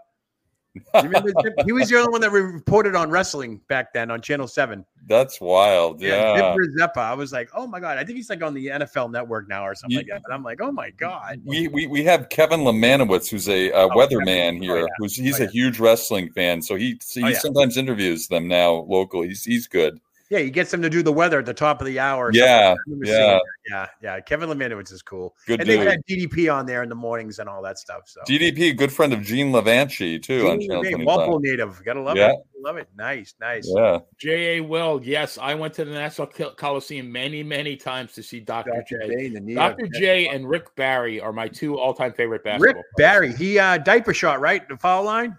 Remember 0.95 1.31
He 1.65 1.73
was 1.73 1.89
the 1.89 1.97
only 1.99 2.11
one 2.11 2.21
that 2.21 2.31
reported 2.31 2.95
on 2.95 3.11
wrestling 3.11 3.61
back 3.69 3.93
then 3.93 4.11
on 4.11 4.21
Channel 4.21 4.47
Seven. 4.49 4.85
That's 5.09 5.41
wild. 5.41 6.01
Yeah. 6.01 6.37
Zip 6.37 6.57
Rizeppa. 6.57 6.99
I 6.99 7.15
was 7.15 7.33
like, 7.33 7.49
oh 7.55 7.67
my 7.67 7.79
god. 7.81 7.99
I 7.99 8.05
think 8.05 8.17
he's 8.17 8.29
like 8.29 8.43
on 8.43 8.55
the 8.55 8.67
NFL 8.67 9.11
Network 9.13 9.49
now 9.49 9.65
or 9.67 9.75
something 9.75 9.97
like 9.99 10.07
that. 10.09 10.23
And 10.25 10.35
I'm 10.35 10.43
like, 10.43 10.61
oh 10.61 10.73
my 10.73 10.91
god. 10.91 11.41
We, 11.45 11.69
we 11.69 11.87
we 11.87 12.03
have 12.05 12.29
Kevin 12.29 12.61
Lemanowicz, 12.61 13.29
who's 13.31 13.49
a 13.49 13.71
uh, 13.73 13.89
weatherman 13.91 14.61
here. 14.61 14.77
Oh, 14.77 14.81
yeah. 14.81 14.87
Who's 14.99 15.17
he's 15.17 15.41
Oh, 15.41 15.45
a 15.45 15.47
huge 15.49 15.79
wrestling 15.79 16.31
fan, 16.33 16.61
so 16.63 16.75
he 16.75 16.99
he 17.09 17.23
Oh, 17.23 17.29
yeah. 17.29 17.39
sometimes 17.39 17.77
interviews 17.77 18.27
them 18.29 18.49
now 18.49 18.73
locally. 18.89 19.29
He's 19.29 19.45
he's 19.45 19.67
good. 19.67 20.01
Yeah, 20.29 20.41
he 20.41 20.51
gets 20.51 20.71
them 20.73 20.83
to 20.83 20.91
do 20.91 21.03
the 21.03 21.13
weather 21.13 21.39
at 21.39 21.47
the 21.47 21.55
top 21.55 21.81
of 21.81 21.87
the 21.87 22.01
hour. 22.01 22.31
Yeah, 22.33 22.75
something. 22.75 22.79
I 22.79 22.83
remember 22.87 23.07
seeing 23.07 23.19
yeah. 23.19 23.39
yeah, 23.71 23.87
yeah. 24.03 24.21
Kevin 24.21 24.49
Lemanowicz 24.49 24.93
is 24.93 25.03
cool. 25.03 25.37
Good 25.47 25.61
and 25.61 25.69
they 25.69 25.77
dude. 25.77 25.87
had 25.87 26.05
DDP 26.07 26.53
on 26.53 26.67
there 26.67 26.83
in 26.83 26.89
the 26.89 26.97
mornings 26.97 27.39
and 27.39 27.49
all 27.49 27.63
that 27.63 27.79
stuff. 27.79 28.03
So 28.07 28.21
DDP, 28.29 28.77
good 28.77 28.93
friend 28.93 29.13
of 29.13 29.23
Gene 29.23 29.53
Lavanchy 29.53 30.21
too 30.21 30.49
on 30.49 30.61
Gene 30.61 30.71
Channel 30.71 30.83
LeMay, 30.85 31.05
Walpole 31.05 31.39
native. 31.39 31.81
Gotta 31.85 32.01
love 32.01 32.17
Yeah. 32.17 32.31
it. 32.33 32.39
Love 32.61 32.79
it. 32.79 32.89
Nice, 32.97 33.35
nice. 33.41 33.71
Yeah, 33.73 34.01
J.A. 34.19 34.61
Will, 34.61 35.01
yes, 35.05 35.39
I 35.39 35.55
went 35.55 35.73
to 35.75 35.85
the 35.85 35.93
Nassau 35.93 36.27
Col- 36.27 36.55
Coliseum 36.55 37.13
many, 37.13 37.45
many 37.45 37.77
times 37.77 38.13
to 38.15 38.23
see 38.25 38.41
Dr. 38.41 38.73
Dr. 38.73 39.07
J. 39.07 39.31
J, 39.39 39.55
Dr. 39.55 39.87
J 39.95 40.29
and 40.29 40.49
Rick 40.49 40.75
Barry 40.75 41.21
are 41.21 41.33
my 41.33 41.47
two 41.47 41.79
all-time 41.79 42.13
favorite 42.13 42.43
basketball. 42.43 42.75
Rick 42.75 42.85
Barry, 42.97 43.33
he 43.33 43.61
uh 43.61 43.79
diaper 43.79 44.13
shot, 44.13 44.41
right? 44.41 44.69
The 44.69 44.77
foul 44.77 45.05
line. 45.05 45.39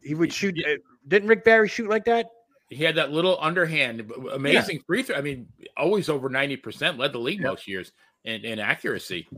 He 0.00 0.14
would 0.14 0.32
shoot. 0.32 0.56
Uh, 0.64 0.76
didn't 1.08 1.28
Rick 1.28 1.42
Barry 1.44 1.66
shoot 1.68 1.88
like 1.88 2.04
that? 2.04 2.26
He 2.70 2.82
had 2.82 2.94
that 2.96 3.12
little 3.12 3.38
underhand, 3.40 4.10
amazing 4.32 4.82
free 4.86 5.02
throw. 5.02 5.16
I 5.16 5.20
mean, 5.20 5.46
always 5.76 6.08
over 6.08 6.28
ninety 6.28 6.56
percent, 6.56 6.98
led 6.98 7.12
the 7.12 7.18
league 7.18 7.40
Yeah. 7.40 7.48
most 7.48 7.68
years 7.68 7.92
in, 8.24 8.44
in 8.44 8.58
accuracy. 8.58 9.28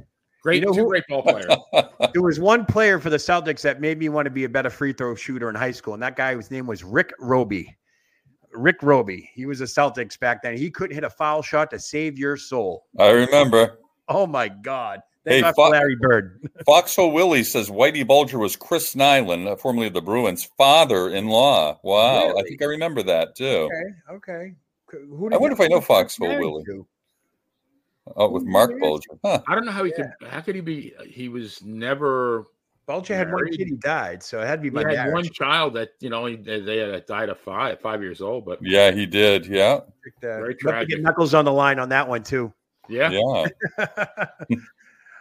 Great, 0.42 0.62
know 0.62 0.72
two 0.72 0.82
who- 0.82 0.88
great 0.88 1.04
ball 1.08 1.22
player. 1.22 1.46
There 2.12 2.22
was 2.22 2.38
one 2.38 2.64
player 2.64 2.98
for 3.00 3.10
the 3.10 3.16
Celtics 3.16 3.60
that 3.62 3.80
made 3.80 3.98
me 3.98 4.08
want 4.08 4.26
to 4.26 4.30
be 4.30 4.44
a 4.44 4.48
better 4.48 4.70
free 4.70 4.92
throw 4.92 5.14
shooter 5.16 5.48
in 5.50 5.54
high 5.56 5.72
school, 5.72 5.94
and 5.94 6.02
that 6.02 6.14
guy, 6.16 6.34
his 6.36 6.50
name 6.50 6.66
was 6.66 6.84
Rick 6.84 7.12
Robey. 7.18 7.76
Rick 8.52 8.82
Robey. 8.82 9.28
He 9.34 9.44
was 9.44 9.60
a 9.60 9.64
Celtics 9.64 10.18
back 10.18 10.42
then. 10.42 10.56
He 10.56 10.70
couldn't 10.70 10.94
hit 10.94 11.04
a 11.04 11.10
foul 11.10 11.42
shot 11.42 11.70
to 11.72 11.78
save 11.78 12.18
your 12.18 12.36
soul. 12.36 12.86
I 12.98 13.10
remember. 13.10 13.78
Oh 14.08 14.26
my 14.26 14.48
God! 14.48 15.00
Hey, 15.26 15.42
Thank 15.42 15.42
God 15.42 15.54
for 15.56 15.64
fuck. 15.66 15.72
Larry 15.72 15.96
Bird. 15.96 16.48
Foxhole 16.66 17.10
Willie 17.12 17.42
says 17.42 17.68
Whitey 17.68 18.06
Bulger 18.06 18.38
was 18.38 18.54
Chris 18.54 18.94
Nilan, 18.94 19.46
uh, 19.48 19.56
formerly 19.56 19.88
of 19.88 19.92
the 19.94 20.00
Bruins, 20.00 20.44
father-in-law. 20.56 21.80
Wow, 21.82 22.34
I 22.38 22.42
think 22.44 22.62
I 22.62 22.66
remember 22.66 23.02
that 23.02 23.34
too. 23.34 23.68
Okay, 23.68 24.14
okay. 24.14 24.54
Who 25.08 25.30
I 25.32 25.36
wonder 25.36 25.54
if 25.54 25.60
I 25.60 25.64
know 25.66 25.76
who 25.76 25.80
was 25.80 25.84
he 25.84 25.86
Foxhole 25.88 26.28
Willie. 26.38 26.64
to? 26.66 26.86
Oh, 28.16 28.28
with 28.30 28.44
Mark 28.44 28.70
Bulger. 28.78 29.10
Huh. 29.24 29.42
I 29.48 29.56
don't 29.56 29.64
know 29.66 29.72
how 29.72 29.82
he 29.82 29.90
could. 29.90 30.06
How 30.28 30.40
could 30.40 30.54
he 30.54 30.60
be? 30.60 30.94
He 31.08 31.28
was 31.28 31.60
never. 31.64 32.44
Bulger 32.86 33.16
had 33.16 33.26
one 33.32 33.46
Married. 33.46 33.58
kid. 33.58 33.66
He 33.66 33.74
died, 33.74 34.22
so 34.22 34.40
it 34.40 34.46
had 34.46 34.62
to 34.62 34.62
be 34.62 34.68
He 34.68 34.74
my 34.74 34.82
had 34.88 34.94
marriage. 35.08 35.12
one 35.12 35.24
child 35.30 35.74
that 35.74 35.88
you 35.98 36.08
know 36.08 36.26
he, 36.26 36.36
they 36.36 36.60
they 36.60 36.76
had 36.76 37.04
died 37.06 37.30
at 37.30 37.38
five 37.40 37.80
five 37.80 38.00
years 38.00 38.20
old, 38.20 38.44
but 38.44 38.60
Yeah, 38.62 38.92
he 38.92 39.06
did. 39.06 39.44
Yeah, 39.46 39.80
Very 40.20 40.56
Very 40.62 40.86
Get. 40.86 41.02
Knuckles 41.02 41.34
on 41.34 41.44
the 41.44 41.52
line 41.52 41.80
on 41.80 41.88
that 41.88 42.06
one 42.08 42.22
too. 42.22 42.52
yeah. 42.88 43.10
yeah. 43.10 43.46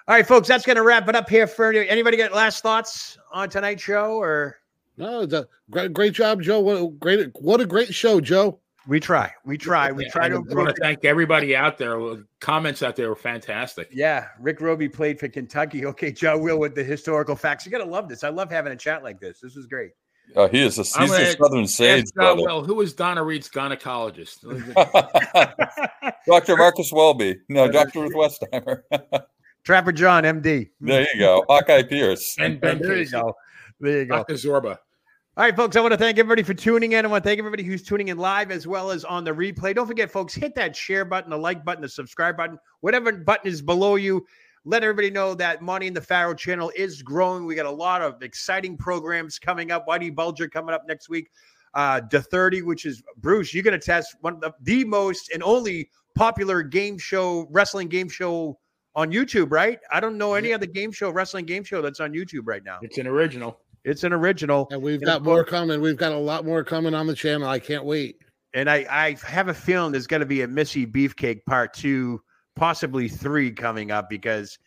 All 0.08 0.14
right, 0.14 0.28
folks, 0.28 0.47
that's 0.47 0.68
going 0.68 0.76
to 0.76 0.84
wrap 0.84 1.10
it 1.10 1.16
up 1.16 1.28
here. 1.28 1.47
For 1.47 1.74
anybody 1.74 2.16
got 2.16 2.32
last 2.32 2.62
thoughts 2.62 3.18
on 3.32 3.49
tonight's 3.49 3.82
show, 3.82 4.18
or 4.22 4.58
No, 4.97 5.22
it's 5.22 5.34
a 5.34 5.47
great, 5.72 5.93
great 5.93 6.14
job, 6.14 6.43
Joe. 6.43 6.60
What 6.60 6.78
a 6.78 6.88
great, 6.91 7.32
what 7.41 7.60
a 7.60 7.66
great 7.66 7.91
show, 7.91 8.22
Joe. 8.22 8.60
we 8.88 8.99
try, 8.99 9.32
we 9.45 9.58
try, 9.58 9.91
we 9.91 10.08
try 10.12 10.30
to 10.30 10.36
I 10.36 10.53
want 10.53 10.70
to 10.70 10.76
thank 10.80 11.06
everybody 11.06 11.56
out 11.56 11.80
there. 11.80 11.99
Comments 12.39 12.84
out 12.84 12.95
there 12.95 13.10
were 13.10 13.16
fantastic. 13.16 13.89
Yeah, 13.91 14.28
Rick 14.39 14.62
Robey 14.62 14.88
played 14.88 15.20
for 15.20 15.28
Kentucky. 15.28 15.88
Okay, 15.88 16.12
Joe 16.12 16.38
Will 16.38 16.60
with 16.60 16.76
the 16.76 16.84
historical 16.84 17.36
facts. 17.36 17.66
You 17.66 17.72
got 17.72 17.80
to 17.80 17.89
love 17.89 18.08
this. 18.08 18.24
I 18.24 18.30
love 18.30 18.51
having 18.51 18.74
a 18.74 18.78
chat 18.78 19.01
like 19.01 19.20
this. 19.20 19.39
This 19.39 19.56
is 19.56 19.66
great. 19.66 19.93
Uh, 20.36 20.47
he 20.49 20.62
is 20.62 20.78
a, 20.78 20.82
he's 20.82 20.95
I'm 20.97 21.08
the 21.08 21.18
gonna 21.18 21.32
Southern 21.32 21.68
Sage 21.68 22.06
Ask 22.20 22.38
well, 22.38 22.64
who 22.64 22.82
is 22.82 22.93
Donna 22.93 23.24
Reed's 23.24 23.49
gynecologist? 23.49 24.43
Dr. 26.28 26.58
Marcus 26.58 26.91
Welby. 26.91 27.38
No, 27.49 27.72
Dr. 27.72 28.01
Ruth 28.01 28.14
Westheimer. 28.14 28.82
Trapper 29.66 29.91
John, 29.91 30.24
MD. 30.24 30.70
there 30.80 31.07
you 31.13 31.20
go. 31.20 31.43
Hawkeye 31.49 31.84
Pierce. 31.84 32.36
and 32.38 32.61
Ben 32.61 32.78
there 32.82 32.97
you 32.97 33.09
go. 33.09 33.34
There 33.80 33.99
you 33.99 34.05
go. 34.05 34.18
Dr. 34.18 34.36
Zorba. 34.36 34.78
All 35.38 35.43
right, 35.43 35.55
folks, 35.55 35.76
I 35.76 35.82
want 35.82 35.91
to 35.91 35.97
thank 35.97 36.18
everybody 36.18 36.43
for 36.43 36.53
tuning 36.53 36.93
in. 36.93 37.03
I 37.03 37.07
want 37.09 37.24
to 37.24 37.28
thank 37.28 37.39
everybody 37.39 37.63
who's 37.63 37.84
tuning 37.84 38.07
in 38.07 38.18
live 38.18 38.51
as 38.51 38.68
well 38.68 38.91
as 38.91 39.03
on 39.03 39.24
the 39.26 39.32
replay. 39.32 39.76
Don't 39.76 39.88
forget, 39.88 40.09
folks, 40.09 40.34
hit 40.34 40.55
that 40.55 40.76
share 40.76 41.03
button, 41.03 41.32
the 41.32 41.38
like 41.38 41.66
button, 41.66 41.82
the 41.82 41.89
subscribe 41.89 42.38
button, 42.38 42.57
whatever 42.82 43.11
button 43.11 43.51
is 43.51 43.61
below 43.61 43.95
you. 43.95 44.26
Let 44.63 44.84
everybody 44.84 45.09
know 45.09 45.34
that 45.34 45.61
Money 45.61 45.88
in 45.88 45.93
the 45.93 46.01
Faro 46.01 46.36
channel 46.36 46.72
is 46.76 47.01
growing. 47.01 47.45
We 47.45 47.55
got 47.55 47.66
a 47.66 47.72
lot 47.72 48.01
of 48.01 48.22
exciting 48.22 48.78
programs 48.78 49.38
coming 49.39 49.72
up. 49.72 49.88
Whitey 49.88 50.13
Bulger 50.13 50.47
coming 50.47 50.74
up 50.74 50.84
next 50.88 51.09
week. 51.09 51.30
Uh, 51.74 52.01
the 52.09 52.22
30, 52.22 52.61
which 52.61 52.86
is 52.86 53.03
Bruce, 53.18 53.53
you're 53.53 53.63
going 53.63 53.78
to 53.78 53.86
test 53.86 54.16
one 54.22 54.36
of 54.36 54.41
the, 54.41 54.53
the 54.61 54.86
most 54.86 55.32
and 55.32 55.43
only 55.43 55.89
popular 56.13 56.63
game 56.63 56.97
show, 56.97 57.47
wrestling 57.51 57.89
game 57.89 58.07
show 58.07 58.57
on 58.96 59.12
YouTube, 59.12 59.52
right? 59.52 59.80
I 59.91 60.00
don't 60.00 60.18
know 60.18 60.34
any 60.34 60.54
other 60.54 60.66
game 60.66 60.91
show, 60.91 61.10
wrestling 61.10 61.46
game 61.46 61.64
show 61.64 61.82
that's 61.82 62.00
on 62.00 62.14
YouTube 62.14 62.43
right 62.46 62.64
now. 62.64 62.80
It's 62.82 62.98
an 62.98 63.08
original. 63.08 63.60
It's 63.84 64.04
an 64.04 64.14
original. 64.14 64.68
And 64.72 64.82
we've 64.82 64.96
And 64.96 65.06
got 65.06 65.24
more 65.24 65.43
coming. 65.43 65.82
We've 65.82 65.98
got 65.98 66.12
a 66.12 66.18
lot 66.18 66.46
more 66.46 66.64
coming 66.64 66.93
on 66.93 67.06
the 67.08 67.16
channel. 67.16 67.48
I 67.48 67.60
can't 67.60 67.86
wait. 67.86 68.18
And 68.54 68.70
I, 68.70 68.86
I 68.89 69.18
have 69.28 69.50
a 69.50 69.54
feeling 69.54 69.91
there's 69.91 70.08
going 70.08 70.22
to 70.22 70.26
be 70.26 70.41
a 70.41 70.48
Missy 70.48 70.88
Beefcake 70.88 71.46
part 71.46 71.74
two, 71.74 72.22
possibly 72.56 73.10
three 73.10 73.52
coming 73.52 73.91
up 73.91 74.10
because 74.10 74.58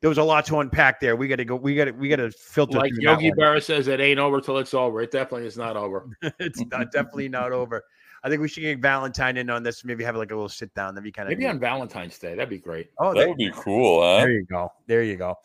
there 0.00 0.08
was 0.08 0.18
a 0.18 0.22
lot 0.22 0.46
to 0.46 0.60
unpack 0.60 1.00
there. 1.00 1.16
We 1.16 1.28
got 1.28 1.36
to 1.36 1.44
go. 1.44 1.56
We 1.56 1.74
got 1.74 1.86
to. 1.86 1.90
We 1.92 2.08
got 2.08 2.16
to 2.16 2.30
filter. 2.30 2.78
Like 2.78 2.92
Yogi 2.98 3.30
one. 3.30 3.38
Berra 3.38 3.62
says, 3.62 3.88
it 3.88 4.00
ain't 4.00 4.20
over 4.20 4.40
till 4.40 4.58
it's 4.58 4.74
over. 4.74 5.02
It 5.02 5.10
definitely 5.10 5.46
is 5.46 5.56
not 5.56 5.76
over. 5.76 6.08
it's 6.38 6.64
not 6.66 6.92
definitely 6.92 7.28
not 7.28 7.52
over. 7.52 7.84
I 8.24 8.28
think 8.28 8.40
we 8.40 8.48
should 8.48 8.60
get 8.60 8.78
Valentine 8.78 9.36
in 9.36 9.50
on 9.50 9.62
this. 9.62 9.84
Maybe 9.84 10.04
have 10.04 10.16
like 10.16 10.30
a 10.30 10.34
little 10.34 10.48
sit 10.48 10.72
down. 10.74 10.94
That'd 10.94 11.04
be 11.04 11.10
kind 11.12 11.28
of 11.28 11.36
Maybe 11.36 11.48
on 11.48 11.58
Valentine's 11.58 12.18
Day. 12.18 12.34
That'd 12.34 12.48
be 12.48 12.58
great. 12.58 12.90
Oh, 12.98 13.12
that 13.14 13.28
would 13.28 13.36
be 13.36 13.50
cool, 13.54 14.00
huh? 14.02 14.18
there 14.18 14.30
you 14.30 14.44
go. 14.44 14.72
There 14.86 15.02
you 15.02 15.16
go. 15.16 15.36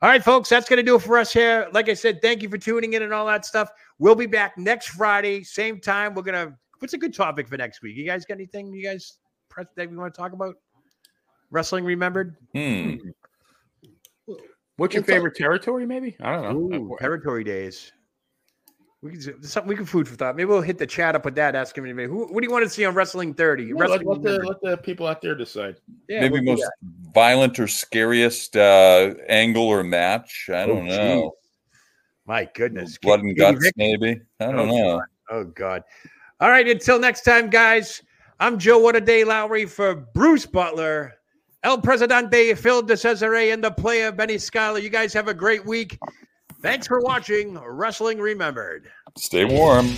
All 0.00 0.08
right, 0.08 0.22
folks, 0.22 0.48
that's 0.48 0.68
going 0.68 0.76
to 0.76 0.82
do 0.82 0.94
it 0.96 1.02
for 1.02 1.18
us 1.18 1.32
here. 1.32 1.68
Like 1.72 1.88
I 1.88 1.94
said, 1.94 2.22
thank 2.22 2.42
you 2.42 2.48
for 2.48 2.58
tuning 2.58 2.92
in 2.92 3.02
and 3.02 3.12
all 3.12 3.26
that 3.26 3.44
stuff. 3.44 3.70
We'll 3.98 4.14
be 4.14 4.26
back 4.26 4.56
next 4.56 4.90
Friday, 4.90 5.42
same 5.42 5.80
time. 5.80 6.14
We're 6.14 6.22
gonna. 6.22 6.56
What's 6.78 6.94
a 6.94 6.98
good 6.98 7.12
topic 7.14 7.48
for 7.48 7.56
next 7.56 7.82
week? 7.82 7.96
You 7.96 8.04
guys 8.06 8.24
got 8.24 8.34
anything? 8.34 8.72
You 8.72 8.84
guys 8.84 9.18
press 9.48 9.66
that 9.74 9.90
we 9.90 9.96
want 9.96 10.14
to 10.14 10.20
talk 10.20 10.32
about? 10.32 10.54
Wrestling 11.50 11.84
remembered. 11.84 12.36
Hmm. 12.54 12.96
What's 14.76 14.94
your 14.94 15.00
What's 15.00 15.10
up? 15.10 15.14
favorite 15.16 15.34
territory? 15.34 15.86
Maybe 15.86 16.16
I 16.20 16.32
don't 16.32 16.70
know. 16.70 16.78
Ooh, 16.78 16.96
territory 17.00 17.42
days. 17.42 17.90
We 19.00 19.12
can 19.12 19.42
something 19.44 19.68
we 19.68 19.76
can 19.76 19.86
food 19.86 20.08
for 20.08 20.16
thought. 20.16 20.34
Maybe 20.34 20.46
we'll 20.46 20.60
hit 20.60 20.76
the 20.76 20.86
chat 20.86 21.14
up 21.14 21.24
with 21.24 21.36
that. 21.36 21.54
Ask 21.54 21.78
him 21.78 21.84
anybody. 21.84 22.08
Who, 22.08 22.26
what 22.32 22.40
do 22.42 22.46
you 22.46 22.52
want 22.52 22.64
to 22.64 22.68
see 22.70 22.84
on 22.84 22.94
Wrestling 22.94 23.32
30? 23.32 23.64
Yeah, 23.64 23.74
let, 23.74 23.90
Wrestling 23.90 24.08
let 24.08 24.22
the, 24.22 24.38
let 24.44 24.60
the 24.60 24.76
people 24.78 25.06
out 25.06 25.22
there 25.22 25.36
decide. 25.36 25.76
yeah, 26.08 26.20
Maybe 26.22 26.40
we'll 26.40 26.56
most 26.56 26.68
violent 27.14 27.60
or 27.60 27.68
scariest 27.68 28.56
uh, 28.56 29.14
angle 29.28 29.62
or 29.62 29.84
match. 29.84 30.50
I 30.52 30.66
don't 30.66 30.90
Oh, 30.90 30.96
know. 30.96 31.32
My 32.26 32.48
goodness. 32.54 32.98
Blood 32.98 33.20
and 33.20 33.36
guts, 33.36 33.62
Vick- 33.62 33.74
maybe. 33.76 34.20
I 34.40 34.46
Oh, 34.46 34.52
don't 34.52 34.68
know. 34.68 35.02
Oh 35.30 35.44
God. 35.44 35.84
All 36.40 36.50
right. 36.50 36.66
Until 36.68 36.98
next 36.98 37.22
time, 37.22 37.50
guys. 37.50 38.02
I'm 38.40 38.58
Joe 38.58 38.78
What 38.78 38.94
a 38.96 39.00
Day 39.00 39.24
Lowry 39.24 39.64
for 39.66 39.94
Bruce 39.94 40.46
Butler, 40.46 41.14
El 41.64 41.78
Presidente, 41.80 42.54
Phil 42.54 42.82
DeCesare, 42.84 43.52
and 43.52 43.62
the 43.62 43.70
player 43.70 44.12
Benny 44.12 44.38
Schuyler. 44.38 44.78
You 44.78 44.90
guys 44.90 45.12
have 45.12 45.26
a 45.28 45.34
great 45.34 45.64
week. 45.66 45.98
Thanks 46.60 46.86
for 46.86 47.00
watching 47.00 47.58
Wrestling 47.58 48.18
Remembered. 48.18 48.90
Stay 49.16 49.44
warm. 49.44 49.88